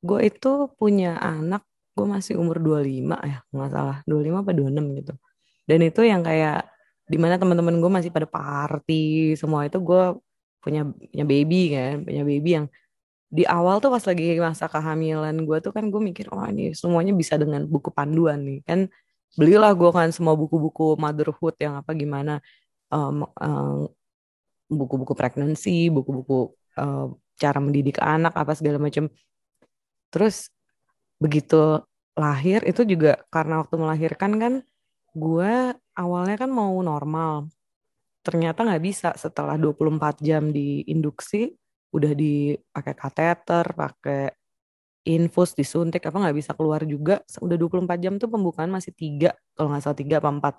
gue 0.04 0.20
itu 0.28 0.48
punya 0.78 1.16
anak 1.18 1.62
gue 1.96 2.06
masih 2.14 2.34
umur 2.42 2.56
25 2.60 3.16
ya 3.24 3.38
nggak 3.54 3.70
salah 3.72 3.96
25 4.08 4.42
apa 4.44 4.52
26 4.52 4.86
gitu 5.00 5.12
dan 5.68 5.78
itu 5.88 6.00
yang 6.04 6.22
kayak 6.28 6.68
di 7.08 7.16
mana 7.20 7.34
teman-teman 7.40 7.76
gue 7.82 7.90
masih 7.96 8.10
pada 8.12 8.28
party 8.28 9.32
semua 9.40 9.64
itu 9.68 9.78
gue 9.80 10.02
punya 10.62 10.80
punya 10.88 11.24
baby 11.28 11.56
kan 11.74 11.94
punya 12.06 12.22
baby 12.24 12.50
yang 12.60 12.66
di 13.34 13.42
awal 13.42 13.82
tuh 13.82 13.90
pas 13.90 14.04
lagi 14.06 14.38
masa 14.38 14.70
kehamilan 14.70 15.34
gue 15.42 15.58
tuh 15.58 15.72
kan 15.74 15.90
gue 15.90 15.98
mikir 15.98 16.30
oh 16.30 16.38
ini 16.46 16.70
semuanya 16.70 17.10
bisa 17.10 17.34
dengan 17.34 17.66
buku 17.66 17.90
panduan 17.90 18.38
nih. 18.46 18.62
Kan 18.62 18.80
belilah 19.34 19.74
gue 19.74 19.90
kan 19.90 20.08
semua 20.14 20.38
buku-buku 20.38 20.94
motherhood 20.94 21.58
yang 21.58 21.74
apa 21.82 21.90
gimana 21.98 22.38
um, 22.94 23.26
um, 23.26 23.90
buku-buku 24.70 25.12
pregnancy 25.18 25.90
buku-buku 25.90 26.54
uh, 26.78 27.10
cara 27.34 27.58
mendidik 27.58 27.98
anak 27.98 28.30
apa 28.38 28.54
segala 28.54 28.78
macam 28.78 29.10
terus 30.14 30.54
begitu 31.18 31.82
lahir 32.14 32.62
itu 32.62 32.86
juga 32.86 33.18
karena 33.34 33.58
waktu 33.58 33.74
melahirkan 33.74 34.32
kan 34.38 34.54
gue 35.14 35.74
awalnya 35.98 36.36
kan 36.38 36.50
mau 36.50 36.74
normal. 36.82 37.50
Ternyata 38.24 38.64
nggak 38.66 38.82
bisa 38.82 39.10
setelah 39.18 39.58
24 39.58 40.22
jam 40.22 40.48
di 40.54 40.86
induksi 40.88 41.54
udah 41.94 42.12
dipakai 42.12 42.94
kateter 42.98 43.64
pakai 43.70 44.22
infus 45.04 45.52
disuntik 45.52 46.02
apa 46.08 46.16
nggak 46.16 46.36
bisa 46.36 46.52
keluar 46.56 46.82
juga. 46.82 47.20
Udah 47.38 47.56
24 47.60 48.00
jam 48.00 48.14
tuh 48.16 48.28
pembukaan 48.32 48.72
masih 48.72 48.90
tiga 48.96 49.36
kalau 49.54 49.70
nggak 49.70 49.82
salah 49.84 49.98
tiga 49.98 50.18
apa 50.18 50.30
empat. 50.32 50.54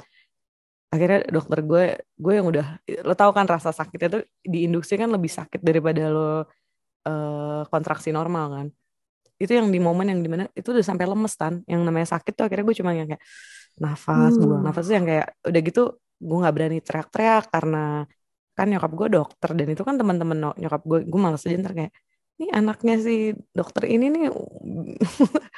Akhirnya 0.93 1.19
dokter 1.27 1.59
gue 1.65 1.83
gue 2.15 2.33
yang 2.33 2.47
udah 2.47 2.79
lo 3.03 3.13
tau 3.17 3.33
kan 3.35 3.49
rasa 3.49 3.75
sakitnya 3.75 4.21
tuh 4.21 4.23
di 4.45 4.69
induksi 4.69 4.95
kan 4.95 5.09
lebih 5.11 5.27
sakit 5.27 5.59
daripada 5.59 6.07
lo 6.07 6.29
uh, 6.29 7.61
kontraksi 7.67 8.13
normal 8.13 8.45
kan. 8.53 8.67
Itu 9.35 9.51
yang 9.51 9.67
di 9.73 9.81
momen 9.81 10.07
yang 10.07 10.21
di 10.23 10.29
mana 10.31 10.45
itu 10.55 10.71
udah 10.71 10.85
sampai 10.85 11.05
lemes 11.09 11.33
kan 11.35 11.59
yang 11.67 11.81
namanya 11.83 12.15
sakit 12.15 12.31
tuh 12.37 12.45
akhirnya 12.47 12.63
gue 12.63 12.77
cuma 12.79 12.95
yang 12.95 13.09
kayak 13.11 13.23
nafas 13.75 14.39
hmm. 14.39 14.43
buang 14.47 14.63
nafas 14.63 14.87
tuh 14.87 14.95
yang 14.95 15.07
kayak 15.09 15.27
udah 15.43 15.61
gitu 15.65 15.81
gue 16.15 16.37
nggak 16.39 16.55
berani 16.55 16.77
teriak-teriak 16.79 17.43
karena 17.51 18.07
kan 18.55 18.71
nyokap 18.71 18.91
gue 18.95 19.07
dokter 19.19 19.49
dan 19.51 19.67
itu 19.67 19.83
kan 19.83 19.99
teman-teman 19.99 20.55
nyokap 20.55 20.81
gue 20.87 20.99
gue 21.03 21.19
malas 21.19 21.43
aja 21.43 21.59
ntar 21.59 21.75
kayak 21.75 21.91
ini 22.35 22.51
anaknya 22.51 22.95
si 22.99 23.15
dokter 23.55 23.87
ini 23.87 24.11
nih 24.11 24.21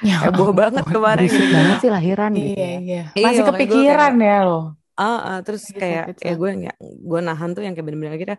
ya, 0.02 0.16
heboh 0.30 0.54
banget 0.54 0.86
kemarin 0.86 1.26
gitu 1.26 1.46
banget 1.50 1.76
sih 1.82 1.90
lahiran 1.90 2.30
gitu 2.38 2.54
iya, 2.54 2.68
ya. 2.78 2.78
iya. 2.78 3.02
masih 3.18 3.42
iya, 3.42 3.48
kepikiran 3.50 4.12
kayak, 4.14 4.30
ya 4.30 4.38
lo 4.46 4.58
uh, 4.58 5.02
uh, 5.02 5.38
terus 5.42 5.62
kayak 5.74 6.18
ya 6.22 6.34
gue 6.34 6.50
nggak 6.66 6.76
gue 6.78 7.20
nahan 7.22 7.50
tuh 7.54 7.62
yang 7.66 7.74
kayak 7.74 7.86
bener-bener 7.86 8.14
akhirnya 8.14 8.38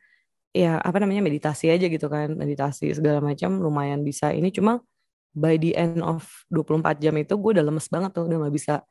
ya 0.55 0.81
apa 0.81 0.97
namanya 1.03 1.21
meditasi 1.23 1.69
aja 1.69 1.85
gitu 1.85 2.07
kan 2.09 2.33
meditasi 2.33 2.91
segala 2.95 3.21
macam 3.21 3.59
lumayan 3.59 4.01
bisa 4.01 4.31
ini 4.31 4.49
cuma 4.49 4.81
by 5.35 5.55
the 5.61 5.77
end 5.77 6.01
of 6.01 6.25
24 6.49 6.99
jam 6.99 7.13
itu 7.19 7.33
gue 7.37 7.51
udah 7.59 7.65
lemes 7.65 7.87
banget 7.91 8.11
tuh 8.15 8.25
udah 8.25 8.37
nggak 8.47 8.55
bisa 8.55 8.81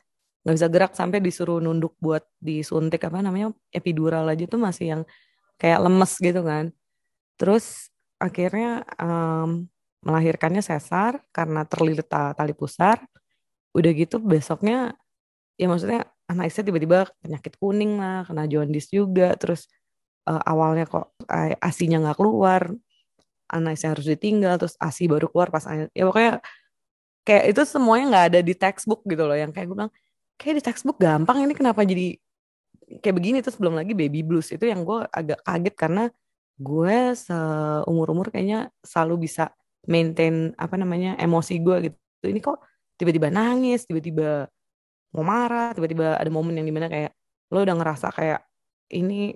nggak 0.46 0.54
bisa 0.54 0.68
gerak 0.70 0.92
sampai 0.94 1.18
disuruh 1.18 1.58
nunduk 1.58 1.98
buat 1.98 2.22
disuntik 2.38 3.02
apa 3.02 3.20
namanya 3.24 3.50
epidural 3.74 4.28
aja 4.30 4.46
tuh 4.46 4.60
masih 4.60 4.86
yang 4.96 5.02
kayak 5.60 5.78
lemes 5.84 6.12
gitu 6.18 6.40
kan. 6.46 6.70
Terus 7.38 7.90
akhirnya 8.18 8.86
um, 8.98 9.66
melahirkannya 10.06 10.62
sesar 10.62 11.22
karena 11.34 11.66
terlilit 11.66 12.06
tali 12.10 12.54
pusar. 12.54 13.02
Udah 13.76 13.92
gitu 13.94 14.18
besoknya 14.22 14.96
ya 15.58 15.66
maksudnya 15.70 16.06
anak 16.30 16.50
istri 16.50 16.62
tiba-tiba 16.66 17.10
penyakit 17.22 17.58
kuning 17.58 17.98
lah 17.98 18.24
kena 18.26 18.46
jaundice 18.46 18.90
juga. 18.94 19.34
Terus 19.38 19.66
uh, 20.30 20.42
awalnya 20.46 20.86
kok 20.86 21.14
asinya 21.62 21.98
nggak 22.02 22.18
keluar 22.18 22.70
anak 23.48 23.80
saya 23.80 23.96
harus 23.96 24.06
ditinggal 24.12 24.60
terus 24.60 24.76
asi 24.76 25.08
baru 25.08 25.32
keluar 25.32 25.48
pas 25.48 25.64
ya 25.96 26.04
pokoknya 26.04 26.44
kayak 27.24 27.44
itu 27.48 27.62
semuanya 27.64 28.04
nggak 28.12 28.26
ada 28.34 28.40
di 28.44 28.54
textbook 28.56 29.02
gitu 29.08 29.24
loh. 29.28 29.36
Yang 29.36 29.52
kayak 29.56 29.66
gue 29.68 29.76
bilang 29.76 29.92
kayak 30.40 30.54
di 30.60 30.62
textbook 30.64 30.98
gampang 31.00 31.44
ini 31.44 31.54
kenapa 31.56 31.82
jadi 31.82 32.16
kayak 33.00 33.16
begini 33.16 33.38
terus 33.44 33.60
belum 33.60 33.76
lagi 33.76 33.92
baby 33.92 34.24
blues. 34.24 34.48
Itu 34.48 34.64
yang 34.64 34.82
gue 34.88 35.04
agak 35.12 35.44
kaget 35.44 35.74
karena 35.76 36.04
gue 36.58 36.98
seumur 37.14 38.08
umur 38.10 38.32
kayaknya 38.32 38.72
selalu 38.82 39.28
bisa 39.28 39.52
maintain 39.86 40.52
apa 40.56 40.74
namanya 40.80 41.14
emosi 41.20 41.60
gue 41.60 41.76
gitu. 41.92 42.24
Ini 42.24 42.40
kok 42.40 42.58
tiba-tiba 42.98 43.30
nangis 43.30 43.86
tiba-tiba 43.86 44.50
mau 45.14 45.24
marah 45.24 45.72
tiba-tiba 45.72 46.18
ada 46.18 46.28
momen 46.28 46.58
yang 46.58 46.66
di 46.66 46.74
mana 46.74 46.90
kayak 46.90 47.14
lo 47.54 47.64
udah 47.64 47.76
ngerasa 47.78 48.12
kayak 48.12 48.40
ini 48.92 49.32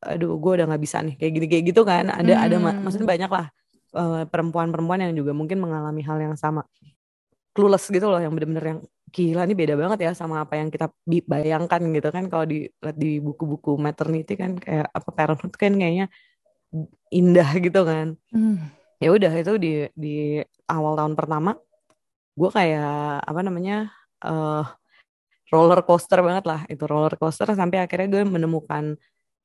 aduh 0.00 0.40
gue 0.40 0.52
udah 0.56 0.66
nggak 0.70 0.80
bisa 0.80 1.04
nih 1.04 1.14
kayak 1.20 1.32
gini 1.36 1.46
kayak 1.50 1.64
gitu 1.74 1.82
kan. 1.82 2.12
Ada 2.12 2.32
hmm. 2.36 2.44
ada 2.46 2.56
maksudnya 2.84 3.08
banyak 3.08 3.30
lah 3.32 3.46
uh, 3.96 4.22
perempuan-perempuan 4.28 5.10
yang 5.10 5.12
juga 5.16 5.32
mungkin 5.34 5.58
mengalami 5.58 6.04
hal 6.06 6.18
yang 6.20 6.36
sama. 6.38 6.62
Clueless 7.50 7.90
gitu 7.90 8.06
loh 8.06 8.22
yang 8.22 8.30
bener-bener 8.30 8.62
yang 8.62 8.80
gila 9.10 9.44
ini 9.46 9.54
beda 9.58 9.74
banget 9.74 9.98
ya 10.06 10.12
sama 10.14 10.42
apa 10.46 10.54
yang 10.56 10.70
kita 10.70 10.90
bayangkan 11.26 11.82
gitu 11.90 12.08
kan. 12.14 12.24
Kalau 12.30 12.46
di 12.46 12.70
di 12.96 13.18
buku-buku 13.18 13.76
maternity 13.76 14.34
kan 14.38 14.56
kayak 14.56 14.88
apa 14.90 15.08
parenthood 15.10 15.54
kan 15.58 15.74
kayaknya 15.74 16.06
indah 17.10 17.50
gitu 17.66 17.82
kan. 17.84 18.16
Hmm. 18.30 18.70
ya 19.00 19.08
udah 19.16 19.32
itu 19.32 19.56
di 19.56 19.72
di 19.96 20.44
awal 20.68 20.92
tahun 20.92 21.16
pertama 21.16 21.56
gue 22.36 22.50
kayak 22.52 23.24
apa 23.24 23.40
namanya 23.40 23.88
uh, 24.20 24.60
roller 25.52 25.80
coaster 25.82 26.20
banget 26.22 26.44
lah. 26.46 26.60
Itu 26.70 26.86
roller 26.86 27.14
coaster 27.18 27.50
sampai 27.52 27.82
akhirnya 27.84 28.08
gue 28.20 28.22
menemukan 28.28 28.94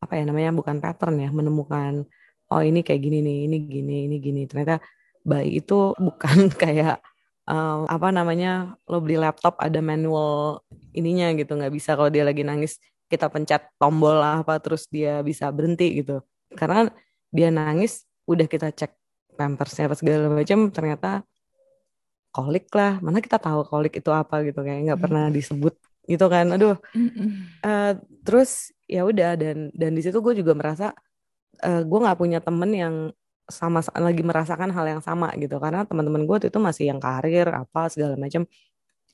apa 0.04 0.14
ya 0.20 0.24
namanya 0.28 0.52
bukan 0.54 0.78
pattern 0.84 1.18
ya 1.18 1.30
menemukan 1.32 2.04
oh 2.52 2.62
ini 2.62 2.86
kayak 2.86 3.02
gini 3.02 3.18
nih 3.26 3.38
ini 3.50 3.58
gini 3.66 3.96
ini 4.08 4.16
gini. 4.22 4.42
Ternyata 4.46 4.80
bayi 5.26 5.60
itu 5.60 5.98
bukan 5.98 6.38
kayak 6.62 7.02
um, 7.50 7.86
apa 7.86 8.10
namanya 8.10 8.78
lo 8.90 9.02
beli 9.02 9.18
laptop 9.18 9.58
ada 9.62 9.80
manual 9.82 10.62
ininya 10.94 11.32
gitu 11.38 11.58
nggak 11.58 11.74
bisa 11.74 11.94
kalau 11.94 12.10
dia 12.10 12.26
lagi 12.26 12.42
nangis 12.42 12.78
kita 13.06 13.30
pencet 13.30 13.70
tombol 13.78 14.18
lah 14.18 14.42
apa 14.42 14.58
terus 14.58 14.90
dia 14.90 15.22
bisa 15.22 15.50
berhenti 15.54 16.02
gitu. 16.02 16.26
Karena 16.58 16.90
dia 17.30 17.50
nangis 17.54 18.06
udah 18.26 18.50
kita 18.50 18.74
cek 18.74 18.92
pampersnya 19.38 19.92
apa 19.92 19.96
segala 20.00 20.32
macam 20.32 20.74
ternyata 20.74 21.22
kolik 22.34 22.68
lah. 22.74 22.98
Mana 23.00 23.22
kita 23.22 23.38
tahu 23.38 23.62
kolik 23.70 23.94
itu 24.02 24.10
apa 24.10 24.42
gitu 24.42 24.60
kayak 24.66 24.80
nggak 24.90 25.02
pernah 25.02 25.30
disebut 25.30 25.78
gitu 26.10 26.26
kan. 26.26 26.50
Aduh. 26.58 26.76
Uh, 27.62 27.94
terus 28.26 28.74
ya 28.90 29.06
udah 29.06 29.38
dan 29.38 29.70
dan 29.74 29.92
di 29.94 30.02
situ 30.02 30.18
gue 30.22 30.34
juga 30.42 30.58
merasa 30.58 30.94
uh, 31.62 31.82
gue 31.86 32.00
nggak 32.02 32.18
punya 32.18 32.40
temen 32.42 32.72
yang 32.74 32.96
sama 33.46 33.80
lagi 33.98 34.22
merasakan 34.26 34.74
hal 34.74 34.86
yang 34.98 35.02
sama 35.06 35.30
gitu. 35.38 35.62
Karena 35.62 35.86
teman-teman 35.86 36.26
gue 36.26 36.50
itu 36.50 36.60
masih 36.62 36.90
yang 36.94 37.00
karir 37.02 37.48
apa 37.54 37.88
segala 37.94 38.18
macam. 38.18 38.46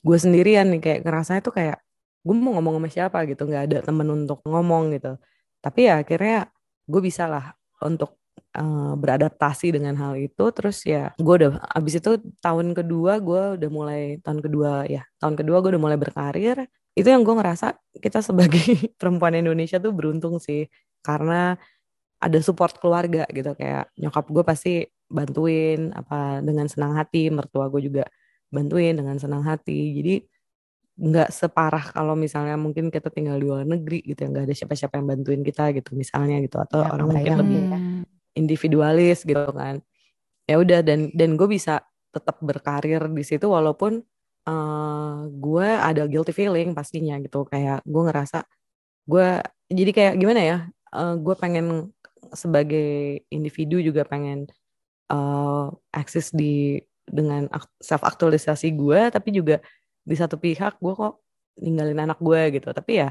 Gue 0.02 0.16
sendirian 0.18 0.66
nih 0.72 0.80
kayak 0.82 1.00
ngerasa 1.06 1.38
itu 1.40 1.50
kayak 1.54 1.78
gue 2.24 2.34
mau 2.34 2.56
ngomong 2.58 2.80
sama 2.80 2.88
siapa 2.88 3.18
gitu. 3.28 3.46
Nggak 3.48 3.62
ada 3.70 3.78
temen 3.84 4.08
untuk 4.10 4.40
ngomong 4.46 4.96
gitu. 4.96 5.18
Tapi 5.62 5.80
ya 5.88 6.02
akhirnya 6.02 6.50
gue 6.88 7.00
bisa 7.04 7.24
lah 7.30 7.54
untuk 7.84 8.18
uh, 8.56 8.94
beradaptasi 8.96 9.76
dengan 9.76 9.94
hal 10.00 10.16
itu. 10.18 10.44
Terus 10.56 10.82
ya 10.88 11.12
gue 11.16 11.34
udah 11.44 11.52
abis 11.76 12.00
itu 12.00 12.18
tahun 12.40 12.72
kedua 12.72 13.20
gue 13.20 13.42
udah 13.60 13.70
mulai 13.72 14.02
tahun 14.24 14.40
kedua 14.44 14.88
ya 14.88 15.02
tahun 15.20 15.34
kedua 15.38 15.60
gue 15.62 15.70
udah 15.76 15.82
mulai 15.82 15.98
berkarir. 16.00 16.66
Itu 16.92 17.08
yang 17.08 17.24
gue 17.24 17.34
ngerasa 17.36 17.76
kita 18.00 18.20
sebagai 18.24 18.64
perempuan 19.00 19.36
Indonesia 19.36 19.76
tuh 19.80 19.92
beruntung 19.92 20.40
sih. 20.40 20.68
Karena 21.02 21.56
ada 22.22 22.38
support 22.38 22.78
keluarga 22.78 23.26
gitu. 23.34 23.50
Kayak 23.58 23.90
nyokap 23.98 24.26
gue 24.30 24.44
pasti 24.46 24.74
bantuin 25.10 25.90
apa 25.92 26.40
dengan 26.40 26.70
senang 26.70 26.94
hati 26.94 27.28
mertua 27.28 27.66
gue 27.68 27.90
juga 27.90 28.04
bantuin 28.48 28.94
dengan 28.94 29.18
senang 29.18 29.42
hati. 29.42 29.98
Jadi 29.98 30.14
nggak 30.92 31.34
separah 31.34 31.90
kalau 31.90 32.14
misalnya 32.14 32.54
mungkin 32.54 32.92
kita 32.92 33.10
tinggal 33.10 33.40
di 33.40 33.48
luar 33.48 33.64
negeri 33.64 34.04
gitu 34.04 34.22
ya 34.22 34.28
nggak 34.28 34.44
ada 34.44 34.54
siapa-siapa 34.54 35.00
yang 35.00 35.06
bantuin 35.08 35.40
kita 35.40 35.72
gitu 35.72 35.96
misalnya 35.96 36.36
gitu 36.44 36.60
atau 36.60 36.84
ya, 36.84 36.92
orang 36.92 37.08
mungkin 37.16 37.34
lebih 37.42 37.62
individualis 38.38 39.26
gitu 39.26 39.50
kan. 39.50 39.82
Ya 40.46 40.62
udah 40.62 40.80
dan 40.86 41.10
dan 41.16 41.34
gue 41.34 41.48
bisa 41.50 41.82
tetap 42.12 42.38
berkarir 42.44 43.08
di 43.08 43.24
situ 43.24 43.48
walaupun 43.48 44.04
uh, 44.46 45.26
gue 45.32 45.68
ada 45.68 46.06
guilty 46.06 46.30
feeling 46.30 46.76
pastinya 46.76 47.18
gitu. 47.18 47.48
Kayak 47.48 47.82
gue 47.82 48.02
ngerasa 48.06 48.46
gue 49.02 49.42
jadi 49.72 49.90
kayak 49.90 50.14
gimana 50.20 50.40
ya 50.44 50.58
uh, 50.94 51.16
gue 51.18 51.34
pengen 51.34 51.90
sebagai 52.32 53.22
individu 53.28 53.78
juga 53.80 54.04
pengen 54.08 54.48
uh, 55.12 55.68
akses 55.92 56.32
di 56.32 56.80
dengan 57.02 57.50
self 57.82 58.02
aktualisasi 58.06 58.72
gue 58.72 59.10
tapi 59.10 59.34
juga 59.34 59.58
di 60.02 60.14
satu 60.16 60.38
pihak 60.38 60.78
gue 60.78 60.94
kok 60.94 61.22
ninggalin 61.60 62.08
anak 62.08 62.18
gue 62.18 62.58
gitu. 62.58 62.68
Tapi 62.72 62.92
ya 63.04 63.08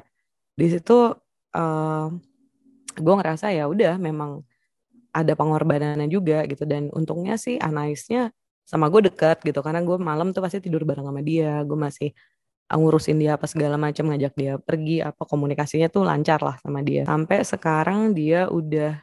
di 0.57 0.67
situ 0.67 1.15
uh, 1.55 2.07
gue 2.91 3.13
ngerasa 3.15 3.53
ya 3.55 3.69
udah 3.69 3.95
memang 4.01 4.43
ada 5.11 5.33
pengorbanannya 5.35 6.07
juga 6.09 6.43
gitu. 6.47 6.63
Dan 6.67 6.89
untungnya 6.91 7.35
sih 7.37 7.59
Anaisnya 7.61 8.31
sama 8.65 8.87
gue 8.89 9.11
dekat 9.11 9.43
gitu. 9.43 9.59
Karena 9.61 9.83
gue 9.83 9.97
malam 9.99 10.31
tuh 10.35 10.41
pasti 10.43 10.63
tidur 10.63 10.83
bareng 10.87 11.07
sama 11.07 11.21
dia. 11.23 11.61
Gue 11.63 11.77
masih 11.77 12.09
ngurusin 12.71 13.19
dia 13.19 13.35
apa 13.35 13.51
segala 13.51 13.75
macam 13.75 14.07
ngajak 14.07 14.31
dia 14.39 14.55
pergi 14.55 15.03
apa 15.03 15.27
komunikasinya 15.27 15.91
tuh 15.91 16.07
lancar 16.07 16.39
lah 16.39 16.55
sama 16.63 16.79
dia. 16.79 17.03
Sampai 17.03 17.43
sekarang 17.43 18.15
dia 18.15 18.47
udah 18.47 18.95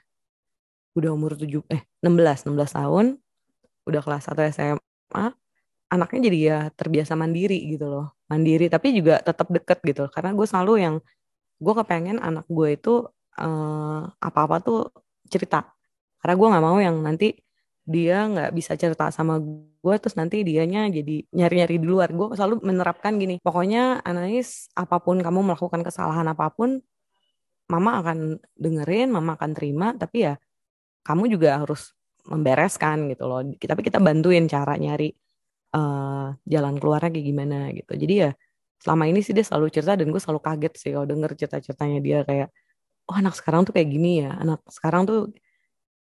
udah 0.99 1.11
umur 1.15 1.39
tujuh 1.39 1.63
eh 1.71 1.87
16 2.03 2.51
16 2.51 2.79
tahun 2.79 3.07
udah 3.89 4.01
kelas 4.05 4.25
1 4.29 4.53
SMA 4.53 5.25
anaknya 5.89 6.21
jadi 6.29 6.39
ya 6.39 6.59
terbiasa 6.73 7.17
mandiri 7.17 7.59
gitu 7.73 7.89
loh. 7.89 8.07
Mandiri 8.29 8.69
tapi 8.69 8.93
juga 8.93 9.21
tetap 9.25 9.49
deket 9.49 9.81
gitu. 9.85 10.05
Karena 10.13 10.37
gue 10.37 10.47
selalu 10.47 10.73
yang 10.85 10.95
gue 11.59 11.75
kepengen 11.75 12.21
anak 12.21 12.45
gue 12.47 12.77
itu 12.77 12.95
uh, 13.41 14.03
apa-apa 14.21 14.57
tuh 14.61 14.81
cerita. 15.33 15.73
Karena 16.21 16.35
gue 16.37 16.49
nggak 16.53 16.65
mau 16.65 16.79
yang 16.79 16.97
nanti 17.01 17.35
dia 17.89 18.29
nggak 18.29 18.53
bisa 18.53 18.77
cerita 18.77 19.09
sama 19.09 19.41
gue 19.41 19.95
terus 19.97 20.13
nanti 20.21 20.45
dianya 20.45 20.93
jadi 20.93 21.25
nyari-nyari 21.33 21.77
di 21.81 21.87
luar. 21.89 22.13
Gue 22.13 22.37
selalu 22.37 22.61
menerapkan 22.69 23.17
gini 23.17 23.41
pokoknya 23.41 24.05
Anais 24.05 24.69
apa 24.77 25.01
pun 25.01 25.17
kamu 25.25 25.41
melakukan 25.53 25.81
kesalahan 25.81 26.29
apa 26.29 26.53
pun 26.53 26.85
mama 27.69 28.01
akan 28.01 28.41
dengerin 28.57 29.13
mama 29.13 29.37
akan 29.37 29.53
terima 29.53 29.93
tapi 29.93 30.25
ya 30.25 30.41
kamu 31.07 31.33
juga 31.33 31.63
harus 31.63 31.93
membereskan 32.29 33.09
gitu 33.13 33.25
loh. 33.25 33.41
Tapi 33.57 33.81
kita 33.81 33.99
bantuin 33.99 34.45
cara 34.47 34.77
nyari 34.77 35.09
uh, 35.75 36.37
jalan 36.45 36.75
keluarnya 36.77 37.11
kayak 37.13 37.27
gimana 37.27 37.59
gitu. 37.73 37.93
Jadi 37.97 38.15
ya 38.29 38.31
selama 38.79 39.11
ini 39.11 39.21
sih 39.25 39.35
dia 39.35 39.43
selalu 39.43 39.75
cerita 39.75 39.99
dan 39.99 40.07
gue 40.13 40.21
selalu 40.23 40.41
kaget 40.45 40.73
sih 40.79 40.91
kalau 40.95 41.07
denger 41.09 41.31
cerita-ceritanya 41.35 41.99
dia 41.99 42.19
kayak 42.23 42.49
oh 43.11 43.17
anak 43.19 43.35
sekarang 43.35 43.67
tuh 43.67 43.73
kayak 43.75 43.89
gini 43.91 44.23
ya. 44.25 44.37
Anak 44.37 44.61
sekarang 44.69 45.09
tuh 45.09 45.33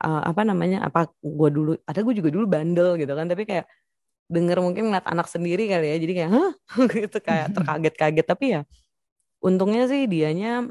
uh, 0.02 0.22
apa 0.22 0.42
namanya 0.46 0.86
apa 0.86 1.10
gue 1.20 1.50
dulu 1.50 1.72
ada 1.84 2.00
gue 2.00 2.14
juga 2.16 2.30
dulu 2.30 2.46
bandel 2.46 2.96
gitu 3.02 3.12
kan. 3.12 3.26
Tapi 3.26 3.42
kayak 3.44 3.66
denger 4.32 4.58
mungkin 4.64 4.88
ngeliat 4.88 5.06
anak 5.10 5.26
sendiri 5.28 5.66
kali 5.68 5.86
ya. 5.92 5.96
Jadi 5.98 6.12
kayak 6.16 6.30
hah? 6.32 6.52
Gitu 6.94 7.18
kayak 7.20 7.46
terkaget-kaget. 7.52 8.26
Tapi 8.26 8.46
ya 8.58 8.60
untungnya 9.42 9.84
sih 9.90 10.06
dianya 10.06 10.70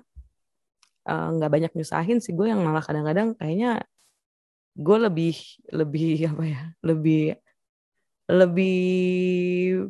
eh, 1.05 1.27
nggak 1.35 1.49
uh, 1.51 1.53
banyak 1.53 1.71
nyusahin 1.77 2.23
sih 2.23 2.33
gue. 2.33 2.47
Yang 2.49 2.61
malah 2.65 2.81
kadang-kadang 2.81 3.37
kayaknya 3.37 3.85
gue 4.71 4.97
lebih 4.97 5.35
lebih 5.75 6.31
apa 6.31 6.43
ya 6.47 6.61
lebih 6.85 7.35
lebih 8.31 8.79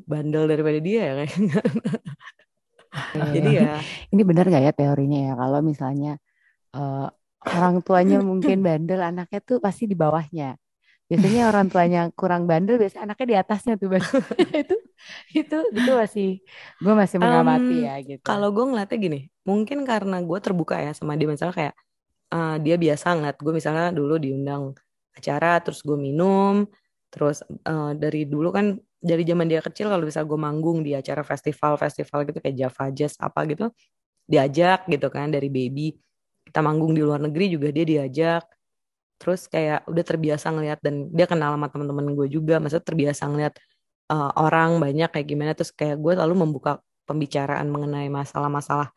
bandel 0.09 0.49
daripada 0.49 0.79
dia 0.81 1.01
ya 1.05 1.13
kayaknya. 1.21 1.61
Jadi 3.31 3.49
ya 3.55 3.77
ini 4.13 4.21
benar 4.25 4.49
gak 4.49 4.63
ya 4.65 4.73
teorinya 4.73 5.19
ya 5.31 5.33
kalau 5.37 5.59
misalnya 5.61 6.17
uh, 6.73 7.07
orang 7.45 7.85
tuanya 7.85 8.17
mungkin 8.21 8.61
bandel 8.67 9.01
anaknya 9.01 9.39
tuh 9.45 9.61
pasti 9.61 9.85
di 9.85 9.93
bawahnya. 9.93 10.57
Biasanya 11.11 11.51
orang 11.51 11.67
tuanya 11.67 12.07
kurang 12.15 12.47
bandel, 12.47 12.79
biasanya 12.79 13.11
anaknya 13.11 13.27
di 13.27 13.35
atasnya 13.35 13.73
tuh. 13.75 13.91
itu 14.63 14.75
itu 15.35 15.57
itu 15.75 15.91
masih 15.91 16.29
gue 16.79 16.93
masih 16.95 17.17
mengamati 17.19 17.75
um, 17.83 17.83
ya 17.83 17.95
gitu. 17.99 18.23
Kalau 18.23 18.47
gue 18.55 18.63
ngeliatnya 18.63 18.95
gini, 18.95 19.19
mungkin 19.43 19.83
karena 19.83 20.23
gue 20.23 20.39
terbuka 20.39 20.79
ya 20.79 20.95
sama 20.95 21.19
dia 21.19 21.27
misalnya 21.27 21.51
kayak 21.51 21.75
uh, 22.31 22.57
dia 22.57 22.75
biasa 22.79 23.19
ngeliat 23.19 23.37
gue 23.37 23.53
misalnya 23.53 23.91
dulu 23.93 24.15
diundang 24.17 24.71
acara 25.11 25.59
terus 25.59 25.83
gue 25.83 25.99
minum, 25.99 26.65
terus 27.11 27.43
uh, 27.67 27.91
dari 27.93 28.25
dulu 28.25 28.49
kan 28.55 28.79
dari 29.01 29.27
zaman 29.27 29.49
dia 29.49 29.59
kecil 29.59 29.91
kalau 29.91 30.05
bisa 30.07 30.23
gue 30.23 30.39
manggung 30.39 30.85
di 30.85 30.95
acara 30.95 31.25
festival-festival 31.25 32.19
gitu 32.31 32.39
kayak 32.39 32.55
Java 32.55 32.85
Jazz 32.93 33.17
apa 33.19 33.43
gitu 33.49 33.73
diajak 34.29 34.87
gitu 34.87 35.07
kan 35.11 35.27
dari 35.33 35.51
baby. 35.51 35.91
Kita 36.47 36.63
manggung 36.63 36.95
di 36.95 37.03
luar 37.03 37.19
negeri 37.19 37.51
juga 37.51 37.67
dia 37.75 37.83
diajak. 37.83 38.43
Terus 39.19 39.45
kayak 39.51 39.85
udah 39.85 40.05
terbiasa 40.05 40.49
ngelihat 40.49 40.79
dan 40.81 41.11
dia 41.13 41.29
kenal 41.29 41.53
sama 41.53 41.67
teman-teman 41.69 42.15
gue 42.17 42.27
juga 42.31 42.57
maksudnya 42.57 42.85
terbiasa 42.87 43.23
ngelihat 43.29 43.53
uh, 44.09 44.31
orang 44.39 44.81
banyak 44.81 45.09
kayak 45.11 45.27
gimana. 45.27 45.51
Terus 45.53 45.75
kayak 45.75 45.99
gue 45.99 46.13
selalu 46.17 46.47
membuka 46.47 46.81
pembicaraan 47.05 47.67
mengenai 47.69 48.07
masalah-masalah 48.07 48.89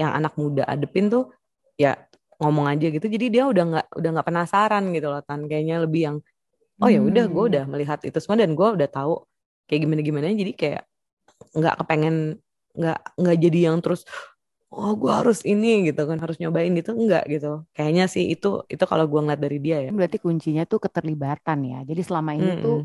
yang 0.00 0.14
anak 0.14 0.34
muda 0.38 0.64
adepin 0.64 1.10
tuh 1.10 1.30
ya 1.78 1.94
ngomong 2.38 2.66
aja 2.70 2.86
gitu. 2.88 3.06
Jadi 3.06 3.26
dia 3.34 3.44
udah 3.50 3.64
nggak 3.70 3.86
udah 3.98 4.10
nggak 4.14 4.26
penasaran 4.26 4.84
gitu 4.94 5.06
loh 5.10 5.22
tan. 5.26 5.44
Kayaknya 5.50 5.76
lebih 5.84 6.00
yang 6.06 6.16
oh 6.78 6.88
ya 6.88 7.00
udah 7.02 7.24
gue 7.26 7.42
hmm. 7.42 7.50
udah 7.50 7.64
melihat 7.66 7.98
itu 8.06 8.18
semua 8.22 8.38
dan 8.38 8.54
gue 8.54 8.68
udah 8.78 8.88
tahu 8.88 9.12
kayak 9.66 9.80
gimana 9.84 10.00
gimana. 10.00 10.26
Jadi 10.30 10.52
kayak 10.54 10.82
nggak 11.54 11.74
kepengen 11.84 12.16
nggak 12.78 12.98
nggak 13.18 13.36
jadi 13.42 13.58
yang 13.70 13.76
terus 13.82 14.06
oh 14.68 14.92
gue 14.94 15.10
harus 15.10 15.42
ini 15.42 15.90
gitu 15.90 16.04
kan 16.06 16.18
harus 16.22 16.38
nyobain 16.38 16.70
gitu. 16.78 16.94
Enggak 16.94 17.26
gitu. 17.26 17.66
Kayaknya 17.74 18.04
sih 18.06 18.24
itu 18.30 18.62
itu 18.70 18.84
kalau 18.86 19.04
gue 19.10 19.20
ngeliat 19.20 19.42
dari 19.42 19.58
dia 19.58 19.82
ya. 19.82 19.90
Berarti 19.90 20.22
kuncinya 20.22 20.62
tuh 20.64 20.78
keterlibatan 20.78 21.58
ya. 21.66 21.78
Jadi 21.82 22.00
selama 22.06 22.38
ini 22.38 22.54
mm 22.54 22.58
-mm. 22.62 22.64
tuh 22.64 22.78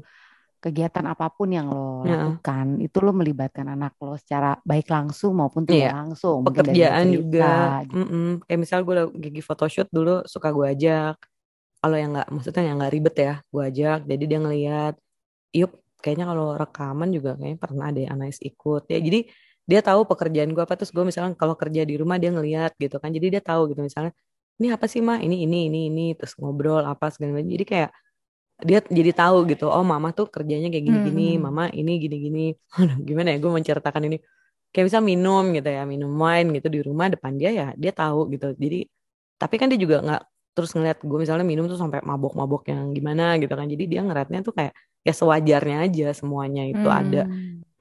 kegiatan 0.64 1.04
apa 1.04 1.28
pun 1.28 1.52
yang 1.52 1.68
lo 1.68 2.08
yeah. 2.08 2.24
lakukan 2.24 2.80
itu 2.80 2.98
lo 3.04 3.12
melibatkan 3.12 3.68
anak 3.68 4.00
lo 4.00 4.16
secara 4.16 4.56
baik 4.64 4.88
langsung 4.88 5.36
maupun 5.36 5.68
tidak 5.68 5.92
yeah. 5.92 6.00
langsung 6.00 6.40
pekerjaan 6.48 7.06
cerita, 7.12 7.18
juga 7.20 7.54
gitu. 7.84 8.00
mm 8.00 8.08
-mm. 8.08 8.30
kayak 8.48 8.60
misal 8.64 8.80
gue 8.88 8.96
gigi 9.20 9.42
photoshoot 9.44 9.92
dulu 9.92 10.24
suka 10.24 10.56
gue 10.56 10.68
ajak 10.72 11.16
kalau 11.84 11.98
yang 12.00 12.16
nggak 12.16 12.30
maksudnya 12.32 12.64
yang 12.64 12.78
nggak 12.80 12.94
ribet 12.96 13.16
ya 13.20 13.34
gue 13.44 13.64
ajak 13.68 14.00
jadi 14.08 14.24
dia 14.24 14.40
ngeliat 14.40 14.96
yuk 15.52 15.72
kayaknya 16.00 16.26
kalau 16.32 16.48
rekaman 16.56 17.10
juga 17.12 17.36
kayaknya 17.36 17.60
pernah 17.60 17.86
ada 17.92 18.02
Anais 18.16 18.40
ikut 18.40 18.84
ya 18.88 19.00
jadi 19.04 19.20
dia 19.64 19.80
tahu 19.84 20.08
pekerjaan 20.08 20.52
gue 20.56 20.64
apa 20.64 20.76
terus 20.80 20.92
gue 20.96 21.04
misalnya 21.04 21.36
kalau 21.36 21.60
kerja 21.60 21.84
di 21.84 21.96
rumah 22.00 22.16
dia 22.16 22.32
ngeliat 22.32 22.72
gitu 22.80 23.00
kan 23.04 23.12
jadi 23.12 23.40
dia 23.40 23.42
tahu 23.44 23.72
gitu 23.72 23.84
misalnya 23.84 24.16
ini 24.60 24.72
apa 24.72 24.86
sih 24.88 25.04
mah 25.04 25.20
ini 25.20 25.44
ini 25.44 25.68
ini 25.68 25.80
ini 25.92 26.06
terus 26.16 26.36
ngobrol 26.40 26.84
apa 26.84 27.12
segala 27.12 27.40
macam 27.40 27.52
jadi 27.52 27.66
kayak 27.68 27.90
dia 28.64 28.80
jadi 28.88 29.12
tahu 29.12 29.38
gitu 29.52 29.68
oh 29.68 29.84
mama 29.84 30.16
tuh 30.16 30.28
kerjanya 30.32 30.68
kayak 30.72 30.86
gini 30.88 31.00
gini 31.08 31.28
hmm. 31.36 31.42
mama 31.44 31.64
ini 31.72 31.92
gini 32.04 32.16
gini 32.26 32.44
gimana 33.08 33.36
ya 33.36 33.38
gue 33.40 33.52
menceritakan 33.52 34.04
ini. 34.10 34.18
Kayak 34.74 34.86
bisa 34.90 35.00
minum 35.06 35.54
gitu 35.54 35.70
ya 35.70 35.86
minum 35.86 36.10
wine 36.18 36.50
gitu 36.58 36.68
di 36.74 36.80
rumah 36.82 37.06
depan 37.06 37.38
dia 37.38 37.54
ya 37.54 37.68
dia 37.78 37.92
tahu 37.94 38.34
gitu. 38.34 38.58
Jadi 38.58 38.90
tapi 39.38 39.56
kan 39.62 39.70
dia 39.70 39.78
juga 39.78 40.02
nggak 40.02 40.22
terus 40.58 40.70
ngeliat 40.74 40.98
gue 41.02 41.18
misalnya 41.22 41.46
minum 41.46 41.66
tuh 41.70 41.78
sampai 41.78 42.02
mabok-mabok 42.02 42.74
yang 42.74 42.90
gimana 42.98 43.38
gitu 43.38 43.54
kan. 43.54 43.70
Jadi 43.70 43.84
dia 43.86 44.02
ngeliatnya 44.02 44.42
tuh 44.42 44.54
kayak 44.58 44.74
ya 45.04 45.14
sewajarnya 45.14 45.78
aja 45.86 46.08
semuanya 46.16 46.64
itu 46.66 46.88
hmm. 46.88 47.00
ada 47.04 47.22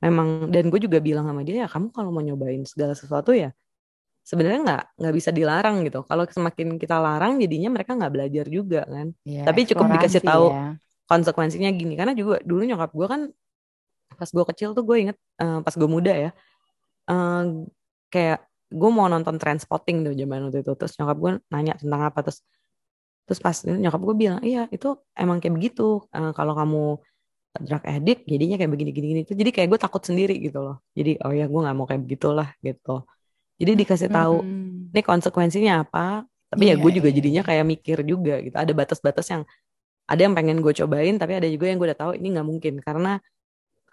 memang 0.02 0.50
dan 0.50 0.66
gue 0.66 0.80
juga 0.82 0.98
bilang 0.98 1.30
sama 1.30 1.46
dia 1.46 1.64
ya 1.64 1.68
kamu 1.70 1.94
kalau 1.94 2.10
mau 2.10 2.20
nyobain 2.20 2.66
segala 2.66 2.98
sesuatu 2.98 3.30
ya 3.30 3.54
sebenarnya 4.22 4.60
nggak 4.62 4.82
nggak 5.02 5.14
bisa 5.18 5.30
dilarang 5.34 5.82
gitu. 5.82 6.06
Kalau 6.06 6.24
semakin 6.30 6.78
kita 6.78 6.96
larang 7.02 7.42
jadinya 7.42 7.74
mereka 7.74 7.98
nggak 7.98 8.12
belajar 8.14 8.46
juga 8.46 8.86
kan. 8.86 9.10
Ya, 9.26 9.42
tapi 9.42 9.66
cukup 9.66 9.90
dikasih 9.98 10.22
tahu 10.22 10.54
ya. 10.54 10.78
konsekuensinya 11.10 11.70
gini. 11.74 11.98
Karena 11.98 12.14
juga 12.14 12.38
dulu 12.46 12.62
nyokap 12.62 12.90
gue 12.94 13.06
kan 13.10 13.20
pas 14.14 14.28
gue 14.30 14.44
kecil 14.54 14.76
tuh 14.76 14.84
gue 14.86 14.96
inget 15.08 15.18
uh, 15.42 15.64
pas 15.64 15.72
gue 15.72 15.88
muda 15.88 16.12
ya 16.12 16.30
uh, 17.08 17.64
kayak 18.12 18.44
gue 18.72 18.90
mau 18.92 19.08
nonton 19.10 19.36
Transpotting 19.36 20.06
tuh 20.06 20.14
zaman 20.14 20.48
waktu 20.48 20.62
itu. 20.62 20.72
Terus 20.78 20.92
nyokap 20.96 21.16
gue 21.18 21.30
nanya 21.50 21.74
tentang 21.76 22.02
apa 22.06 22.18
terus 22.22 22.40
terus 23.26 23.38
pas 23.38 23.54
nyokap 23.66 24.00
gue 24.02 24.14
bilang 24.18 24.40
iya 24.42 24.70
itu 24.70 24.96
emang 25.18 25.42
kayak 25.42 25.54
begitu. 25.58 26.06
Uh, 26.14 26.30
kalau 26.30 26.54
kamu 26.54 26.84
drug 27.52 27.84
addict 27.84 28.24
jadinya 28.24 28.56
kayak 28.56 28.70
begini 28.70 28.90
gini 28.94 29.06
gini. 29.10 29.20
Itu 29.26 29.34
jadi 29.34 29.50
kayak 29.50 29.68
gue 29.74 29.80
takut 29.82 30.02
sendiri 30.06 30.38
gitu 30.38 30.62
loh. 30.62 30.76
Jadi 30.94 31.18
oh 31.26 31.34
ya 31.34 31.50
gue 31.50 31.60
nggak 31.60 31.76
mau 31.76 31.86
kayak 31.90 32.02
begitulah 32.06 32.48
gitu 32.62 33.02
jadi 33.62 33.78
dikasih 33.78 34.10
tahu 34.10 34.42
hmm. 34.42 34.90
ini 34.90 35.00
konsekuensinya 35.06 35.86
apa 35.86 36.26
tapi 36.50 36.68
yeah, 36.68 36.76
ya 36.76 36.82
gue 36.82 36.90
juga 36.98 37.08
yeah. 37.08 37.16
jadinya 37.22 37.42
kayak 37.46 37.64
mikir 37.64 37.98
juga 38.02 38.42
gitu 38.42 38.56
ada 38.58 38.72
batas-batas 38.74 39.26
yang 39.30 39.42
ada 40.10 40.20
yang 40.20 40.34
pengen 40.34 40.58
gue 40.58 40.72
cobain 40.74 41.14
tapi 41.14 41.38
ada 41.38 41.46
juga 41.46 41.70
yang 41.70 41.78
gue 41.78 41.88
udah 41.94 42.00
tahu 42.02 42.12
ini 42.18 42.34
nggak 42.34 42.46
mungkin 42.46 42.74
karena 42.82 43.22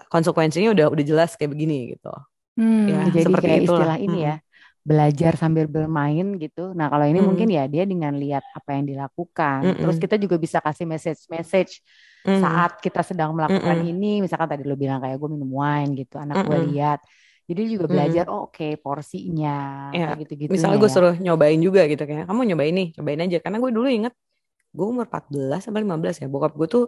konsekuensinya 0.10 0.74
udah 0.74 0.88
udah 0.90 1.06
jelas 1.06 1.38
kayak 1.38 1.54
begini 1.54 1.94
gitu 1.94 2.12
hmm, 2.58 2.86
ya 2.90 3.00
jadi 3.14 3.26
seperti 3.30 3.46
kayak 3.46 3.62
itulah. 3.64 3.78
istilah 3.86 4.00
ini 4.02 4.20
ya 4.26 4.36
belajar 4.80 5.38
sambil 5.38 5.70
bermain 5.70 6.40
gitu. 6.42 6.74
Nah 6.74 6.90
kalau 6.90 7.06
ini 7.06 7.22
hmm. 7.22 7.28
mungkin 7.30 7.48
ya 7.52 7.70
dia 7.70 7.86
dengan 7.86 8.16
lihat 8.16 8.42
apa 8.58 8.74
yang 8.74 8.90
dilakukan, 8.90 9.76
hmm. 9.76 9.80
terus 9.86 10.02
kita 10.02 10.16
juga 10.18 10.40
bisa 10.42 10.58
kasih 10.64 10.88
message-message 10.90 11.84
mm. 12.26 12.42
saat 12.42 12.72
kita 12.80 13.02
sedang 13.06 13.36
melakukan 13.36 13.78
mm 13.80 13.92
ini 13.92 14.24
misalkan 14.24 14.50
tadi 14.52 14.64
lo 14.68 14.76
bilang 14.76 15.00
kayak 15.00 15.18
gue 15.20 15.30
minum 15.32 15.52
wine 15.52 15.92
gitu 15.96 16.20
anak 16.20 16.44
mm 16.44 16.48
gue 16.48 16.60
lihat 16.74 17.00
jadi 17.50 17.62
juga 17.66 17.86
belajar 17.89 18.30
mm. 18.30 18.34
oh, 18.34 18.45
oke 18.45 18.54
okay, 18.54 18.72
porsinya 18.78 19.89
ya. 19.89 20.14
gitu-gitu 20.14 20.54
misalnya 20.54 20.78
gue 20.78 20.89
ya. 20.89 20.93
suruh 20.93 21.16
nyobain 21.18 21.58
juga 21.58 21.89
gitu 21.89 22.06
kayak 22.06 22.30
kamu 22.30 22.54
nyobain 22.54 22.74
nih 22.78 22.88
cobain 22.93 23.22
aja 23.26 23.38
karena 23.41 23.58
gue 23.58 23.72
dulu 23.74 23.88
inget 23.89 24.14
gue 24.70 24.86
umur 24.86 25.10
14 25.10 25.66
sampai 25.66 25.82
15 25.82 26.22
ya 26.22 26.28
bokap 26.30 26.54
gue 26.54 26.68
tuh 26.70 26.86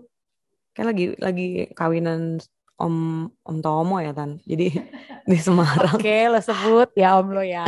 kayak 0.78 0.88
lagi 0.94 1.06
lagi 1.18 1.48
kawinan 1.74 2.38
om 2.78 3.26
om 3.46 3.58
Tomo 3.62 3.98
ya 3.98 4.14
tan 4.14 4.38
jadi 4.46 4.70
di 5.30 5.38
Semarang 5.42 5.98
oke 5.98 6.06
okay, 6.06 6.30
lo 6.30 6.38
sebut 6.42 6.90
ya 6.94 7.18
om 7.18 7.30
lo 7.34 7.42
ya 7.42 7.66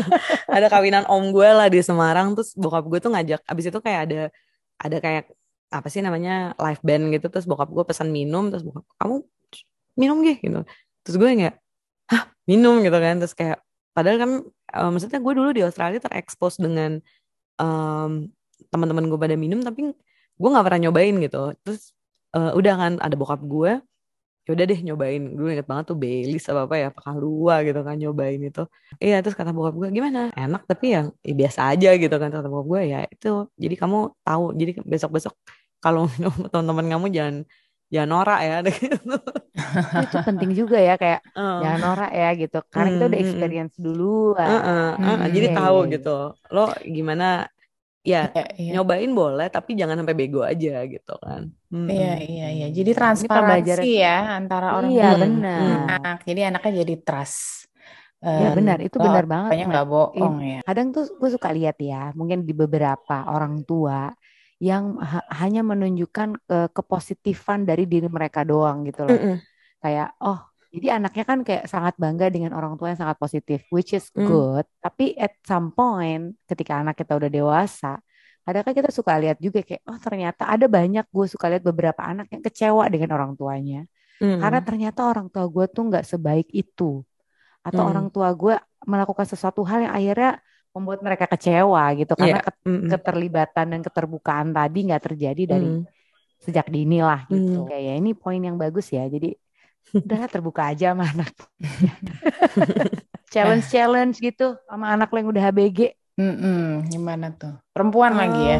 ada 0.54 0.66
kawinan 0.70 1.10
om 1.10 1.34
gue 1.34 1.48
lah 1.50 1.66
di 1.66 1.82
Semarang 1.82 2.38
terus 2.38 2.54
bokap 2.54 2.86
gue 2.86 2.98
tuh 3.02 3.10
ngajak 3.10 3.42
abis 3.46 3.64
itu 3.70 3.78
kayak 3.82 4.00
ada 4.10 4.22
ada 4.78 4.96
kayak 5.02 5.24
apa 5.68 5.88
sih 5.90 6.00
namanya 6.00 6.54
live 6.56 6.82
band 6.86 7.10
gitu 7.12 7.26
terus 7.28 7.44
bokap 7.44 7.68
gue 7.68 7.84
pesan 7.86 8.14
minum 8.14 8.48
terus 8.48 8.62
bokap 8.62 8.86
kamu 8.98 9.26
minum 9.98 10.16
gih 10.22 10.38
gitu 10.38 10.62
terus 11.02 11.16
gue 11.18 11.28
nggak 11.28 11.56
minum 12.48 12.80
gitu 12.80 12.98
kan. 12.98 13.20
Terus 13.20 13.34
kayak 13.36 13.58
padahal 13.92 14.18
kan 14.18 14.30
uh, 14.74 14.90
maksudnya 14.90 15.20
gue 15.20 15.32
dulu 15.36 15.50
di 15.52 15.62
Australia 15.62 16.00
terekspos 16.00 16.56
dengan 16.56 16.98
um, 17.60 18.26
teman-teman 18.72 19.06
gue 19.06 19.18
pada 19.20 19.36
minum 19.36 19.60
tapi 19.62 19.92
gue 20.38 20.48
nggak 20.48 20.64
pernah 20.66 20.80
nyobain 20.88 21.14
gitu. 21.20 21.52
Terus 21.62 21.92
uh, 22.32 22.56
udah 22.56 22.74
kan 22.80 22.92
ada 23.04 23.14
bokap 23.14 23.44
gue 23.44 23.72
ya 24.48 24.50
udah 24.56 24.64
deh 24.64 24.80
nyobain. 24.80 25.22
Gue 25.36 25.48
inget 25.52 25.68
banget 25.68 25.92
tuh 25.92 25.98
Baileys 26.00 26.48
apa 26.48 26.64
apa 26.64 26.74
ya 26.80 26.86
apa 26.88 27.00
kalua 27.04 27.54
gitu 27.68 27.80
kan 27.84 28.00
nyobain 28.00 28.40
itu. 28.40 28.64
Iya 28.96 29.20
terus 29.20 29.36
kata 29.36 29.52
bokap 29.52 29.76
gue 29.76 29.88
gimana? 29.92 30.32
Enak 30.32 30.64
tapi 30.64 30.96
yang 30.96 31.12
ya, 31.20 31.34
biasa 31.36 31.60
aja 31.76 31.90
gitu 32.00 32.16
kan. 32.16 32.32
Kata 32.32 32.48
bokap 32.48 32.66
gue 32.72 32.80
ya 32.96 33.00
itu 33.12 33.28
jadi 33.60 33.74
kamu 33.76 33.98
tahu 34.24 34.44
jadi 34.56 34.72
besok 34.88 35.10
besok 35.20 35.34
kalau 35.84 36.08
teman-teman 36.52 36.86
kamu 36.96 37.06
jangan 37.12 37.36
jangan 37.88 38.08
norak 38.08 38.40
ya 38.44 38.56
itu 40.04 40.16
penting 40.24 40.50
juga 40.52 40.78
ya 40.78 40.94
kayak 41.00 41.20
uh. 41.32 41.60
jangan 41.64 41.80
norak 41.80 42.12
ya 42.12 42.28
gitu 42.36 42.58
karena 42.68 42.88
hmm, 42.88 42.94
kita 42.94 43.04
udah 43.08 43.20
experience 43.20 43.74
dulu 43.80 44.36
uh, 44.36 44.42
uh, 44.44 44.56
uh, 44.60 44.92
hmm, 44.96 45.32
jadi 45.32 45.46
iya, 45.48 45.56
tahu 45.56 45.78
iya. 45.80 45.92
gitu 45.96 46.18
lo 46.52 46.64
gimana 46.84 47.28
ya 48.06 48.22
iya, 48.32 48.44
iya. 48.56 48.72
nyobain 48.78 49.10
boleh 49.12 49.48
tapi 49.52 49.74
jangan 49.74 50.00
sampai 50.00 50.16
bego 50.16 50.40
aja 50.44 50.84
gitu 50.84 51.14
kan 51.20 51.48
hmm. 51.72 51.88
iya 51.88 52.14
iya 52.20 52.46
iya 52.52 52.66
jadi 52.72 52.90
transparansi 52.92 53.90
ya 54.00 54.36
antara 54.36 54.76
orang 54.76 54.90
iya 54.92 55.10
benar 55.16 55.60
anak 55.98 56.18
jadi 56.28 56.40
anaknya 56.52 56.84
jadi 56.84 56.96
trust 57.02 57.68
Ya 58.18 58.50
benar, 58.50 58.82
itu 58.82 58.98
benar 58.98 59.30
banget. 59.30 59.54
Banyak 59.54 59.66
nggak 59.70 59.88
bohong 59.94 60.36
ya. 60.42 60.60
Kadang 60.66 60.90
tuh 60.90 61.06
gue 61.06 61.30
suka 61.30 61.54
lihat 61.54 61.78
ya, 61.78 62.10
mungkin 62.18 62.42
di 62.42 62.50
beberapa 62.50 63.30
orang 63.30 63.62
tua 63.62 64.10
yang 64.58 64.98
ha 64.98 65.22
hanya 65.38 65.62
menunjukkan 65.62 66.42
ke 66.42 66.58
kepositifan 66.74 67.62
dari 67.62 67.86
diri 67.86 68.10
mereka 68.10 68.42
doang 68.42 68.82
gitu 68.86 69.06
loh. 69.06 69.14
Mm 69.14 69.22
-mm. 69.22 69.36
Kayak 69.78 70.08
oh 70.18 70.38
jadi 70.68 71.00
anaknya 71.00 71.24
kan 71.24 71.38
kayak 71.46 71.64
sangat 71.64 71.94
bangga 71.96 72.28
dengan 72.28 72.52
orang 72.52 72.76
tua 72.76 72.92
yang 72.92 73.00
sangat 73.00 73.16
positif, 73.16 73.64
which 73.72 73.96
is 73.96 74.10
mm. 74.12 74.26
good. 74.26 74.66
Tapi 74.82 75.16
at 75.16 75.38
some 75.46 75.72
point 75.72 76.36
ketika 76.44 76.82
anak 76.82 76.98
kita 76.98 77.16
udah 77.16 77.30
dewasa, 77.30 78.02
kadang 78.44 78.62
kan 78.66 78.74
kita 78.76 78.90
suka 78.92 79.16
lihat 79.16 79.38
juga 79.40 79.64
kayak 79.64 79.82
oh 79.88 79.96
ternyata 79.96 80.50
ada 80.50 80.66
banyak 80.68 81.06
gue 81.08 81.26
suka 81.30 81.46
lihat 81.48 81.64
beberapa 81.64 82.04
anak 82.04 82.28
yang 82.34 82.42
kecewa 82.44 82.84
dengan 82.90 83.16
orang 83.16 83.32
tuanya. 83.38 83.86
Mm. 84.18 84.42
Karena 84.42 84.60
ternyata 84.60 85.00
orang 85.06 85.30
tua 85.30 85.46
gue 85.46 85.64
tuh 85.70 85.82
nggak 85.88 86.04
sebaik 86.04 86.50
itu. 86.50 87.00
Atau 87.62 87.82
mm. 87.86 87.90
orang 87.94 88.06
tua 88.12 88.28
gue 88.34 88.54
melakukan 88.84 89.24
sesuatu 89.24 89.62
hal 89.64 89.88
yang 89.88 89.94
akhirnya 89.94 90.42
membuat 90.72 91.00
mereka 91.02 91.26
kecewa 91.26 91.96
gitu 91.96 92.12
karena 92.14 92.40
yeah. 92.44 92.68
mm 92.68 92.88
keterlibatan 92.92 93.66
dan 93.74 93.80
keterbukaan 93.82 94.54
tadi 94.54 94.78
nggak 94.88 95.02
terjadi 95.10 95.42
dari 95.58 95.68
mm. 95.80 95.82
sejak 96.38 96.66
dini 96.70 97.02
lah 97.02 97.26
gitu. 97.26 97.66
Mm. 97.66 97.72
Ya, 97.72 97.94
ini 97.98 98.10
poin 98.14 98.38
yang 98.38 98.54
bagus 98.54 98.92
ya. 98.92 99.08
Jadi 99.08 99.34
udah 99.96 100.28
terbuka 100.28 100.68
aja 100.70 100.92
sama 100.92 101.08
anak. 101.08 101.32
challenge 103.32 103.66
challenge 103.68 104.16
gitu 104.20 104.56
sama 104.68 104.92
anak 104.92 105.08
lo 105.12 105.16
yang 105.20 105.30
udah 105.32 105.44
HBG. 105.48 105.96
Mm 106.18 106.34
-mm, 106.34 106.62
gimana 106.90 107.26
tuh? 107.30 107.54
Perempuan 107.70 108.12
um, 108.16 108.18
lagi 108.18 108.42
ya? 108.42 108.58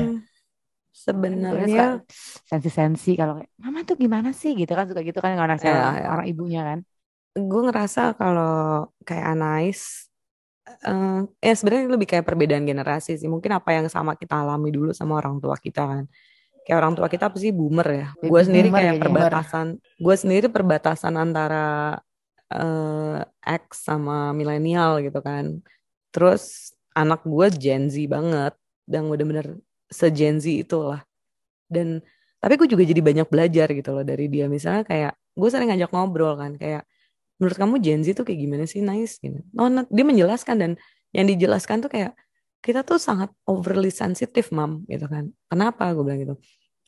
Sebenarnya 0.95 2.03
sensi-sensi 2.47 3.15
kalau 3.15 3.39
kayak 3.39 3.51
mama 3.59 3.87
tuh 3.87 3.95
gimana 3.95 4.35
sih 4.35 4.59
gitu 4.59 4.75
kan 4.75 4.87
suka 4.91 5.03
gitu 5.07 5.19
kan 5.23 5.39
orang 5.39 5.59
ya, 5.63 5.95
ya. 5.95 6.09
orang 6.11 6.27
ibunya 6.27 6.63
kan. 6.67 6.79
Gue 7.39 7.61
ngerasa 7.71 8.19
kalau 8.19 8.91
kayak 9.07 9.37
Anais 9.37 10.08
uh, 10.87 11.21
ya 11.41 11.55
sebenarnya 11.57 11.91
lebih 11.91 12.09
kayak 12.09 12.25
perbedaan 12.27 12.64
generasi 12.64 13.16
sih. 13.19 13.29
Mungkin 13.31 13.53
apa 13.55 13.75
yang 13.75 13.87
sama 13.89 14.14
kita 14.14 14.41
alami 14.43 14.71
dulu 14.71 14.91
sama 14.95 15.19
orang 15.19 15.41
tua 15.41 15.57
kita 15.59 15.83
kan. 15.85 16.05
Kayak 16.64 16.79
orang 16.85 16.95
tua 16.97 17.09
kita 17.09 17.33
apa 17.33 17.37
sih 17.41 17.53
boomer 17.53 17.89
ya. 17.89 18.07
Gue 18.21 18.41
sendiri 18.45 18.69
kayak 18.69 19.01
perbatasan. 19.01 19.81
Gue 19.97 20.14
sendiri 20.14 20.47
perbatasan 20.53 21.16
antara 21.16 21.97
uh, 22.53 23.19
X 23.41 23.89
sama 23.89 24.37
milenial 24.37 25.01
gitu 25.01 25.25
kan. 25.25 25.64
Terus 26.12 26.75
anak 26.93 27.25
gue 27.25 27.47
Gen 27.57 27.89
Z 27.89 27.97
banget 28.11 28.53
dan 28.85 29.09
bener-bener 29.09 29.57
se 29.89 30.12
Gen 30.12 30.41
Z 30.41 30.49
itulah. 30.49 31.01
Dan 31.69 32.05
tapi 32.39 32.55
gue 32.55 32.69
juga 32.71 32.85
jadi 32.85 33.01
banyak 33.01 33.29
belajar 33.33 33.69
gitu 33.73 33.91
loh 33.97 34.05
dari 34.05 34.29
dia. 34.29 34.45
Misalnya 34.47 34.85
kayak 34.85 35.12
gue 35.16 35.49
sering 35.49 35.73
ngajak 35.73 35.91
ngobrol 35.95 36.37
kan 36.37 36.53
kayak 36.59 36.85
menurut 37.39 37.57
kamu 37.57 37.74
Gen 37.80 38.03
Z 38.03 38.18
tuh 38.18 38.26
kayak 38.26 38.41
gimana 38.43 38.64
sih? 38.66 38.82
Nice 38.82 39.22
gitu. 39.22 39.41
Oh 39.57 39.70
dia 39.70 40.05
menjelaskan 40.05 40.57
dan 40.59 40.70
yang 41.14 41.26
dijelaskan 41.26 41.80
tuh 41.86 41.91
kayak 41.91 42.12
kita 42.59 42.82
tuh 42.82 42.99
sangat 42.99 43.30
overly 43.47 43.89
sensitive 43.89 44.51
mam 44.51 44.82
gitu 44.91 45.07
kan. 45.07 45.30
Kenapa? 45.47 45.91
Gue 45.95 46.05
bilang 46.05 46.20
gitu. 46.20 46.34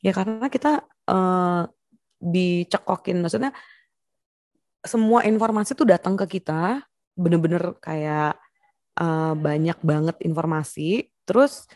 Ya 0.02 0.10
karena 0.10 0.50
kita 0.50 0.82
uh, 1.08 1.64
dicekokin. 2.18 3.22
Maksudnya 3.22 3.54
semua 4.84 5.24
informasi 5.28 5.76
tuh 5.76 5.88
datang 5.88 6.16
ke 6.16 6.40
kita 6.40 6.84
bener-bener 7.14 7.76
kayak 7.84 8.36
uh, 8.96 9.36
banyak 9.36 9.76
banget 9.84 10.16
informasi 10.24 11.08
terus 11.28 11.68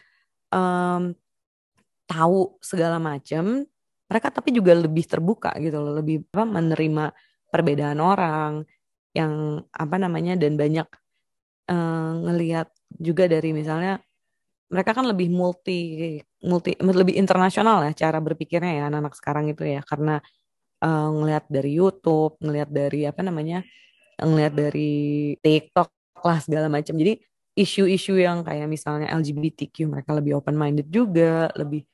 um, 0.48 1.12
tahu 2.08 2.56
segala 2.64 2.96
macam 2.96 3.64
mereka 4.08 4.28
tapi 4.32 4.56
juga 4.56 4.72
lebih 4.72 5.04
terbuka 5.04 5.52
gitu 5.60 5.80
loh 5.80 6.00
lebih 6.00 6.24
apa 6.32 6.44
menerima 6.48 7.04
perbedaan 7.54 8.02
orang 8.02 8.66
yang 9.14 9.62
apa 9.70 9.96
namanya 10.02 10.34
dan 10.34 10.58
banyak 10.58 10.90
uh, 11.70 12.10
ngelihat 12.26 12.66
juga 12.98 13.30
dari 13.30 13.54
misalnya 13.54 14.02
mereka 14.74 14.90
kan 14.90 15.06
lebih 15.06 15.30
multi 15.30 16.18
multi 16.42 16.74
lebih 16.82 17.14
internasional 17.14 17.86
ya 17.86 17.94
cara 17.94 18.18
berpikirnya 18.18 18.82
ya 18.82 18.82
anak-anak 18.90 19.14
sekarang 19.14 19.46
itu 19.54 19.62
ya 19.62 19.86
karena 19.86 20.18
uh, 20.84 21.08
ngelihat 21.10 21.44
dari 21.48 21.70
YouTube, 21.80 22.36
ngelihat 22.44 22.68
dari 22.68 23.00
apa 23.08 23.20
namanya, 23.24 23.64
ngelihat 24.20 24.52
dari 24.52 24.92
TikTok 25.40 25.88
lah 26.24 26.38
segala 26.44 26.68
macam. 26.68 26.94
Jadi 26.96 27.20
isu-isu 27.54 28.18
yang 28.18 28.42
kayak 28.42 28.66
misalnya 28.66 29.08
LGBTQ 29.14 29.88
mereka 29.88 30.10
lebih 30.16 30.38
open 30.38 30.56
minded 30.58 30.88
juga, 30.92 31.48
lebih 31.56 31.86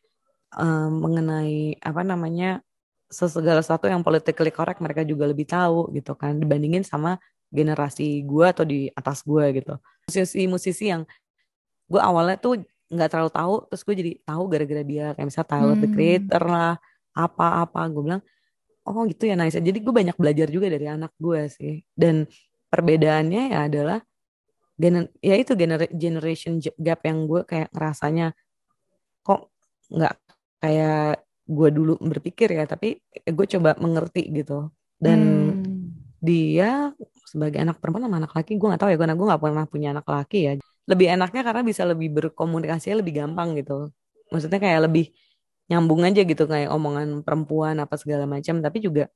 um, 0.59 1.05
mengenai 1.07 1.79
apa 1.79 2.03
namanya 2.03 2.65
segala 3.11 3.59
sesuatu 3.59 3.91
yang 3.91 4.07
politically 4.07 4.55
correct 4.55 4.79
mereka 4.79 5.03
juga 5.03 5.27
lebih 5.27 5.45
tahu 5.51 5.91
gitu 5.93 6.15
kan 6.15 6.39
dibandingin 6.39 6.87
sama 6.87 7.19
generasi 7.51 8.23
gue 8.23 8.47
atau 8.47 8.63
di 8.63 8.87
atas 8.95 9.27
gue 9.27 9.45
gitu. 9.59 9.75
Musisi-musisi 10.07 10.95
yang 10.95 11.03
gue 11.91 11.99
awalnya 11.99 12.39
tuh 12.39 12.63
nggak 12.91 13.11
terlalu 13.11 13.31
tahu 13.35 13.55
terus 13.71 13.83
gue 13.83 13.95
jadi 13.99 14.13
tahu 14.23 14.43
gara-gara 14.47 14.83
dia 14.87 15.07
kayak 15.19 15.27
misalnya 15.27 15.51
Tyler 15.51 15.75
hmm. 15.75 15.83
the 15.83 15.89
Creator 15.91 16.43
lah 16.47 16.75
apa-apa 17.11 17.81
gue 17.91 18.03
bilang 18.07 18.23
oh 18.87 19.03
gitu 19.11 19.27
ya 19.27 19.35
nice. 19.35 19.59
Jadi 19.59 19.79
gue 19.83 19.95
banyak 19.95 20.15
belajar 20.15 20.47
juga 20.47 20.71
dari 20.71 20.87
anak 20.87 21.13
gue 21.19 21.51
sih. 21.51 21.83
Dan 21.91 22.25
perbedaannya 22.71 23.51
ya 23.51 23.67
adalah 23.67 23.99
gener 24.81 25.13
ya 25.21 25.35
itu 25.37 25.53
gener 25.59 25.91
generation 25.93 26.57
gap 26.79 27.05
yang 27.05 27.29
gue 27.29 27.45
kayak 27.45 27.69
ngerasanya 27.75 28.33
kok 29.21 29.53
nggak 29.93 30.15
kayak 30.63 31.21
gue 31.51 31.69
dulu 31.75 31.99
berpikir 31.99 32.55
ya 32.55 32.65
tapi 32.71 33.03
gue 33.11 33.47
coba 33.59 33.75
mengerti 33.83 34.31
gitu. 34.31 34.71
Dan 35.01 35.19
hmm. 35.19 35.51
dia 36.23 36.95
sebagai 37.27 37.59
anak 37.59 37.83
perempuan 37.83 38.07
sama 38.07 38.17
anak 38.23 38.33
laki 38.35 38.55
gue 38.59 38.67
nggak 38.71 38.83
tahu 38.83 38.91
ya 38.95 38.99
karena 38.99 39.15
gue 39.19 39.27
nggak 39.27 39.43
pernah 39.43 39.65
punya 39.67 39.89
anak 39.95 40.07
laki 40.07 40.39
ya. 40.47 40.53
Lebih 40.87 41.07
enaknya 41.19 41.43
karena 41.43 41.63
bisa 41.67 41.83
lebih 41.83 42.09
berkomunikasi 42.15 42.95
lebih 42.95 43.19
gampang 43.19 43.59
gitu. 43.59 43.91
Maksudnya 44.31 44.63
kayak 44.63 44.81
lebih 44.87 45.11
nyambung 45.71 46.03
aja 46.07 46.23
gitu 46.23 46.45
kayak 46.47 46.71
omongan 46.71 47.23
perempuan 47.27 47.83
apa 47.83 47.95
segala 47.99 48.25
macam. 48.31 48.63
Tapi 48.63 48.79
juga 48.79 49.11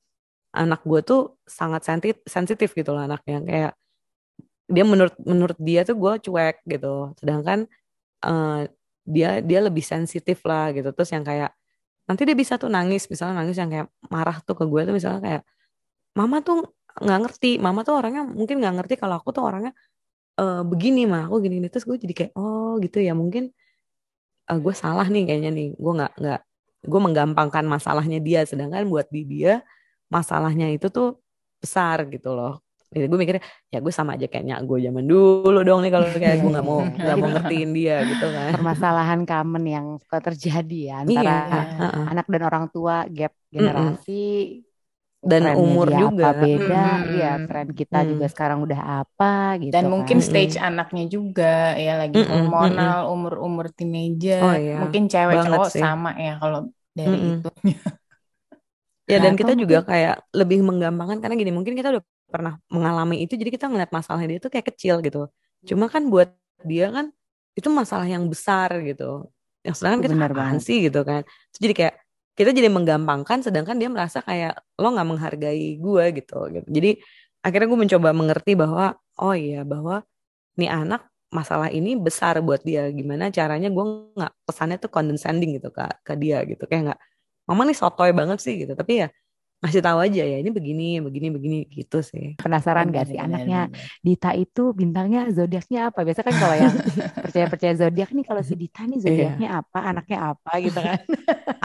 anak 0.55 0.83
gue 0.83 0.99
tuh 1.03 1.21
sangat 1.47 1.83
sensitif 1.87 2.19
sensitif 2.27 2.69
gitu 2.75 2.91
loh 2.91 3.03
anaknya. 3.07 3.39
Kayak 3.47 3.71
dia 4.65 4.83
menurut 4.83 5.15
menurut 5.23 5.57
dia 5.61 5.87
tuh 5.87 5.95
gue 5.95 6.13
cuek 6.27 6.55
gitu. 6.67 7.15
Sedangkan 7.19 7.67
uh, 8.27 8.67
dia 9.05 9.39
dia 9.39 9.59
lebih 9.63 9.83
sensitif 9.85 10.43
lah 10.43 10.75
gitu. 10.75 10.91
Terus 10.91 11.11
yang 11.15 11.23
kayak 11.23 11.51
nanti 12.05 12.21
dia 12.27 12.37
bisa 12.37 12.53
tuh 12.61 12.69
nangis 12.69 13.09
misalnya 13.09 13.41
nangis 13.41 13.57
yang 13.57 13.69
kayak 13.73 13.87
marah 14.13 14.37
tuh 14.45 14.55
ke 14.59 14.63
gue 14.69 14.81
tuh 14.87 14.93
misalnya 14.93 15.21
kayak 15.25 15.41
mama 16.15 16.37
tuh 16.45 16.57
nggak 16.95 17.19
ngerti 17.27 17.51
mama 17.59 17.83
tuh 17.83 17.99
orangnya 17.99 18.23
mungkin 18.23 18.55
nggak 18.61 18.75
ngerti 18.81 18.93
kalau 19.01 19.19
aku 19.19 19.29
tuh 19.35 19.43
orangnya 19.43 19.71
uh, 20.39 20.63
begini 20.63 21.03
mah 21.07 21.27
aku 21.27 21.43
gini, 21.43 21.59
gini. 21.59 21.67
Terus 21.71 21.85
gue 21.89 21.97
jadi 21.99 22.13
kayak 22.15 22.31
oh 22.39 22.79
gitu 22.79 22.97
ya 23.03 23.13
mungkin 23.15 23.51
uh, 24.51 24.59
gue 24.59 24.73
salah 24.75 25.07
nih 25.11 25.23
kayaknya 25.27 25.51
nih 25.51 25.67
gue 25.75 25.93
nggak 25.97 26.13
nggak 26.21 26.41
gue 26.85 26.99
menggampangkan 27.03 27.65
masalahnya 27.67 28.19
dia. 28.23 28.41
Sedangkan 28.47 28.87
buat 28.87 29.07
di 29.11 29.21
dia 29.27 29.63
masalahnya 30.07 30.71
itu 30.71 30.87
tuh 30.93 31.19
besar 31.59 32.05
gitu 32.13 32.31
loh 32.37 32.64
jadi 32.91 33.05
gue 33.09 33.19
mikirnya 33.19 33.43
ya 33.73 33.79
gue 33.81 33.93
sama 33.93 34.15
aja 34.15 34.25
kayaknya 34.29 34.61
gue 34.61 34.77
zaman 34.81 35.03
dulu 35.05 35.59
dong 35.65 35.81
nih 35.83 35.91
kalau 35.91 36.07
kayak 36.11 36.37
gue 36.39 36.49
nggak 36.53 36.65
mau 36.65 36.79
nggak 37.03 37.17
mau 37.17 37.29
ngertiin 37.33 37.69
dia 37.73 37.97
gitu 38.05 38.25
kan 38.29 38.51
permasalahan 38.55 39.21
common 39.25 39.63
yang 39.65 39.85
suka 39.99 40.17
terjadi 40.31 40.79
ya 40.93 40.95
antara 41.03 41.35
iya. 41.49 41.61
anak 42.13 42.25
dan 42.29 42.41
orang 42.45 42.65
tua 42.69 43.05
gap 43.09 43.33
generasi 43.49 44.61
dan 45.25 45.57
umur 45.57 45.89
juga 45.89 46.37
apa 46.37 46.45
beda 46.45 46.85
mm 46.85 47.03
ya 47.17 47.31
tren 47.49 47.69
kita 47.73 47.99
mm. 48.05 48.07
juga 48.13 48.25
sekarang 48.29 48.59
udah 48.61 48.81
apa 49.01 49.57
gitu 49.57 49.73
dan 49.73 49.89
mungkin 49.89 50.21
kan. 50.21 50.25
stage 50.29 50.55
mm 50.61 50.69
anaknya 50.69 51.05
juga 51.09 51.73
ya 51.73 51.93
lagi 51.97 52.21
mm 52.21 52.29
hormonal 52.29 52.99
umur 53.09 53.33
umur 53.41 53.65
teenager 53.73 54.41
oh, 54.45 54.53
iya. 54.53 54.77
mungkin 54.77 55.09
cewek 55.09 55.41
Banget 55.41 55.49
cowok 55.49 55.67
sih. 55.73 55.81
sama 55.81 56.13
ya 56.21 56.37
kalau 56.37 56.69
dari 56.93 57.17
mm 57.17 57.29
itu 57.41 57.49
ya 59.11 59.17
dan 59.21 59.33
kita 59.33 59.53
juga 59.57 59.81
kayak 59.81 60.15
lebih 60.33 60.61
menggampangkan 60.61 61.17
karena 61.21 61.35
gini 61.37 61.51
mungkin 61.53 61.73
kita 61.73 61.89
udah 61.89 62.03
pernah 62.35 62.59
mengalami 62.67 63.23
itu 63.23 63.39
jadi 63.39 63.47
kita 63.47 63.71
ngeliat 63.71 63.95
masalahnya 63.95 64.35
dia 64.35 64.39
itu 64.43 64.49
kayak 64.51 64.67
kecil 64.75 64.99
gitu. 64.99 65.31
Cuma 65.63 65.87
kan 65.87 66.11
buat 66.11 66.35
dia 66.67 66.91
kan 66.91 67.15
itu 67.55 67.71
masalah 67.71 68.03
yang 68.03 68.27
besar 68.27 68.83
gitu. 68.83 69.31
Yang 69.63 69.75
sedangkan 69.79 69.99
kita 70.03 70.15
apaan 70.19 70.59
sih 70.59 70.91
gitu 70.91 71.01
kan. 71.07 71.23
Terus 71.23 71.61
jadi 71.63 71.73
kayak 71.73 71.95
kita 72.35 72.51
jadi 72.51 72.67
menggampangkan 72.67 73.47
sedangkan 73.47 73.79
dia 73.79 73.87
merasa 73.87 74.19
kayak 74.19 74.59
lo 74.75 74.91
nggak 74.91 75.07
menghargai 75.07 75.79
gue 75.79 76.05
gitu 76.19 76.39
gitu. 76.51 76.67
Jadi 76.67 76.91
akhirnya 77.39 77.67
gue 77.71 77.79
mencoba 77.79 78.09
mengerti 78.11 78.51
bahwa 78.59 78.99
oh 79.23 79.31
iya 79.31 79.63
bahwa 79.63 80.03
nih 80.59 80.67
anak 80.67 81.07
masalah 81.31 81.71
ini 81.71 81.95
besar 81.95 82.43
buat 82.43 82.59
dia. 82.67 82.91
Gimana 82.91 83.31
caranya 83.31 83.71
gue 83.71 83.85
nggak 84.19 84.33
pesannya 84.43 84.77
tuh 84.83 84.91
condescending 84.91 85.57
gitu 85.57 85.71
ke 85.71 85.87
ke 86.03 86.13
dia 86.19 86.43
gitu. 86.43 86.67
Kayak 86.67 86.93
nggak 86.93 86.99
mama 87.47 87.61
nih 87.71 87.77
sotoy 87.79 88.11
banget 88.11 88.43
sih 88.43 88.67
gitu. 88.67 88.75
Tapi 88.75 89.07
ya 89.07 89.07
ngasih 89.65 89.81
tahu 89.81 89.99
aja 89.99 90.21
ya 90.21 90.37
ini 90.37 90.53
begini 90.53 91.01
begini 91.01 91.27
begini 91.33 91.57
gitu 91.73 92.05
sih. 92.05 92.37
Penasaran 92.37 92.93
gak 92.93 93.09
sih 93.09 93.17
anaknya 93.17 93.73
Dita 94.05 94.31
itu 94.37 94.71
bintangnya 94.77 95.33
zodiaknya 95.33 95.89
apa? 95.89 96.05
Biasa 96.05 96.21
kan 96.21 96.35
kalau 96.37 96.55
yang 96.55 96.73
percaya 97.25 97.45
percaya 97.49 97.73
zodiak 97.73 98.09
nih 98.13 98.25
kalau 98.29 98.41
si 98.45 98.53
Dita 98.53 98.85
nih 98.85 99.01
iya. 99.01 99.03
zodiaknya 99.03 99.49
apa? 99.65 99.79
Anaknya 99.81 100.17
apa? 100.37 100.51
Gitu 100.61 100.79
kan. 100.79 100.99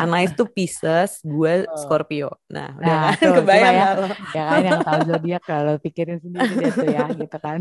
Anais 0.00 0.32
tuh 0.32 0.48
Pisces 0.48 1.20
gue. 1.20 1.68
Scorpio. 1.76 2.32
Nah 2.48 2.72
udah 2.80 2.96
nah, 2.96 3.12
kan? 3.12 3.32
kebayang 3.36 3.74
ya, 3.76 3.88
ya 4.32 4.42
kan 4.48 4.60
yang 4.64 4.80
tahu 4.80 5.00
zodiak 5.04 5.42
kalau 5.44 5.74
pikirin 5.76 6.18
sendiri 6.24 6.52
dia 6.56 6.72
tuh 6.72 6.88
ya 6.88 7.04
gitu 7.12 7.36
kan. 7.36 7.60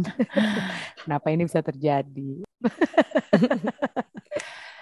Kenapa 1.04 1.28
ini 1.36 1.44
bisa 1.44 1.60
terjadi? 1.60 2.48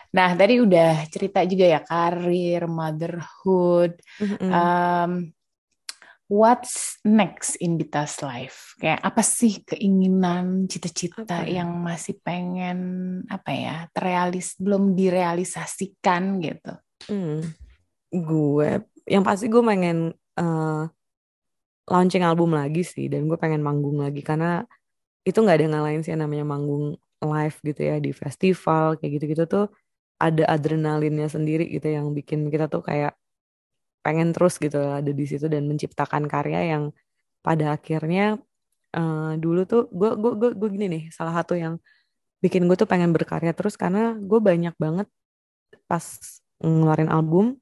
Nah, 0.08 0.34
tadi 0.34 0.64
udah 0.64 1.04
cerita 1.12 1.44
juga 1.44 1.66
ya 1.68 1.84
karir, 1.84 2.64
motherhood. 2.66 4.00
Mm-hmm. 4.18 4.50
Um, 4.50 5.12
what's 6.28 7.00
next 7.04 7.56
in 7.60 7.80
Dita's 7.80 8.20
life? 8.24 8.76
Kayak 8.80 9.04
apa 9.04 9.24
sih 9.24 9.64
keinginan, 9.64 10.68
cita-cita 10.68 11.44
ya? 11.44 11.64
yang 11.64 11.72
masih 11.82 12.20
pengen 12.24 12.80
apa 13.32 13.52
ya 13.52 13.76
terrealis 13.96 14.56
belum 14.60 14.94
direalisasikan 14.96 16.44
gitu? 16.44 16.74
Hmm. 17.08 17.42
Gue 18.12 18.84
yang 19.08 19.24
pasti 19.24 19.48
gue 19.48 19.64
pengen 19.64 20.12
uh, 20.36 20.84
launching 21.88 22.28
album 22.28 22.52
lagi 22.52 22.84
sih 22.84 23.08
dan 23.08 23.32
gue 23.32 23.40
pengen 23.40 23.64
manggung 23.64 24.04
lagi 24.04 24.20
karena 24.20 24.68
itu 25.24 25.40
nggak 25.40 25.64
ada 25.64 25.68
ngalahin 25.72 26.04
sih 26.04 26.12
namanya 26.16 26.44
manggung 26.44 27.00
live 27.24 27.58
gitu 27.64 27.82
ya 27.82 27.98
di 28.04 28.12
festival 28.12 29.00
kayak 29.00 29.12
gitu-gitu 29.20 29.44
tuh 29.48 29.66
ada 30.20 30.44
adrenalinnya 30.50 31.32
sendiri 31.32 31.68
gitu 31.72 31.88
yang 31.88 32.12
bikin 32.12 32.52
kita 32.52 32.68
tuh 32.68 32.84
kayak 32.84 33.16
pengen 34.08 34.32
terus 34.32 34.56
gitu 34.56 34.80
ada 34.80 35.12
di 35.12 35.26
situ 35.28 35.52
dan 35.52 35.68
menciptakan 35.68 36.32
karya 36.32 36.72
yang 36.72 36.84
pada 37.44 37.76
akhirnya 37.76 38.40
uh, 38.96 39.36
dulu 39.36 39.68
tuh 39.68 39.92
gue 39.92 40.16
gue 40.16 40.32
gue 40.40 40.50
gue 40.56 40.70
gini 40.72 40.88
nih 40.88 41.04
salah 41.12 41.36
satu 41.36 41.60
yang 41.60 41.76
bikin 42.40 42.72
gue 42.72 42.80
tuh 42.80 42.88
pengen 42.88 43.12
berkarya 43.12 43.52
terus 43.52 43.76
karena 43.76 44.16
gue 44.16 44.40
banyak 44.40 44.72
banget 44.80 45.12
pas 45.92 46.04
ngeluarin 46.64 47.12
album 47.12 47.60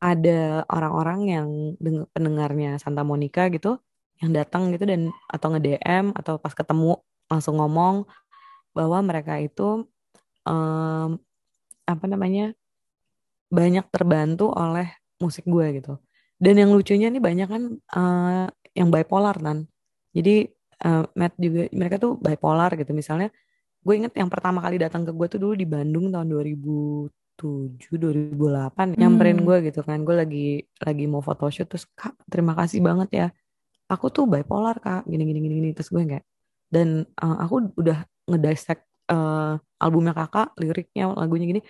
ada 0.00 0.64
orang-orang 0.72 1.20
yang 1.28 1.48
pendengarnya 2.16 2.80
Santa 2.80 3.04
Monica 3.04 3.52
gitu 3.52 3.76
yang 4.24 4.32
datang 4.32 4.72
gitu 4.72 4.88
dan 4.88 5.12
atau 5.28 5.52
nge 5.52 5.60
DM 5.60 6.16
atau 6.16 6.40
pas 6.40 6.56
ketemu 6.56 6.96
langsung 7.28 7.60
ngomong 7.60 8.08
bahwa 8.72 9.04
mereka 9.04 9.36
itu 9.36 9.84
um, 10.48 11.20
apa 11.84 12.04
namanya 12.08 12.56
banyak 13.50 13.84
terbantu 13.90 14.48
oleh 14.54 14.99
musik 15.20 15.44
gue 15.44 15.66
gitu. 15.78 16.00
Dan 16.40 16.56
yang 16.56 16.72
lucunya 16.72 17.12
nih 17.12 17.20
banyak 17.20 17.48
kan 17.48 17.62
uh, 17.94 18.48
yang 18.72 18.88
bipolar 18.88 19.36
kan. 19.36 19.68
Jadi 20.16 20.48
uh, 20.88 21.04
Matt 21.12 21.36
juga 21.36 21.68
mereka 21.70 22.00
tuh 22.00 22.16
bipolar 22.16 22.72
gitu. 22.74 22.90
Misalnya 22.96 23.28
gue 23.84 23.94
inget 23.94 24.16
yang 24.16 24.32
pertama 24.32 24.64
kali 24.64 24.80
datang 24.80 25.04
ke 25.04 25.12
gue 25.12 25.26
tuh 25.28 25.38
dulu 25.40 25.54
di 25.54 25.68
Bandung 25.68 26.08
tahun 26.08 26.26
2007 26.32 27.12
2008 27.96 28.40
hmm. 28.40 28.96
nyamperin 28.96 29.38
gue 29.44 29.56
gitu 29.68 29.80
kan. 29.84 30.00
Gue 30.02 30.16
lagi 30.16 30.64
lagi 30.80 31.04
mau 31.04 31.20
photoshoot 31.20 31.68
terus 31.68 31.84
Kak, 31.92 32.16
terima 32.32 32.56
kasih 32.56 32.80
banget 32.80 33.08
ya. 33.12 33.26
Aku 33.92 34.08
tuh 34.08 34.24
bipolar 34.24 34.80
Kak, 34.80 35.04
gini 35.04 35.28
gini 35.28 35.38
gini, 35.44 35.54
gini. 35.60 35.70
terus 35.76 35.92
gue 35.92 36.02
kayak 36.08 36.24
dan 36.70 37.02
uh, 37.18 37.36
aku 37.44 37.74
udah 37.76 38.06
ngedissect 38.30 38.86
uh, 39.10 39.58
albumnya 39.82 40.14
kakak 40.14 40.54
liriknya 40.56 41.10
lagunya 41.18 41.46
gini 41.50 41.60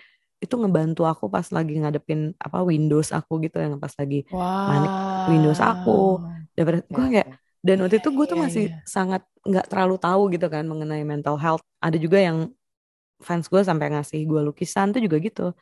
itu 0.41 0.55
ngebantu 0.57 1.05
aku 1.05 1.29
pas 1.29 1.45
lagi 1.53 1.77
ngadepin 1.77 2.33
apa 2.41 2.65
Windows 2.65 3.13
aku 3.13 3.37
gitu 3.45 3.61
yang 3.61 3.77
pas 3.77 3.93
lagi 3.93 4.25
wow. 4.33 4.73
manik 4.73 4.93
Windows 5.29 5.61
aku 5.61 6.17
daripada 6.57 6.81
gue 6.89 7.05
kayak 7.13 7.29
dan 7.61 7.77
waktu 7.85 8.01
itu 8.01 8.09
gue 8.09 8.25
tuh 8.25 8.37
iya, 8.37 8.43
masih 8.43 8.65
yeah. 8.73 8.81
sangat 8.89 9.21
nggak 9.45 9.69
terlalu 9.69 9.95
tahu 10.01 10.21
gitu 10.33 10.49
kan 10.49 10.65
mengenai 10.65 11.05
mental 11.05 11.37
health 11.37 11.61
ada 11.77 11.93
juga 12.01 12.17
yang 12.17 12.49
fans 13.21 13.45
gue 13.45 13.61
sampai 13.61 13.93
ngasih 13.93 14.25
gue 14.25 14.41
lukisan 14.41 14.89
tuh 14.89 15.01
juga 15.05 15.21
gitu 15.21 15.53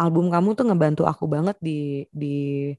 album 0.00 0.32
kamu 0.32 0.56
tuh 0.56 0.64
ngebantu 0.72 1.04
aku 1.04 1.28
banget 1.28 1.60
di 1.60 2.08
di 2.08 2.72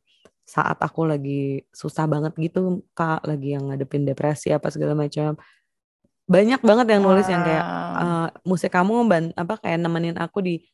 saat 0.45 0.81
aku 0.81 1.05
lagi 1.05 1.61
susah 1.69 2.09
banget 2.09 2.33
gitu 2.37 2.85
kak 2.97 3.21
lagi 3.21 3.53
yang 3.53 3.69
ngadepin 3.69 4.05
depresi 4.05 4.49
apa 4.49 4.73
segala 4.73 4.97
macam 4.97 5.37
banyak 6.25 6.61
banget 6.65 6.85
yang 6.89 7.01
nulis 7.05 7.29
wow. 7.29 7.33
yang 7.37 7.43
kayak 7.45 7.65
uh, 8.01 8.27
musik 8.41 8.73
kamu 8.73 9.05
ban 9.05 9.25
apa 9.37 9.61
kayak 9.61 9.77
nemenin 9.77 10.17
aku 10.17 10.41
di 10.41 10.65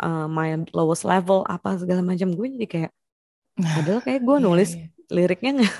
uh, 0.00 0.26
my 0.28 0.56
lowest 0.72 1.04
level 1.04 1.44
apa 1.48 1.80
segala 1.80 2.04
macam 2.04 2.32
gue 2.32 2.46
jadi 2.60 2.66
kayak 2.66 2.92
padahal 3.56 4.00
kayak 4.04 4.20
gue 4.20 4.36
iya, 4.36 4.44
nulis 4.44 4.70
yeah, 4.76 4.84
yeah. 4.84 5.12
liriknya 5.12 5.52
nggak 5.56 5.70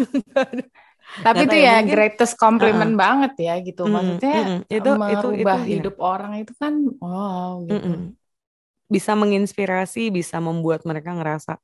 tapi 1.23 1.47
itu 1.47 1.57
ya 1.63 1.79
mungkin, 1.79 1.93
greatest 1.95 2.35
compliment 2.35 2.95
uh, 2.95 2.99
banget 2.99 3.33
ya 3.39 3.55
gitu 3.63 3.83
maksudnya 3.87 4.37
mm, 4.43 4.51
mm, 4.51 4.61
itu 4.75 4.91
merubah 4.91 5.13
itu, 5.15 5.29
itu, 5.31 5.47
iya. 5.47 5.57
hidup 5.79 5.97
ya. 5.97 6.03
orang 6.03 6.33
itu 6.43 6.53
kan 6.59 6.73
wow 6.99 7.53
gitu 7.63 7.79
mm, 7.79 7.95
mm. 7.95 8.09
bisa 8.91 9.13
menginspirasi 9.15 10.03
bisa 10.11 10.37
membuat 10.43 10.83
mereka 10.83 11.15
ngerasa 11.15 11.63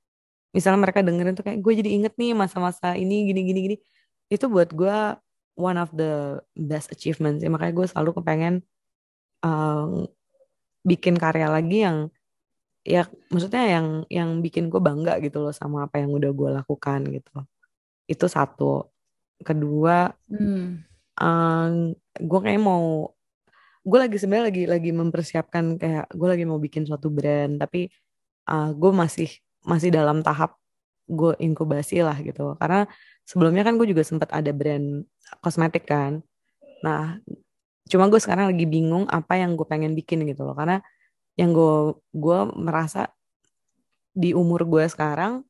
misalnya 0.52 0.80
mereka 0.84 1.00
dengerin 1.00 1.34
tuh 1.34 1.44
kayak 1.44 1.58
gue 1.58 1.72
jadi 1.80 1.90
inget 1.90 2.14
nih 2.14 2.36
masa-masa 2.36 2.94
ini 2.94 3.32
gini 3.32 3.40
gini 3.42 3.60
gini 3.66 3.76
itu 4.30 4.46
buat 4.46 4.70
gue 4.70 4.98
one 5.58 5.78
of 5.80 5.90
the 5.92 6.40
best 6.56 6.92
achievements 6.92 7.42
ya 7.42 7.50
makanya 7.50 7.74
gue 7.76 7.86
selalu 7.88 8.10
kepengen 8.20 8.54
um, 9.44 10.06
bikin 10.86 11.18
karya 11.18 11.48
lagi 11.50 11.84
yang 11.84 12.08
ya 12.82 13.06
maksudnya 13.30 13.62
yang 13.78 13.86
yang 14.10 14.30
bikin 14.42 14.66
gue 14.66 14.82
bangga 14.82 15.22
gitu 15.22 15.38
loh 15.38 15.54
sama 15.54 15.86
apa 15.86 16.02
yang 16.02 16.10
udah 16.10 16.30
gue 16.34 16.50
lakukan 16.62 17.00
gitu. 17.10 17.34
Itu 18.10 18.26
satu. 18.26 18.90
Kedua 19.42 20.10
hmm. 20.30 20.66
um, 21.18 21.72
gue 22.18 22.40
kayak 22.42 22.62
mau 22.62 23.10
gue 23.82 23.98
lagi 23.98 24.14
sebenarnya 24.18 24.46
lagi 24.54 24.62
lagi 24.70 24.90
mempersiapkan 24.94 25.74
kayak 25.74 26.06
gue 26.14 26.28
lagi 26.30 26.44
mau 26.46 26.62
bikin 26.62 26.86
suatu 26.86 27.10
brand 27.10 27.58
tapi 27.58 27.90
uh, 28.46 28.70
gue 28.70 28.90
masih 28.94 29.26
masih 29.66 29.90
dalam 29.90 30.22
tahap 30.22 30.58
gue 31.06 31.34
inkubasi 31.42 32.02
lah 32.02 32.14
gitu. 32.22 32.54
Karena 32.58 32.86
sebelumnya 33.26 33.62
kan 33.66 33.78
gue 33.78 33.86
juga 33.90 34.02
sempat 34.06 34.30
ada 34.30 34.50
brand 34.50 35.06
kosmetik 35.42 35.86
kan. 35.86 36.22
Nah 36.82 37.18
cuma 37.90 38.06
gue 38.06 38.20
sekarang 38.22 38.54
lagi 38.54 38.64
bingung 38.66 39.04
apa 39.10 39.38
yang 39.38 39.58
gue 39.58 39.66
pengen 39.66 39.94
bikin 39.94 40.22
gitu 40.26 40.46
loh. 40.46 40.54
Karena 40.54 40.78
yang 41.36 41.50
gue 41.56 41.96
gue 42.12 42.38
merasa 42.56 43.08
di 44.12 44.36
umur 44.36 44.68
gue 44.68 44.84
sekarang 44.88 45.40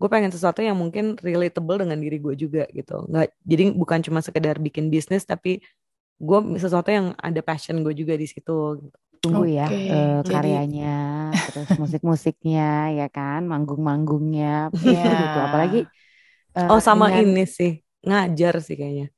gue 0.00 0.08
pengen 0.08 0.32
sesuatu 0.32 0.64
yang 0.64 0.74
mungkin 0.74 1.14
relatable 1.20 1.76
dengan 1.76 2.00
diri 2.00 2.18
gue 2.18 2.34
juga 2.34 2.64
gitu 2.72 3.04
nggak 3.06 3.36
jadi 3.44 3.64
bukan 3.76 4.00
cuma 4.00 4.24
sekedar 4.24 4.56
bikin 4.56 4.88
bisnis 4.88 5.28
tapi 5.28 5.60
gue 6.20 6.38
sesuatu 6.56 6.88
yang 6.88 7.12
ada 7.20 7.40
passion 7.44 7.84
gue 7.84 7.92
juga 7.92 8.16
di 8.16 8.24
situ 8.24 8.80
gitu. 8.80 8.96
tunggu 9.20 9.44
okay. 9.44 9.60
ya 9.60 9.66
uh, 9.92 10.20
karyanya 10.24 10.96
terus 11.52 11.68
musik-musiknya 11.80 12.96
ya 12.96 13.06
kan 13.12 13.44
manggung-manggungnya 13.44 14.72
yeah. 14.84 15.04
gitu 15.20 15.38
apalagi 15.38 15.80
uh, 16.56 16.72
oh 16.72 16.80
sama 16.80 17.12
dengan... 17.12 17.36
ini 17.36 17.44
sih 17.44 17.84
ngajar 18.00 18.64
sih 18.64 18.80
kayaknya 18.80 19.12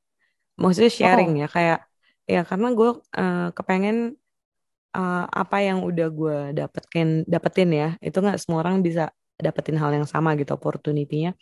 maksudnya 0.59 0.91
sharing 0.91 1.39
oh. 1.39 1.41
ya 1.47 1.49
kayak 1.49 1.81
ya 2.27 2.43
karena 2.43 2.69
gue 2.75 2.91
uh, 3.19 3.49
kepengen 3.55 4.19
uh, 4.97 5.25
apa 5.29 5.57
yang 5.65 5.83
udah 5.85 6.09
gue 6.09 6.39
dapetin 6.57 7.25
dapetin 7.25 7.71
ya 7.73 7.89
itu 8.01 8.17
nggak 8.17 8.39
semua 8.41 8.65
orang 8.65 8.81
bisa 8.85 9.11
dapetin 9.41 9.77
hal 9.81 9.91
yang 9.93 10.07
sama 10.07 10.37
gitu 10.39 10.55
opportunity-nya 10.55 11.35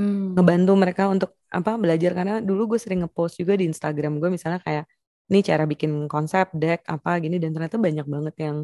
hmm. 0.00 0.34
ngebantu 0.34 0.72
mereka 0.74 1.06
untuk 1.06 1.36
apa 1.48 1.76
belajar 1.80 2.12
karena 2.12 2.40
dulu 2.44 2.74
gue 2.74 2.78
sering 2.80 3.04
ngepost 3.06 3.40
juga 3.40 3.56
di 3.56 3.68
Instagram 3.68 4.20
gue 4.20 4.28
misalnya 4.28 4.60
kayak 4.60 4.84
ini 5.28 5.38
cara 5.44 5.64
bikin 5.68 6.08
konsep 6.08 6.48
deck 6.56 6.84
apa 6.88 7.20
gini 7.20 7.36
dan 7.36 7.52
ternyata 7.52 7.76
banyak 7.76 8.06
banget 8.08 8.34
yang 8.40 8.56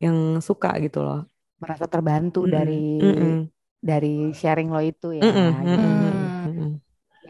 yang 0.00 0.16
suka 0.40 0.74
gitu 0.80 1.02
loh 1.04 1.26
merasa 1.60 1.84
terbantu 1.90 2.46
mm 2.46 2.50
dari 2.50 2.84
mm 2.98 3.40
dari 3.80 4.28
sharing 4.36 4.68
lo 4.68 4.84
itu 4.84 5.16
ya 5.16 5.24
mm 5.24 5.32
-mm. 5.32 5.50
gitu. 5.64 5.88
mm 5.88 6.52
-mm. 6.52 6.70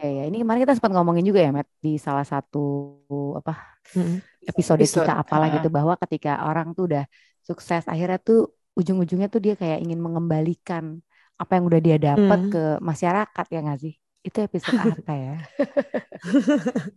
Ya, 0.01 0.09
ya. 0.09 0.23
Ini 0.33 0.41
kemarin 0.41 0.65
kita 0.65 0.73
sempat 0.73 0.91
ngomongin 0.97 1.21
juga 1.21 1.45
ya, 1.45 1.53
Matt, 1.53 1.69
di 1.77 2.01
salah 2.01 2.25
satu 2.25 2.97
apa 3.37 3.77
hmm. 3.93 4.49
episode, 4.49 4.81
episode 4.81 5.05
kita 5.05 5.13
apalah 5.21 5.53
uh. 5.53 5.53
gitu 5.61 5.69
bahwa 5.69 5.93
ketika 6.01 6.41
orang 6.41 6.73
tuh 6.73 6.89
udah 6.89 7.05
sukses, 7.45 7.85
akhirnya 7.85 8.17
tuh 8.17 8.49
ujung-ujungnya 8.73 9.29
tuh 9.29 9.37
dia 9.45 9.53
kayak 9.53 9.85
ingin 9.85 10.01
mengembalikan 10.01 10.97
apa 11.37 11.51
yang 11.57 11.69
udah 11.69 11.81
dia 11.81 11.97
dapat 12.01 12.39
hmm. 12.49 12.51
ke 12.53 12.63
masyarakat 12.81 13.45
ya 13.53 13.59
nggak 13.61 13.79
sih? 13.79 13.93
Itu 14.25 14.37
episode 14.41 14.89
apa 15.05 15.13
ya? 15.13 15.35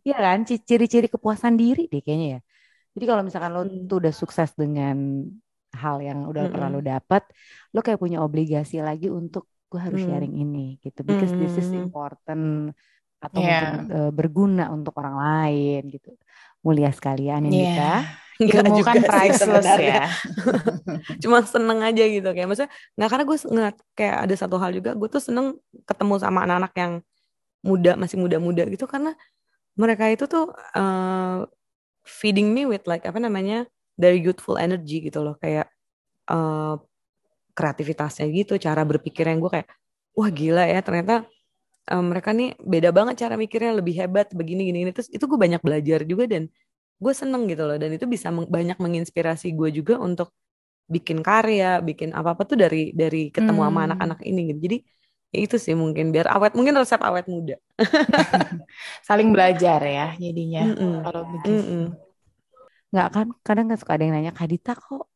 Iya 0.09 0.19
kan, 0.25 0.39
ciri-ciri 0.49 1.09
kepuasan 1.13 1.61
diri 1.61 1.85
deh 1.93 2.01
kayaknya 2.01 2.41
ya. 2.41 2.41
Jadi 2.97 3.05
kalau 3.05 3.23
misalkan 3.27 3.53
lo 3.53 3.69
hmm. 3.69 3.85
tuh 3.85 3.97
udah 4.01 4.15
sukses 4.17 4.49
dengan 4.57 5.29
hal 5.77 6.01
yang 6.01 6.25
udah 6.25 6.49
hmm. 6.49 6.53
pernah 6.57 6.69
lo 6.73 6.81
dapat, 6.81 7.29
lo 7.77 7.85
kayak 7.85 8.01
punya 8.01 8.25
obligasi 8.25 8.81
lagi 8.81 9.13
untuk 9.13 9.53
gue 9.75 9.81
harus 9.83 10.07
hmm. 10.07 10.11
sharing 10.15 10.35
ini 10.39 10.79
gitu 10.79 11.03
because 11.03 11.35
hmm. 11.35 11.41
this 11.43 11.59
is 11.59 11.67
hmm. 11.75 11.91
important 11.91 12.79
atau 13.25 13.41
yeah. 13.41 13.61
mungkin 13.61 13.75
uh, 13.91 14.11
berguna 14.13 14.65
untuk 14.71 14.93
orang 15.01 15.17
lain 15.17 15.83
gitu. 15.89 16.13
Mulia 16.65 16.93
sekalian 16.93 17.49
ini 17.49 17.59
yeah. 17.65 17.69
kita. 17.73 17.93
Ilmu 18.67 18.83
kan 18.83 18.99
priceless 19.07 19.69
ya. 19.79 20.11
Cuma 21.23 21.47
seneng 21.47 21.79
aja 21.87 22.03
gitu 22.03 22.27
kayak 22.35 22.51
maksudnya 22.51 22.71
nggak 22.99 23.09
karena 23.09 23.25
gue 23.25 23.37
ngeliat 23.47 23.77
kayak 23.95 24.17
ada 24.27 24.35
satu 24.35 24.57
hal 24.59 24.75
juga 24.75 24.91
gue 24.99 25.09
tuh 25.09 25.23
seneng 25.23 25.55
ketemu 25.87 26.15
sama 26.19 26.43
anak-anak 26.43 26.75
yang 26.75 26.93
muda 27.63 27.95
masih 27.95 28.19
muda-muda 28.19 28.67
gitu 28.67 28.85
karena 28.91 29.15
mereka 29.79 30.11
itu 30.11 30.27
tuh 30.27 30.51
uh, 30.53 31.47
feeding 32.03 32.51
me 32.51 32.67
with 32.67 32.85
like 32.91 33.07
apa 33.07 33.17
namanya 33.23 33.65
dari 33.95 34.19
youthful 34.19 34.59
energy 34.59 34.99
gitu 34.99 35.23
loh 35.23 35.39
kayak 35.39 35.71
uh, 36.29 36.77
kreativitasnya 37.55 38.27
gitu 38.35 38.59
cara 38.59 38.83
berpikirnya 38.83 39.39
gue 39.39 39.51
kayak 39.51 39.69
wah 40.15 40.31
gila 40.31 40.67
ya 40.67 40.83
ternyata 40.83 41.27
um, 41.91 42.05
mereka 42.13 42.31
nih 42.33 42.57
beda 42.61 42.91
banget 42.95 43.27
cara 43.27 43.35
mikirnya 43.37 43.77
lebih 43.81 43.95
hebat 44.01 44.33
begini 44.33 44.71
gini, 44.71 44.79
gini. 44.87 44.93
terus 44.95 45.09
itu 45.13 45.25
gue 45.25 45.39
banyak 45.41 45.61
belajar 45.61 46.01
juga 46.09 46.25
dan 46.29 46.49
gue 47.03 47.13
seneng 47.13 47.51
gitu 47.51 47.67
loh 47.67 47.77
dan 47.77 47.91
itu 47.93 48.07
bisa 48.09 48.31
meng 48.31 48.47
banyak 48.49 48.79
menginspirasi 48.79 49.53
gue 49.53 49.69
juga 49.75 49.99
untuk 50.01 50.33
bikin 50.85 51.25
karya, 51.25 51.81
bikin 51.81 52.13
apa 52.13 52.37
apa 52.37 52.43
tuh 52.45 52.61
dari 52.61 52.93
dari 52.93 53.33
ketemu 53.33 53.61
hmm. 53.61 53.69
sama 53.73 53.81
anak-anak 53.89 54.21
ini 54.25 54.41
gitu. 54.53 54.61
Jadi 54.69 54.79
ya 55.35 55.39
itu 55.43 55.57
sih 55.59 55.75
mungkin 55.75 56.15
biar 56.15 56.31
awet 56.31 56.53
mungkin 56.55 56.77
resep 56.77 57.01
awet 57.01 57.27
muda. 57.27 57.57
Saling 59.09 59.33
belajar 59.33 59.81
ya 59.83 60.15
jadinya 60.21 60.63
mm 60.69 60.75
-mm. 60.77 60.95
kalau 61.03 61.21
begitu. 61.27 61.49
Mm 61.51 61.65
-mm. 61.65 61.85
Nggak 62.95 63.09
kan 63.11 63.27
kadang 63.43 63.67
kan 63.73 63.79
suka 63.81 63.93
ada 63.97 64.05
yang 64.07 64.15
nanya 64.15 64.33
Kadita 64.37 64.77
kok 64.77 65.09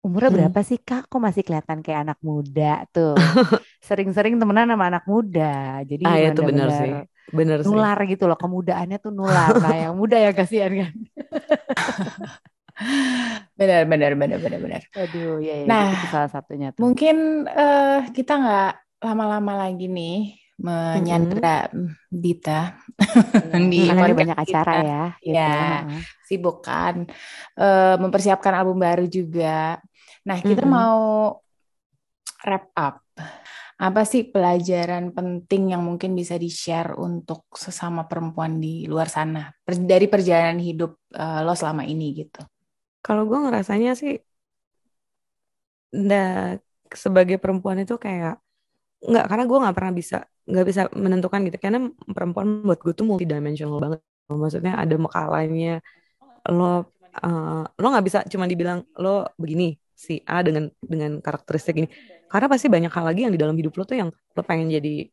umurnya 0.00 0.30
hmm. 0.32 0.38
berapa 0.40 0.60
sih 0.64 0.78
kak? 0.80 1.12
Kok 1.12 1.20
masih 1.20 1.42
kelihatan 1.44 1.84
kayak 1.84 2.00
anak 2.08 2.18
muda 2.24 2.88
tuh? 2.88 3.18
Sering-sering 3.80 4.36
temenan 4.36 4.68
sama 4.68 4.92
anak 4.92 5.04
muda. 5.08 5.80
Jadi 5.88 6.04
ah, 6.04 6.16
itu 6.20 6.42
benar 6.44 6.68
sih. 6.76 6.92
Bener 7.30 7.62
nular 7.62 7.98
sih. 8.04 8.16
gitu 8.16 8.28
loh 8.28 8.36
kemudaannya 8.36 8.98
tuh 9.00 9.12
nular. 9.14 9.56
nah 9.56 9.76
yang 9.88 9.94
muda 9.96 10.20
ya 10.20 10.30
kasihan 10.36 10.72
kan. 10.72 10.94
benar 13.60 13.84
benar 13.84 14.12
benar 14.16 14.38
benar 14.40 14.60
benar. 14.60 14.82
Aduh 14.96 15.40
ya, 15.40 15.64
ya 15.64 15.66
nah 15.68 15.92
itu 15.92 16.06
salah 16.12 16.30
satunya. 16.32 16.72
Tuh. 16.76 16.80
Mungkin 16.84 17.46
uh, 17.48 18.08
kita 18.12 18.32
nggak 18.36 18.72
lama-lama 19.00 19.68
lagi 19.68 19.88
nih 19.88 20.36
menyandra 20.60 21.72
mm-hmm. 21.72 22.12
Dita 22.12 22.76
di 23.72 23.88
Karena 23.88 24.12
banyak 24.12 24.38
acara 24.38 24.72
ya. 24.84 25.04
Gitu. 25.18 25.34
Ya, 25.34 25.88
sibuk 26.28 26.60
kan. 26.60 27.08
Uh, 27.56 27.96
mempersiapkan 27.96 28.52
album 28.52 28.84
baru 28.84 29.08
juga. 29.08 29.80
Nah, 30.28 30.38
kita 30.44 30.68
mm-hmm. 30.68 30.76
mau 30.76 31.00
wrap 32.44 32.68
up. 32.76 33.00
Apa 33.80 34.04
sih 34.04 34.28
pelajaran 34.28 35.16
penting 35.16 35.72
yang 35.72 35.80
mungkin 35.80 36.12
bisa 36.12 36.36
di-share 36.36 36.92
untuk 37.00 37.48
sesama 37.56 38.04
perempuan 38.04 38.60
di 38.60 38.84
luar 38.84 39.08
sana 39.08 39.48
dari 39.64 40.04
perjalanan 40.04 40.60
hidup 40.60 41.00
uh, 41.16 41.40
lo 41.40 41.56
selama 41.56 41.88
ini 41.88 42.12
gitu? 42.12 42.44
Kalau 43.00 43.24
gue 43.24 43.40
ngerasanya 43.40 43.96
sih, 43.96 44.20
nggak 45.96 46.60
sebagai 46.92 47.40
perempuan 47.40 47.80
itu 47.80 47.96
kayak 47.96 48.36
nggak 49.00 49.24
karena 49.32 49.44
gue 49.48 49.58
nggak 49.64 49.76
pernah 49.76 49.94
bisa 49.96 50.18
nggak 50.44 50.66
bisa 50.68 50.82
menentukan 50.92 51.40
gitu 51.48 51.56
karena 51.56 51.88
perempuan 52.12 52.60
buat 52.60 52.80
gue 52.84 52.92
tuh 52.92 53.06
multidimensional 53.08 53.80
banget 53.80 54.00
maksudnya 54.28 54.76
ada 54.76 54.94
makalanya 55.00 55.80
lo 56.52 56.84
uh, 57.24 57.64
lo 57.64 57.86
nggak 57.90 58.06
bisa 58.06 58.18
cuma 58.28 58.44
dibilang 58.44 58.84
lo 59.00 59.24
begini 59.40 59.72
si 60.00 60.24
A 60.24 60.40
dengan 60.40 60.72
dengan 60.80 61.20
karakteristik 61.20 61.74
ini. 61.76 61.88
Karena 62.32 62.46
pasti 62.48 62.66
banyak 62.72 62.88
hal 62.88 63.04
lagi 63.04 63.20
yang 63.28 63.34
di 63.36 63.40
dalam 63.40 63.56
hidup 63.60 63.76
lo 63.76 63.84
tuh 63.84 63.98
yang 64.00 64.10
lo 64.10 64.42
pengen 64.42 64.72
jadi 64.72 65.04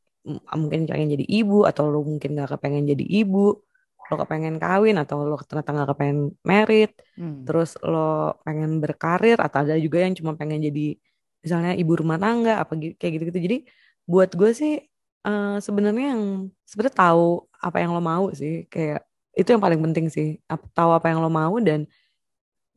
mungkin 0.56 0.88
pengen 0.88 1.10
jadi 1.16 1.26
ibu 1.28 1.64
atau 1.64 1.88
lo 1.88 2.04
mungkin 2.04 2.36
nggak 2.36 2.60
kepengen 2.60 2.84
jadi 2.92 3.06
ibu 3.24 3.64
lo 4.08 4.16
kepengen 4.24 4.60
kawin 4.60 5.00
atau 5.00 5.24
lo 5.24 5.40
ternyata 5.40 5.72
nggak 5.72 5.90
kepengen 5.96 6.20
merit 6.44 6.92
hmm. 7.16 7.48
terus 7.48 7.80
lo 7.80 8.36
pengen 8.44 8.84
berkarir 8.84 9.40
atau 9.40 9.64
ada 9.64 9.80
juga 9.80 10.04
yang 10.04 10.20
cuma 10.20 10.36
pengen 10.36 10.68
jadi 10.68 11.00
misalnya 11.44 11.80
ibu 11.80 11.92
rumah 11.96 12.20
tangga 12.20 12.60
apa 12.60 12.76
kayak 12.76 13.12
gitu 13.20 13.24
gitu 13.32 13.40
jadi 13.40 13.58
buat 14.04 14.36
gue 14.36 14.52
sih 14.52 14.84
uh, 15.28 15.58
sebenarnya 15.60 16.16
yang 16.16 16.24
sebenarnya 16.64 16.96
tahu 16.96 17.48
apa 17.60 17.78
yang 17.84 17.92
lo 17.96 18.02
mau 18.02 18.32
sih. 18.32 18.66
Kayak 18.72 19.04
itu 19.36 19.50
yang 19.54 19.64
paling 19.64 19.82
penting 19.84 20.08
sih. 20.08 20.40
Tahu 20.48 20.92
apa 20.96 21.12
yang 21.12 21.20
lo 21.24 21.30
mau 21.32 21.56
dan 21.60 21.86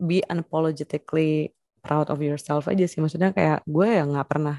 be 0.01 0.25
unapologetically 0.27 1.53
proud 1.81 2.09
of 2.13 2.21
yourself 2.21 2.69
aja 2.69 2.85
sih. 2.87 3.01
Maksudnya 3.01 3.33
kayak 3.35 3.65
gue 3.65 3.89
yang 3.89 4.13
nggak 4.15 4.29
pernah 4.29 4.57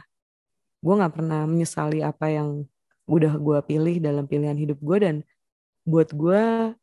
gue 0.82 0.93
nggak 0.97 1.13
pernah 1.13 1.45
menyesali 1.45 2.01
apa 2.01 2.26
yang 2.34 2.65
udah 3.05 3.38
gue 3.38 3.59
pilih 3.65 4.01
dalam 4.01 4.26
pilihan 4.26 4.57
hidup 4.57 4.82
gue. 4.82 4.97
Dan 4.97 5.15
buat 5.86 6.09
gue 6.13 6.74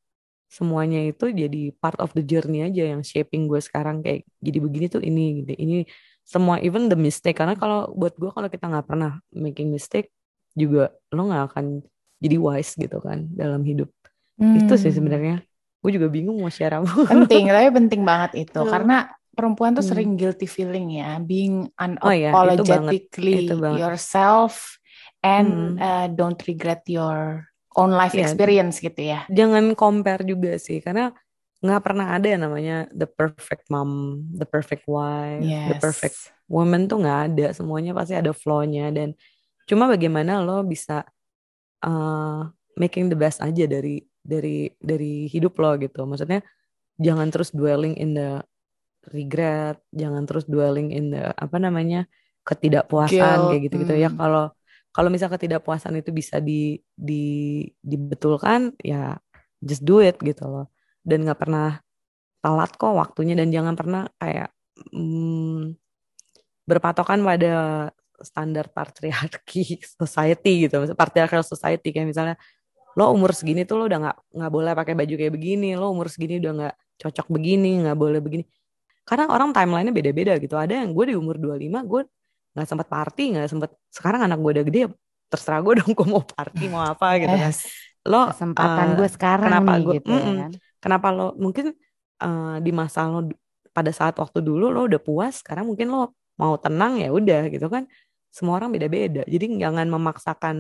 semuanya 0.49 1.05
itu 1.05 1.29
jadi 1.29 1.77
part 1.77 2.01
of 2.01 2.15
the 2.17 2.25
journey 2.25 2.65
aja 2.65 2.95
yang 2.95 3.03
shaping 3.03 3.51
gue 3.51 3.61
sekarang. 3.61 4.01
Kayak 4.01 4.25
jadi 4.41 4.59
begini 4.63 4.87
tuh 4.87 5.03
ini 5.03 5.45
gitu 5.45 5.53
ini 5.59 5.77
semua 6.23 6.63
even 6.63 6.87
the 6.87 6.99
mistake. 6.99 7.37
Karena 7.37 7.59
kalau 7.59 7.91
buat 7.93 8.15
gue 8.15 8.31
kalau 8.31 8.49
kita 8.49 8.71
nggak 8.71 8.87
pernah 8.87 9.19
making 9.35 9.75
mistake 9.75 10.15
juga 10.55 10.91
lo 11.15 11.29
nggak 11.29 11.45
akan 11.55 11.65
jadi 12.19 12.37
wise 12.39 12.75
gitu 12.75 12.99
kan 12.99 13.27
dalam 13.35 13.63
hidup. 13.63 13.91
Hmm. 14.39 14.55
itu 14.55 14.75
sih 14.79 14.95
sebenarnya. 14.95 15.43
Gue 15.83 15.91
juga 15.95 16.07
bingung 16.07 16.39
mau 16.39 16.51
share 16.51 16.79
apa. 16.79 16.87
Penting 16.87 17.51
tapi 17.51 17.69
penting 17.75 18.03
banget 18.07 18.47
itu. 18.47 18.61
Hmm. 18.63 18.71
karena 18.75 19.11
perempuan 19.39 19.79
tuh 19.79 19.87
hmm. 19.87 19.93
sering 19.95 20.11
guilty 20.19 20.51
feeling 20.51 20.99
ya 20.99 21.23
being 21.23 21.71
unapologetically 21.79 23.47
oh, 23.55 23.79
iya, 23.79 23.87
yourself 23.87 24.83
and 25.23 25.79
hmm. 25.79 25.83
uh, 25.83 26.11
don't 26.11 26.43
regret 26.51 26.83
your 26.91 27.47
own 27.79 27.95
life 27.95 28.19
yeah. 28.19 28.27
experience 28.27 28.83
gitu 28.83 28.99
ya 29.15 29.23
jangan 29.31 29.79
compare 29.79 30.27
juga 30.27 30.59
sih 30.59 30.83
karena 30.83 31.15
nggak 31.59 31.83
pernah 31.83 32.15
ada 32.15 32.27
yang 32.31 32.43
namanya 32.47 32.87
the 32.95 33.07
perfect 33.07 33.67
mom, 33.67 34.23
the 34.31 34.47
perfect 34.47 34.87
wife, 34.87 35.43
yes. 35.43 35.75
the 35.75 35.77
perfect 35.83 36.19
woman 36.47 36.87
tuh 36.87 37.03
nggak 37.03 37.21
ada. 37.35 37.47
Semuanya 37.51 37.91
pasti 37.91 38.15
ada 38.15 38.31
flaw-nya 38.31 38.95
dan 38.95 39.19
cuma 39.67 39.91
bagaimana 39.91 40.39
lo 40.39 40.63
bisa 40.63 41.03
uh, 41.83 42.47
making 42.79 43.11
the 43.11 43.19
best 43.19 43.43
aja 43.43 43.67
dari 43.67 43.99
dari 44.23 44.71
dari 44.79 45.27
hidup 45.27 45.59
lo 45.59 45.75
gitu. 45.83 46.07
Maksudnya 46.07 46.47
jangan 46.95 47.27
terus 47.35 47.51
dwelling 47.51 47.99
in 47.99 48.15
the 48.15 48.39
regret, 49.11 49.81
jangan 49.93 50.25
terus 50.29 50.45
dwelling 50.45 50.93
in 50.93 51.13
the 51.13 51.33
apa 51.35 51.57
namanya 51.61 52.09
ketidakpuasan 52.45 53.17
Guilt. 53.17 53.49
kayak 53.53 53.63
gitu-gitu 53.69 53.95
ya. 53.97 54.09
hmm. 54.09 54.17
ya. 54.17 54.21
Kalau 54.21 54.45
kalau 54.93 55.09
misal 55.13 55.29
ketidakpuasan 55.29 56.01
itu 56.01 56.11
bisa 56.11 56.41
di 56.41 56.81
di 56.97 57.63
dibetulkan 57.85 58.75
ya 58.81 59.21
just 59.61 59.85
do 59.85 60.01
it 60.01 60.17
gitu 60.23 60.49
loh 60.49 60.67
dan 61.05 61.25
nggak 61.25 61.39
pernah 61.39 61.79
telat 62.39 62.71
kok 62.75 62.95
waktunya 62.95 63.35
dan 63.35 63.51
jangan 63.51 63.75
pernah 63.75 64.03
kayak 64.17 64.51
hmm, 64.95 65.75
berpatokan 66.69 67.21
pada 67.25 67.55
standar 68.21 68.69
patriarki 68.71 69.79
society 70.01 70.69
gitu, 70.69 70.83
patriarchal 70.95 71.43
society 71.43 71.95
kayak 71.95 72.09
misalnya 72.11 72.37
lo 72.99 73.15
umur 73.15 73.31
segini 73.31 73.63
tuh 73.63 73.79
lo 73.79 73.85
udah 73.87 73.99
nggak 74.03 74.19
nggak 74.35 74.53
boleh 74.53 74.73
pakai 74.75 74.95
baju 74.99 75.15
kayak 75.15 75.33
begini, 75.35 75.79
lo 75.79 75.95
umur 75.95 76.11
segini 76.11 76.43
udah 76.43 76.53
nggak 76.59 76.75
cocok 76.99 77.27
begini, 77.31 77.87
nggak 77.87 77.99
boleh 77.99 78.19
begini. 78.19 78.45
Karena 79.09 79.25
orang 79.33 79.57
timelinenya 79.57 79.95
beda-beda 79.97 80.37
gitu. 80.37 80.61
Ada 80.61 80.85
yang 80.85 80.93
gue 80.93 81.05
di 81.09 81.15
umur 81.17 81.41
25 81.41 81.65
gue 81.89 82.03
nggak 82.53 82.69
sempat 82.69 82.87
party, 82.93 83.25
nggak 83.33 83.49
sempat. 83.49 83.71
Sekarang 83.89 84.21
anak 84.29 84.37
gue 84.37 84.51
udah 84.61 84.65
gede, 84.69 84.81
terserah 85.33 85.65
gue 85.65 85.73
dong 85.81 85.97
gue 85.97 86.07
mau 86.07 86.21
party 86.21 86.65
mau 86.69 86.85
apa 86.85 87.17
gitu 87.17 87.33
kan. 87.33 87.53
Lo 88.05 88.21
kesempatan 88.29 88.89
uh, 88.93 88.95
gue 89.01 89.09
sekarang 89.09 89.49
kenapa 89.49 89.73
nih, 89.73 89.85
gue, 89.85 89.95
gitu 90.01 90.13
mm 90.13 90.21
-mm, 90.21 90.37
kan 90.37 90.53
kenapa 90.79 91.11
lo 91.11 91.35
mungkin 91.37 91.75
uh, 92.23 92.57
di 92.63 92.71
masa 92.71 93.11
lo 93.11 93.27
pada 93.75 93.91
saat 93.95 94.17
waktu 94.19 94.43
dulu 94.43 94.71
lo 94.71 94.87
udah 94.87 95.03
puas 95.03 95.43
sekarang 95.43 95.71
mungkin 95.71 95.91
lo 95.91 96.15
mau 96.39 96.55
tenang 96.59 97.03
ya 97.03 97.11
udah 97.11 97.51
gitu 97.51 97.67
kan 97.67 97.87
semua 98.31 98.63
orang 98.63 98.71
beda-beda 98.71 99.27
jadi 99.27 99.45
jangan 99.59 99.87
memaksakan 99.91 100.57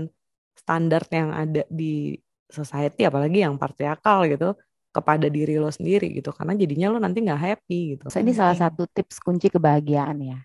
standar 0.58 1.06
yang 1.10 1.30
ada 1.30 1.62
di 1.70 2.18
society 2.50 3.06
apalagi 3.06 3.46
yang 3.46 3.54
patriarkal 3.54 4.26
gitu 4.26 4.58
kepada 4.88 5.28
diri 5.28 5.60
lo 5.60 5.68
sendiri 5.68 6.10
gitu 6.16 6.32
karena 6.32 6.56
jadinya 6.56 6.86
lo 6.92 6.98
nanti 6.98 7.22
nggak 7.22 7.40
happy 7.40 7.80
gitu. 7.96 8.04
So, 8.08 8.18
ini 8.18 8.32
salah 8.32 8.56
satu 8.56 8.88
tips 8.88 9.20
kunci 9.20 9.52
kebahagiaan 9.52 10.18
ya. 10.22 10.38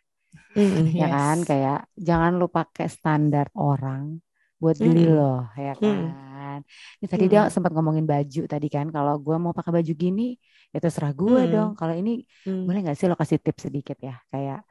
Mm, 0.54 0.94
ya 0.94 1.10
yes. 1.10 1.14
kan 1.14 1.38
kayak 1.42 1.80
jangan 1.98 2.32
lo 2.38 2.46
pakai 2.46 2.86
standar 2.86 3.50
orang 3.58 4.22
buat 4.62 4.78
diri 4.78 5.10
mm. 5.10 5.14
lo 5.14 5.50
ya 5.58 5.74
kan. 5.80 5.98
Mm 5.98 6.34
kan. 6.54 6.62
Ini 7.02 7.08
tadi 7.10 7.26
hmm. 7.26 7.32
dia 7.34 7.42
sempat 7.50 7.72
ngomongin 7.74 8.06
baju 8.06 8.42
tadi 8.46 8.68
kan. 8.70 8.88
Kalau 8.94 9.18
gue 9.18 9.38
mau 9.42 9.54
pakai 9.58 9.72
baju 9.82 9.94
gini, 9.98 10.38
ya 10.70 10.78
terserah 10.84 11.14
gue 11.16 11.42
hmm. 11.42 11.52
dong. 11.52 11.72
Kalau 11.80 11.94
ini 11.98 12.22
hmm. 12.46 12.64
boleh 12.70 12.80
nggak 12.86 12.98
sih 12.98 13.08
lo 13.10 13.18
kasih 13.18 13.40
tips 13.42 13.70
sedikit 13.70 13.98
ya, 13.98 14.16
kayak 14.30 14.62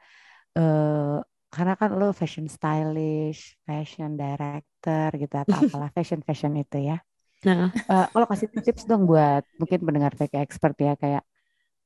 uh, 0.55 1.19
karena 1.53 1.73
kan 1.77 1.89
lo 1.99 2.15
fashion 2.15 2.47
stylist, 2.49 3.59
fashion 3.67 4.15
director 4.15 5.09
gitu 5.19 5.35
atau 5.35 5.55
apalah 5.67 5.89
fashion 5.91 6.23
fashion 6.23 6.55
itu 6.55 6.79
ya. 6.79 6.97
Nah, 7.43 7.69
uh, 7.91 8.07
kalau 8.09 8.25
kasih 8.27 8.47
tips 8.49 8.87
dong 8.87 9.03
buat 9.03 9.43
mungkin 9.59 9.79
pendengar 9.83 10.15
PK 10.15 10.39
expert 10.39 10.75
ya 10.79 10.95
kayak 10.95 11.23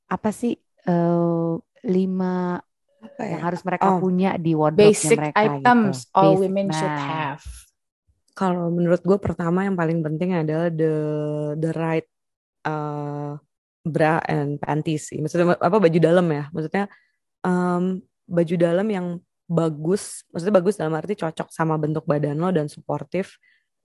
apa 0.08 0.30
sih 0.30 0.56
uh, 0.86 1.58
lima 1.84 2.62
apa 2.98 3.22
ya? 3.22 3.38
yang 3.38 3.42
harus 3.46 3.62
mereka 3.62 3.86
oh, 3.94 3.98
punya 4.02 4.34
di 4.38 4.52
wardrobe 4.58 4.90
mereka 4.90 5.38
items 5.38 5.38
gitu. 5.38 5.62
items 5.62 5.96
all 6.14 6.34
Basic, 6.34 6.42
women 6.42 6.66
nah. 6.66 6.76
should 6.78 6.98
have. 6.98 7.42
Kalau 8.38 8.66
menurut 8.70 9.02
gue 9.02 9.18
pertama 9.18 9.66
yang 9.66 9.74
paling 9.74 9.98
penting 10.02 10.34
adalah 10.34 10.70
the 10.70 10.94
the 11.58 11.70
right 11.74 12.06
uh, 12.66 13.34
bra 13.82 14.22
and 14.26 14.62
panties 14.62 15.10
sih. 15.10 15.18
Maksudnya 15.18 15.58
apa 15.58 15.76
baju 15.78 15.98
dalam 15.98 16.26
ya? 16.30 16.44
Maksudnya 16.54 16.84
um, 17.42 17.98
baju 18.26 18.54
dalam 18.54 18.86
yang 18.86 19.06
bagus. 19.50 20.22
Maksudnya 20.30 20.54
bagus 20.54 20.74
dalam 20.78 20.94
arti 20.94 21.18
cocok 21.18 21.48
sama 21.50 21.74
bentuk 21.78 22.06
badan 22.06 22.38
lo 22.38 22.50
dan 22.54 22.70
suportif. 22.70 23.38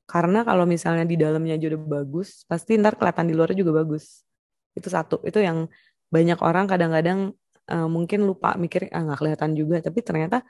Karena 0.03 0.43
kalau 0.43 0.67
misalnya 0.67 1.07
di 1.07 1.15
dalamnya 1.15 1.55
aja 1.55 1.73
udah 1.73 1.81
bagus, 2.01 2.43
pasti 2.45 2.75
ntar 2.75 2.99
kelihatan 2.99 3.25
di 3.29 3.33
luarnya 3.33 3.57
juga 3.59 3.83
bagus. 3.83 4.21
Itu 4.75 4.91
satu. 4.91 5.23
Itu 5.23 5.39
yang 5.39 5.71
banyak 6.11 6.39
orang 6.43 6.67
kadang-kadang 6.69 7.33
uh, 7.71 7.87
mungkin 7.89 8.27
lupa 8.27 8.53
mikir 8.59 8.91
ah 8.91 9.01
nggak 9.01 9.19
kelihatan 9.19 9.51
juga. 9.55 9.79
Tapi 9.79 9.99
ternyata 10.03 10.43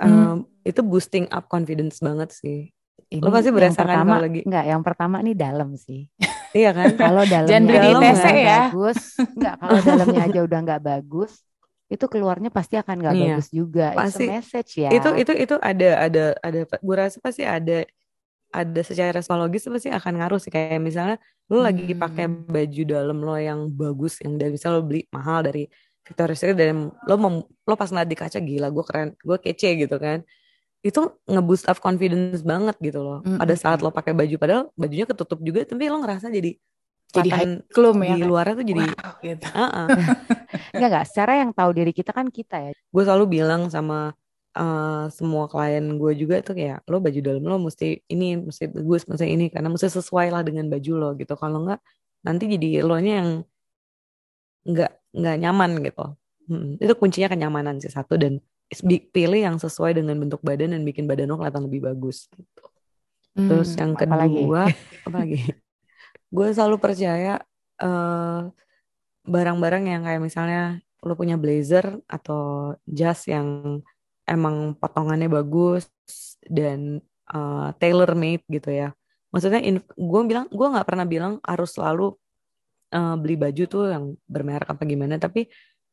um, 0.00 0.08
hmm. 0.08 0.36
itu 0.64 0.80
boosting 0.84 1.26
up 1.32 1.48
confidence 1.48 2.00
banget 2.00 2.32
sih 2.32 2.70
ini 3.12 3.22
lo 3.22 3.30
pasti 3.30 3.50
berasakan 3.52 3.86
pertama, 3.86 4.14
lagi 4.18 4.40
enggak 4.44 4.64
yang 4.66 4.82
pertama 4.82 5.16
nih 5.22 5.36
dalam 5.36 5.70
sih 5.78 6.10
iya 6.58 6.70
kan 6.72 6.96
kalau 6.96 7.22
dalamnya 7.24 7.60
dalam 7.60 8.02
ya. 8.02 8.60
bagus 8.72 8.98
enggak 9.20 9.54
kalau 9.60 9.80
dalamnya 9.84 10.20
aja 10.26 10.40
udah 10.42 10.58
nggak 10.64 10.82
bagus 10.82 11.32
itu 11.86 12.02
keluarnya 12.10 12.50
pasti 12.50 12.74
akan 12.74 12.98
nggak 12.98 13.14
Iya. 13.14 13.22
bagus 13.30 13.48
juga. 13.54 13.94
It's 13.94 14.02
a 14.02 14.02
Pasti. 14.10 14.26
message 14.26 14.70
ya. 14.74 14.90
Itu 14.90 15.14
itu 15.14 15.30
itu 15.38 15.54
ada 15.62 15.90
ada 16.10 16.24
ada 16.42 16.60
gue 16.66 16.96
rasa 16.98 17.22
pasti 17.22 17.46
ada 17.46 17.86
ada 18.50 18.80
secara 18.80 19.18
psikologis 19.20 19.66
pasti 19.66 19.90
akan 19.90 20.12
ngaruh 20.18 20.40
sih 20.40 20.50
kayak 20.50 20.78
misalnya 20.78 21.16
lu 21.46 21.62
lagi 21.62 21.94
Hmm. 21.94 22.00
pakai 22.00 22.26
baju 22.26 22.82
dalam 22.84 23.18
lo 23.20 23.34
yang 23.36 23.70
bagus 23.70 24.18
yang 24.20 24.34
dari 24.34 24.54
misalnya 24.54 24.76
lo 24.78 24.84
beli 24.84 25.02
mahal 25.10 25.46
dari 25.46 25.64
Victoria's 26.02 26.38
Secret 26.38 26.54
dan 26.56 26.90
lo 26.90 27.14
mem, 27.18 27.34
lo 27.42 27.74
pas 27.74 27.90
ngeliat 27.90 28.06
di 28.06 28.16
kaca 28.16 28.38
gila 28.38 28.68
gue 28.70 28.84
keren 28.86 29.08
gue 29.18 29.38
kece 29.38 29.70
gitu 29.76 29.96
kan 29.98 30.22
itu 30.80 31.00
ngeboost 31.26 31.66
up 31.66 31.78
confidence 31.78 32.46
banget 32.46 32.78
gitu 32.78 33.02
loh 33.02 33.18
Mm-mm. 33.22 33.38
pada 33.38 33.54
saat 33.54 33.82
lo 33.82 33.90
pakai 33.90 34.14
baju 34.14 34.34
padahal 34.38 34.62
bajunya 34.74 35.02
ketutup 35.02 35.42
juga 35.42 35.66
tapi 35.66 35.86
lo 35.86 35.98
ngerasa 36.00 36.30
jadi 36.30 36.54
Jadi 37.06 37.30
klum 37.70 38.02
ya 38.02 38.18
di 38.18 38.22
luarnya 38.22 38.54
tuh 38.58 38.66
jadi 38.66 38.82
Wow, 38.82 39.14
gitu. 39.22 39.46
"Ah-ah." 39.54 39.86
Enggak 40.74 40.88
enggak, 40.90 41.04
secara 41.06 41.32
yang 41.38 41.50
tahu 41.54 41.70
diri 41.72 41.92
kita 41.94 42.10
kan 42.10 42.26
kita 42.28 42.56
ya. 42.58 42.70
gue 42.74 43.02
selalu 43.02 43.24
bilang 43.40 43.70
sama 43.70 44.10
eh, 44.58 45.02
semua 45.18 45.44
klien 45.52 45.84
gue 46.00 46.12
juga 46.22 46.34
tuh 46.46 46.54
kayak 46.58 46.78
lo 46.90 46.96
baju 47.04 47.18
dalam 47.26 47.42
lo 47.50 47.56
mesti 47.66 47.84
ini 48.12 48.24
mesti 48.48 48.64
bagus 48.76 49.02
mesti 49.10 49.26
ini 49.34 49.44
karena 49.54 49.68
mesti 49.72 49.88
sesuai 49.98 50.26
lah 50.34 50.42
dengan 50.48 50.66
baju 50.72 50.90
lo 51.00 51.06
gitu. 51.20 51.32
Kalau 51.42 51.56
nggak 51.64 51.80
nanti 52.26 52.44
jadi 52.54 52.66
lo 52.88 52.94
nya 53.04 53.12
yang 53.22 53.30
nggak 54.70 54.90
nggak 55.18 55.36
nyaman 55.42 55.70
gitu. 55.86 56.02
Mm, 56.50 56.68
itu 56.82 56.92
kuncinya 57.00 57.28
kenyamanan 57.32 57.76
sih 57.82 57.90
satu 57.90 58.14
dan 58.22 58.32
pilih 59.14 59.40
yang 59.46 59.56
sesuai 59.62 59.92
dengan 59.98 60.16
bentuk 60.22 60.42
badan 60.42 60.74
dan 60.74 60.82
bikin 60.88 61.06
badan 61.10 61.30
lo 61.30 61.38
kelihatan 61.38 61.64
lebih 61.70 61.80
bagus 61.90 62.26
gitu. 62.34 62.62
Terus 63.46 63.68
Hmm, 63.68 63.80
yang 63.80 63.92
apa 64.00 64.14
lagi? 64.20 64.40
kedua 64.40 64.66
apa 65.06 65.16
lagi 65.22 65.36
gue 66.34 66.48
selalu 66.56 66.76
percaya 66.82 67.40
eh, 67.82 68.40
barang-barang 69.26 69.84
yang 69.92 70.02
kayak 70.06 70.22
misalnya 70.22 70.60
lo 71.06 71.12
punya 71.20 71.36
blazer 71.42 71.86
atau 72.10 72.74
jas 72.86 73.26
yang 73.30 73.80
emang 74.26 74.74
potongannya 74.76 75.30
bagus 75.30 75.88
dan 76.46 77.00
eh, 77.32 77.68
tailor 77.80 78.12
made 78.18 78.44
gitu 78.50 78.70
ya. 78.74 78.92
Maksudnya 79.30 79.60
gue 79.94 80.20
bilang 80.26 80.46
gue 80.50 80.66
nggak 80.66 80.86
pernah 80.86 81.06
bilang 81.06 81.32
harus 81.46 81.74
selalu 81.74 82.14
eh, 82.94 83.16
beli 83.18 83.36
baju 83.38 83.64
tuh 83.70 83.82
yang 83.90 84.04
bermerek 84.26 84.68
apa 84.70 84.82
gimana 84.86 85.16
tapi 85.18 85.48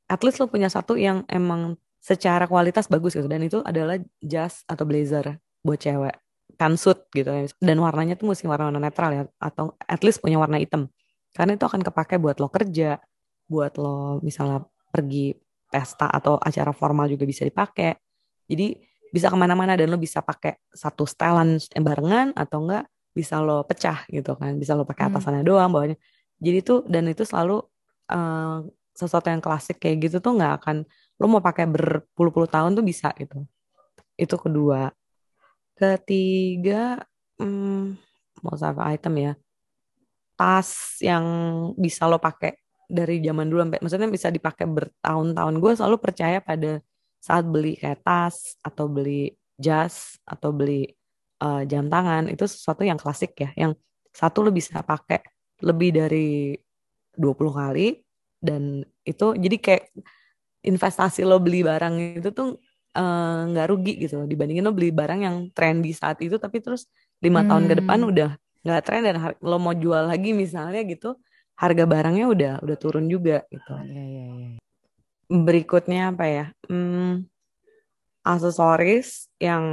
at 0.09 0.19
least 0.25 0.37
lo 0.41 0.51
punya 0.51 0.67
satu 0.67 0.99
yang 0.99 1.23
emang 1.31 1.79
secara 2.03 2.45
kualitas 2.49 2.91
bagus 2.91 3.15
gitu. 3.15 3.29
Dan 3.31 3.47
itu 3.47 3.63
adalah 3.63 3.95
jas 4.19 4.67
atau 4.67 4.83
blazer 4.83 5.39
buat 5.63 5.79
cewek. 5.79 6.15
Pantsuit 6.59 7.09
gitu 7.15 7.31
ya. 7.31 7.47
Dan 7.57 7.79
warnanya 7.81 8.19
tuh 8.19 8.29
mesti 8.29 8.45
warna-warna 8.45 8.81
netral 8.83 9.09
ya 9.15 9.23
atau 9.39 9.73
at 9.79 10.01
least 10.03 10.19
punya 10.19 10.37
warna 10.37 10.59
hitam. 10.59 10.91
Karena 11.33 11.57
itu 11.57 11.65
akan 11.65 11.81
kepake 11.81 12.19
buat 12.21 12.37
lo 12.37 12.51
kerja 12.51 12.99
buat 13.47 13.75
lo 13.79 14.23
misalnya 14.23 14.63
pergi 14.93 15.35
pesta 15.67 16.05
atau 16.05 16.37
acara 16.37 16.69
formal 16.69 17.09
juga 17.09 17.25
bisa 17.25 17.41
dipakai 17.43 17.97
jadi 18.47 18.77
bisa 19.13 19.29
ke 19.29 19.37
mana-mana 19.37 19.77
dan 19.77 19.93
lo 19.93 20.01
bisa 20.01 20.25
pakai 20.25 20.57
satu 20.73 21.05
stylean 21.05 21.61
barengan 21.85 22.33
atau 22.33 22.65
enggak 22.65 22.89
bisa 23.13 23.37
lo 23.45 23.61
pecah 23.61 24.09
gitu 24.09 24.33
kan. 24.33 24.57
Bisa 24.57 24.73
lo 24.73 24.83
pakai 24.89 25.05
Hmm. 25.07 25.13
atasannya 25.13 25.45
doang 25.45 25.69
bawahnya. 25.69 25.97
Jadi 26.41 26.59
tuh 26.65 26.81
dan 26.89 27.05
itu 27.05 27.21
selalu 27.21 27.61
eh, 28.09 28.57
sesuatu 28.93 29.27
yang 29.29 29.41
klasik 29.41 29.77
kayak 29.81 30.09
gitu 30.09 30.17
tuh 30.21 30.33
nggak 30.37 30.53
akan 30.61 30.77
lo 31.21 31.25
mau 31.29 31.41
pakai 31.45 31.69
berpuluh-puluh 31.69 32.49
tahun 32.49 32.73
tuh 32.73 32.85
bisa 32.85 33.13
gitu. 33.21 33.45
Itu 34.17 34.35
kedua. 34.41 34.89
Ketiga 35.77 37.01
hmm, 37.37 37.97
mau 38.41 38.55
apa 38.57 38.81
item 38.97 39.13
ya. 39.21 39.33
Tas 40.33 40.97
yang 41.05 41.25
bisa 41.77 42.09
lo 42.09 42.17
pakai 42.17 42.57
dari 42.89 43.21
zaman 43.21 43.45
dulu 43.49 43.61
sampai 43.65 43.79
maksudnya 43.81 44.09
bisa 44.09 44.27
dipakai 44.33 44.65
bertahun-tahun. 44.65 45.53
Gue 45.61 45.71
selalu 45.77 45.97
percaya 46.01 46.41
pada 46.41 46.81
saat 47.23 47.47
beli 47.47 47.79
kayak 47.79 48.03
tas 48.03 48.59
atau 48.59 48.91
beli 48.91 49.31
jas 49.55 50.19
atau 50.27 50.51
beli 50.51 50.91
eh, 51.39 51.61
jam 51.71 51.87
tangan 51.87 52.27
itu 52.27 52.43
sesuatu 52.43 52.83
yang 52.83 52.99
klasik 52.99 53.31
ya 53.39 53.49
yang 53.55 53.71
satu 54.11 54.43
lo 54.45 54.51
bisa 54.51 54.83
pakai 54.83 55.23
lebih 55.63 55.89
dari 55.95 56.51
20 57.15 57.53
kali 57.55 57.87
dan 58.43 58.83
itu 59.07 59.27
jadi 59.39 59.57
kayak 59.63 59.83
investasi 60.63 61.23
lo 61.23 61.39
beli 61.39 61.63
barang 61.63 62.19
itu 62.19 62.29
tuh 62.35 62.59
eh, 62.95 63.39
nggak 63.51 63.67
rugi 63.71 63.93
gitu 64.03 64.23
loh, 64.23 64.27
dibandingin 64.27 64.63
lo 64.67 64.73
beli 64.75 64.91
barang 64.91 65.19
yang 65.23 65.35
trendy 65.55 65.91
saat 65.95 66.19
itu 66.23 66.35
tapi 66.39 66.59
terus 66.59 66.87
lima 67.23 67.43
tahun 67.47 67.71
ke 67.71 67.75
depan 67.83 67.99
Hmm. 68.03 68.11
udah 68.11 68.29
nggak 68.63 68.81
tren 68.83 69.01
dan 69.03 69.15
lo 69.43 69.57
mau 69.59 69.75
jual 69.75 70.07
lagi 70.07 70.31
misalnya 70.35 70.83
gitu 70.87 71.19
harga 71.59 71.83
barangnya 71.87 72.25
udah 72.31 72.53
udah 72.63 72.77
turun 72.79 73.05
juga 73.11 73.43
gitu 73.51 73.71
Iya 73.75 74.03
iya 74.03 74.25
iya. 74.55 74.62
Berikutnya 75.29 76.11
apa 76.15 76.25
ya? 76.27 76.45
Hmm, 76.67 77.27
aksesoris 78.23 79.27
yang 79.37 79.63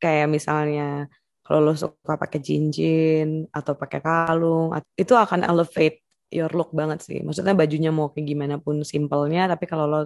kayak 0.00 0.28
misalnya 0.28 1.08
kalau 1.46 1.70
lo 1.70 1.74
suka 1.78 2.18
pakai 2.18 2.42
cincin 2.42 3.46
atau 3.54 3.78
pakai 3.78 4.02
kalung 4.02 4.74
itu 4.98 5.14
akan 5.14 5.46
elevate 5.46 6.02
your 6.32 6.50
look 6.50 6.74
banget 6.74 7.04
sih. 7.06 7.22
Maksudnya 7.22 7.54
bajunya 7.54 7.94
mau 7.94 8.10
kayak 8.10 8.26
gimana 8.26 8.56
pun 8.58 8.82
simpelnya 8.82 9.46
tapi 9.46 9.64
kalau 9.70 9.86
lo 9.86 10.00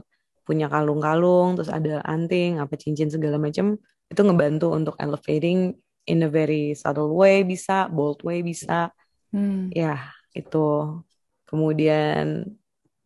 punya 0.45 0.69
kalung-kalung 0.69 1.57
terus 1.57 1.71
ada 1.71 2.03
anting 2.05 2.59
apa 2.59 2.75
cincin 2.75 3.09
segala 3.09 3.39
macam 3.39 3.79
itu 4.11 4.21
ngebantu 4.21 4.75
untuk 4.75 4.99
elevating 4.99 5.79
in 6.11 6.27
a 6.27 6.31
very 6.33 6.75
subtle 6.75 7.15
way 7.15 7.47
bisa 7.47 7.89
bold 7.89 8.21
way 8.27 8.45
bisa. 8.45 8.93
Hmm. 9.31 9.71
ya 9.71 10.11
itu. 10.37 11.01
Kemudian 11.47 12.47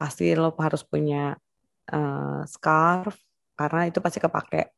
pasti 0.01 0.35
lo 0.35 0.53
harus 0.59 0.83
punya 0.87 1.37
eh, 1.93 2.41
scarf 2.49 3.15
karena 3.59 3.81
itu 3.91 3.99
pasti 4.05 4.19
kepake. 4.23 4.75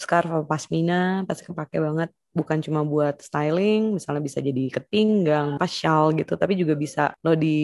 Scarf 0.00 0.30
pasmina 0.50 1.24
pasti 1.28 1.42
kepake 1.48 1.76
banget. 1.80 2.10
Bukan 2.30 2.58
cuma 2.62 2.80
buat 2.86 3.18
styling 3.26 3.98
misalnya 3.98 4.22
bisa 4.22 4.38
jadi 4.38 4.70
ke 4.70 4.80
pinggang 4.86 5.58
pas 5.58 5.66
shawl 5.70 6.14
gitu 6.14 6.38
tapi 6.38 6.54
juga 6.54 6.78
bisa 6.78 7.10
lo 7.26 7.34
di 7.34 7.58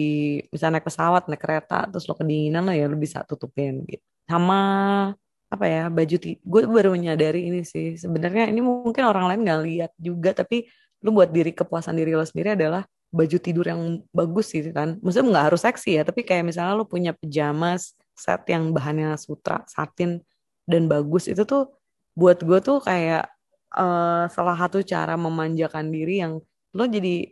bisa 0.51 0.67
naik 0.67 0.83
pesawat 0.83 1.31
naik 1.31 1.39
kereta 1.39 1.87
terus 1.87 2.03
lo 2.03 2.13
kedinginan 2.19 2.67
lo 2.67 2.73
ya 2.75 2.85
lo 2.91 2.97
bisa 2.99 3.23
tutupin 3.23 3.87
gitu. 3.87 4.03
Sama 4.27 4.59
apa 5.47 5.65
ya 5.71 5.87
baju 5.87 6.15
gue 6.35 6.61
baru 6.67 6.89
menyadari 6.95 7.47
ini 7.47 7.63
sih. 7.63 7.95
Sebenarnya 7.95 8.51
ini 8.51 8.59
mungkin 8.59 9.03
orang 9.07 9.25
lain 9.31 9.41
nggak 9.47 9.61
lihat 9.67 9.91
juga 9.95 10.35
tapi 10.35 10.67
lu 11.03 11.09
buat 11.15 11.29
diri 11.31 11.51
kepuasan 11.55 11.95
diri 11.95 12.11
lo 12.17 12.25
sendiri 12.25 12.57
adalah 12.57 12.83
baju 13.07 13.37
tidur 13.39 13.65
yang 13.65 14.03
bagus 14.11 14.51
sih 14.51 14.61
kan 14.69 14.99
maksudnya 14.99 15.27
nggak 15.31 15.45
harus 15.51 15.61
seksi 15.63 15.95
ya 15.95 16.03
tapi 16.03 16.27
kayak 16.27 16.43
misalnya 16.43 16.75
lo 16.75 16.83
punya 16.83 17.15
pajama 17.15 17.79
set 18.13 18.41
yang 18.51 18.75
bahannya 18.75 19.15
sutra 19.15 19.63
satin 19.65 20.19
dan 20.67 20.91
bagus 20.91 21.31
itu 21.31 21.47
tuh 21.47 21.71
buat 22.11 22.43
gue 22.43 22.59
tuh 22.59 22.83
kayak 22.83 23.29
eh, 23.71 24.23
salah 24.27 24.55
satu 24.59 24.83
cara 24.83 25.15
memanjakan 25.15 25.87
diri 25.87 26.19
yang 26.19 26.41
lo 26.75 26.83
jadi 26.83 27.31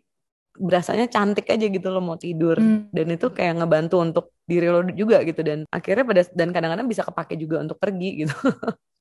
berasanya 0.55 1.11
cantik 1.11 1.51
aja 1.51 1.67
gitu 1.67 1.87
lo 1.91 1.99
mau 1.99 2.15
tidur 2.15 2.55
Hmm. 2.55 2.87
dan 2.95 3.11
itu 3.11 3.27
kayak 3.27 3.59
ngebantu 3.59 3.99
untuk 3.99 4.25
diri 4.47 4.71
lo 4.71 4.79
juga 4.87 5.19
gitu 5.27 5.43
dan 5.43 5.67
akhirnya 5.67 6.07
pada 6.07 6.21
dan 6.31 6.55
kadang-kadang 6.55 6.87
bisa 6.87 7.03
kepake 7.03 7.35
juga 7.35 7.59
untuk 7.59 7.75
pergi 7.75 8.23
gitu 8.23 8.35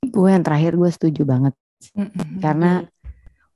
Gue 0.05 0.35
yang 0.35 0.43
terakhir 0.43 0.75
gue 0.75 0.91
setuju 0.91 1.22
banget 1.22 1.55
Mm-mm. 1.95 2.43
karena 2.43 2.83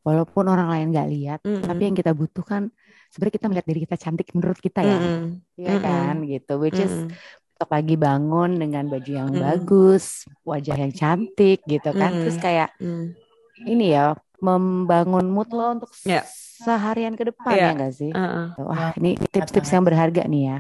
walaupun 0.07 0.49
orang 0.49 0.69
lain 0.71 0.87
nggak 0.95 1.09
lihat, 1.11 1.41
Mm-mm. 1.45 1.65
tapi 1.67 1.83
yang 1.91 1.97
kita 1.97 2.13
butuhkan 2.17 2.71
sebenarnya 3.09 3.35
kita 3.35 3.47
melihat 3.47 3.67
diri 3.67 3.81
kita 3.83 3.97
cantik 3.97 4.29
menurut 4.33 4.59
kita 4.59 4.81
ya. 4.81 4.99
Iya 5.55 5.75
Mm-mm. 5.75 5.83
kan 5.83 6.15
gitu. 6.25 6.53
Which 6.57 6.77
is 6.77 6.93
besok 7.59 7.69
pagi 7.69 7.97
bangun 7.97 8.55
dengan 8.55 8.87
baju 8.87 9.11
yang 9.11 9.29
Mm-mm. 9.29 9.43
bagus, 9.43 10.23
wajah 10.43 10.77
yang 10.79 10.93
cantik 10.93 11.65
gitu 11.65 11.91
kan. 11.91 12.11
Mm-mm. 12.11 12.23
Terus 12.25 12.39
kayak 12.39 12.71
Mm. 12.79 13.17
ini 13.67 13.87
ya 13.91 14.15
membangun 14.39 15.27
mood 15.27 15.51
lo 15.51 15.75
untuk 15.75 15.91
Ya. 16.07 16.23
seharian 16.63 17.15
ke 17.15 17.27
depan 17.27 17.51
Iya. 17.51 17.65
ya 17.65 17.71
enggak 17.75 17.93
sih? 17.93 18.11
Uh-uh. 18.15 18.47
Wah, 18.63 18.95
ini 18.95 19.19
tips-tips 19.19 19.71
yang 19.71 19.83
berharga 19.83 20.23
nih 20.25 20.43
ya. 20.47 20.59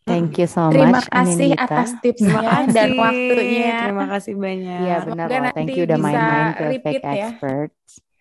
Thank 0.00 0.38
you 0.38 0.46
so 0.46 0.70
Terima 0.70 0.98
much 0.98 1.06
kasih 1.06 1.54
Anindita. 1.54 1.64
atas 1.70 1.88
Terima 1.90 2.02
tipsnya 2.02 2.40
kasih. 2.42 2.72
dan 2.74 2.88
waktunya. 2.98 3.74
Terima 3.86 4.06
kasih 4.10 4.32
banyak. 4.34 4.80
Iya 4.82 4.96
benar. 5.06 5.26
Thank 5.54 5.70
you 5.74 5.82
udah 5.86 5.98
bisa 5.98 6.06
main-main 6.06 6.46
ke 6.50 6.64
Fake 6.82 7.02
ya. 7.04 7.14
Expert. 7.30 7.70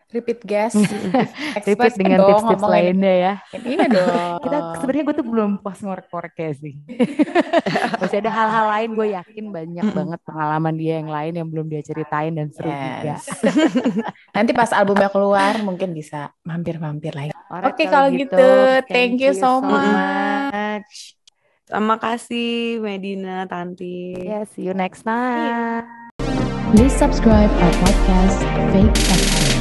Repeat 0.10 0.41
guest. 0.41 0.74
Repeat 1.70 1.93
dengan 1.93 2.26
dong 2.26 2.41
tips-tips 2.41 2.66
ngomongin. 2.66 2.97
lainnya 2.97 3.14
ya. 3.14 3.34
Iya 3.62 3.86
dong. 3.86 4.41
Kita 4.41 4.57
sebenarnya 4.82 5.03
gue 5.05 5.16
tuh 5.22 5.28
belum 5.30 5.51
puas 5.62 5.80
ngorek-ngoreknya 5.86 6.49
sih. 6.57 6.74
Masih 8.01 8.18
ada 8.26 8.32
hal-hal 8.34 8.66
lain 8.74 8.89
gue 8.97 9.07
yakin 9.14 9.45
banyak 9.53 9.86
banget 9.93 10.20
pengalaman 10.26 10.74
dia 10.82 10.93
yang 10.97 11.14
lain 11.14 11.34
yang 11.38 11.47
belum 11.53 11.70
dia 11.70 11.86
ceritain 11.86 12.34
dan 12.34 12.49
seru 12.49 12.74
juga. 12.74 13.05
Yes. 13.05 13.26
Nanti 14.36 14.51
pas 14.57 14.74
albumnya 14.74 15.14
keluar 15.14 15.62
mungkin 15.62 15.93
bisa 15.93 16.34
mampir-mampir 16.41 17.14
lagi. 17.14 17.30
Oke, 17.70 17.86
kalau 17.86 18.10
gitu, 18.10 18.49
thank 18.89 19.22
you 19.22 19.38
so 19.38 19.62
much. 19.62 21.14
Terima 21.70 22.01
kasih 22.01 22.82
Medina, 22.82 23.45
Tanti. 23.45 24.18
Yeah, 24.26 24.49
see 24.49 24.66
you 24.66 24.74
next 24.74 25.05
time. 25.05 25.86
Please 26.74 26.97
subscribe 26.97 27.53
our 27.53 27.74
podcast 27.78 28.41
Fake 28.74 28.89
Experts 28.89 29.59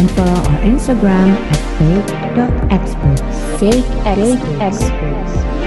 and 0.00 0.10
follow 0.12 0.30
our 0.30 0.60
Instagram 0.60 1.28
at 1.52 1.60
fake.experts. 1.76 3.60
Fake 3.60 3.84
experts. 4.06 5.59